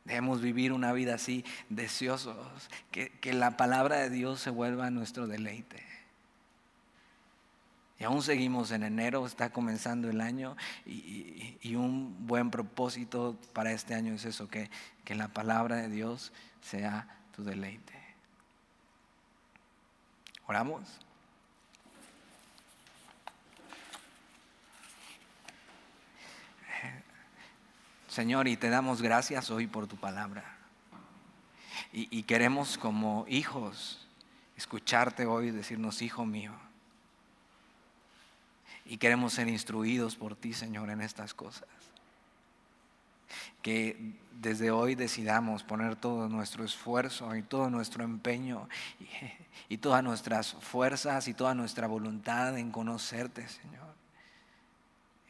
Debemos 0.04 0.40
vivir 0.40 0.72
una 0.72 0.92
vida 0.92 1.14
así, 1.14 1.44
deseosos, 1.68 2.36
que, 2.90 3.32
la 3.32 3.56
palabra 3.56 3.98
de 3.98 4.10
Dios 4.10 4.40
se 4.40 4.50
vuelva 4.50 4.90
nuestro 4.90 5.26
deleite. 5.26 5.82
Y 7.98 8.04
aún 8.04 8.22
seguimos 8.22 8.72
en 8.72 8.82
enero, 8.82 9.24
está 9.24 9.50
comenzando 9.50 10.10
el 10.10 10.20
año 10.20 10.56
y, 10.84 11.74
un 11.76 12.26
buen 12.26 12.50
propósito 12.50 13.36
para 13.52 13.72
este 13.72 13.94
año 13.94 14.14
es 14.14 14.24
eso, 14.24 14.48
que, 14.48 14.70
que 15.04 15.14
la 15.14 15.28
palabra 15.28 15.76
de 15.76 15.88
Dios 15.88 16.32
sea 16.60 17.06
tu 17.34 17.44
deleite. 17.44 17.94
Oramos. 20.46 20.82
Señor, 28.12 28.46
y 28.46 28.58
te 28.58 28.68
damos 28.68 29.00
gracias 29.00 29.50
hoy 29.50 29.66
por 29.66 29.86
tu 29.86 29.96
palabra. 29.96 30.44
Y, 31.94 32.24
queremos 32.24 32.76
como 32.76 33.24
hijos 33.26 34.06
escucharte 34.54 35.24
hoy 35.24 35.50
decirnos, 35.50 36.02
hijo 36.02 36.26
mío. 36.26 36.52
Y 38.84 38.98
queremos 38.98 39.32
ser 39.32 39.48
instruidos 39.48 40.16
por 40.16 40.36
ti, 40.36 40.52
Señor, 40.52 40.90
en 40.90 41.00
estas 41.00 41.32
cosas. 41.32 41.70
Que 43.62 44.12
desde 44.42 44.70
hoy 44.70 44.94
decidamos 44.94 45.62
poner 45.62 45.96
todo 45.96 46.28
nuestro 46.28 46.66
esfuerzo 46.66 47.34
y 47.34 47.42
todo 47.42 47.70
nuestro 47.70 48.04
empeño 48.04 48.68
y, 49.00 49.74
y 49.74 49.78
todas 49.78 50.04
nuestras 50.04 50.52
fuerzas 50.52 51.28
y 51.28 51.32
toda 51.32 51.54
nuestra 51.54 51.86
voluntad 51.86 52.58
en 52.58 52.72
conocerte, 52.72 53.48
Señor. 53.48 53.91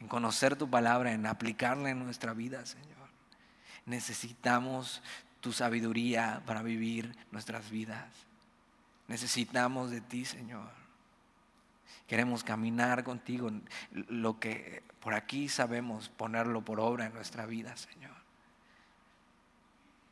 En 0.03 0.09
conocer 0.09 0.57
tu 0.57 0.69
palabra, 0.69 1.13
en 1.13 1.25
aplicarla 1.25 1.89
en 1.89 2.03
nuestra 2.03 2.33
vida, 2.33 2.65
Señor. 2.65 3.07
Necesitamos 3.85 5.01
tu 5.39 5.53
sabiduría 5.53 6.43
para 6.45 6.61
vivir 6.61 7.15
nuestras 7.31 7.69
vidas. 7.69 8.09
Necesitamos 9.07 9.91
de 9.91 10.01
ti, 10.01 10.25
Señor. 10.25 10.69
Queremos 12.05 12.43
caminar 12.43 13.05
contigo. 13.05 13.49
Lo 13.91 14.41
que 14.41 14.83
por 14.99 15.13
aquí 15.13 15.47
sabemos, 15.47 16.09
ponerlo 16.09 16.65
por 16.65 16.81
obra 16.81 17.05
en 17.05 17.13
nuestra 17.13 17.45
vida, 17.45 17.77
Señor. 17.77 18.11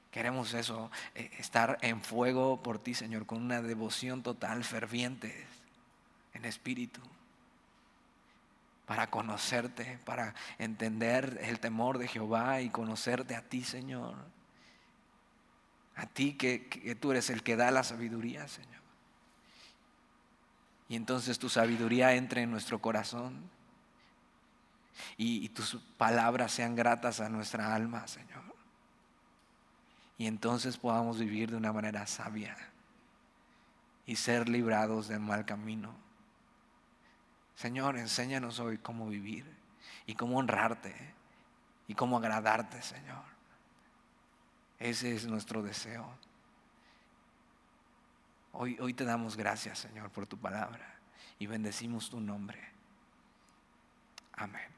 Queremos 0.10 0.54
eso, 0.54 0.90
eh, 1.16 1.32
estar 1.38 1.80
en 1.82 2.02
fuego 2.02 2.64
por 2.64 2.80
ti, 2.80 2.94
Señor, 2.94 3.26
con 3.26 3.42
una 3.42 3.62
devoción 3.62 4.24
total, 4.24 4.64
ferviente, 4.64 5.46
en 6.34 6.46
espíritu, 6.46 7.02
para 8.92 9.10
conocerte, 9.10 10.00
para 10.04 10.36
entender 10.58 11.40
el 11.44 11.62
temor 11.62 11.98
de 11.98 12.10
Jehová 12.10 12.60
y 12.60 12.70
conocerte 12.70 13.38
a 13.38 13.42
ti, 13.42 13.64
Señor. 13.64 14.16
A 15.96 16.08
ti 16.08 16.34
que, 16.34 16.98
tú 17.00 17.12
eres 17.12 17.30
el 17.30 17.42
que 17.42 17.56
da 17.56 17.72
la 17.72 17.86
sabiduría, 17.86 18.50
Señor. 18.50 18.82
Y 20.90 20.98
entonces 20.98 21.40
tu 21.40 21.48
sabiduría 21.48 22.16
entre 22.16 22.42
en 22.42 22.52
nuestro 22.52 22.80
corazón 22.80 23.50
y, 25.16 25.46
y, 25.46 25.48
tus 25.48 25.78
palabras 25.98 26.52
sean 26.52 26.76
gratas 26.76 27.22
a 27.22 27.30
nuestra 27.30 27.74
alma, 27.74 28.06
Señor. 28.10 28.44
Y 30.18 30.28
entonces 30.28 30.76
podamos 30.76 31.18
vivir 31.18 31.50
de 31.50 31.56
una 31.56 31.72
manera 31.72 32.06
sabia 32.08 32.58
y 34.06 34.18
ser 34.18 34.50
librados 34.50 35.08
del 35.08 35.22
mal 35.22 35.46
camino. 35.46 36.11
Señor, 37.62 37.96
enséñanos 37.96 38.60
hoy 38.60 38.80
cómo 38.80 39.08
vivir 39.08 39.46
y 40.08 40.16
cómo 40.16 40.40
honrarte 40.40 40.96
y 41.88 41.94
cómo 41.94 42.18
agradarte, 42.18 42.82
Señor. 42.82 43.24
Ese 44.80 45.14
es 45.14 45.28
nuestro 45.28 45.62
deseo. 45.62 46.10
Hoy, 48.54 48.80
hoy 48.80 48.96
te 48.96 49.06
damos 49.06 49.38
gracias, 49.38 49.78
Señor, 49.78 50.10
por 50.10 50.26
tu 50.26 50.40
palabra 50.40 50.96
y 51.38 51.46
bendecimos 51.46 52.10
tu 52.10 52.20
nombre. 52.20 52.60
Amén. 54.34 54.71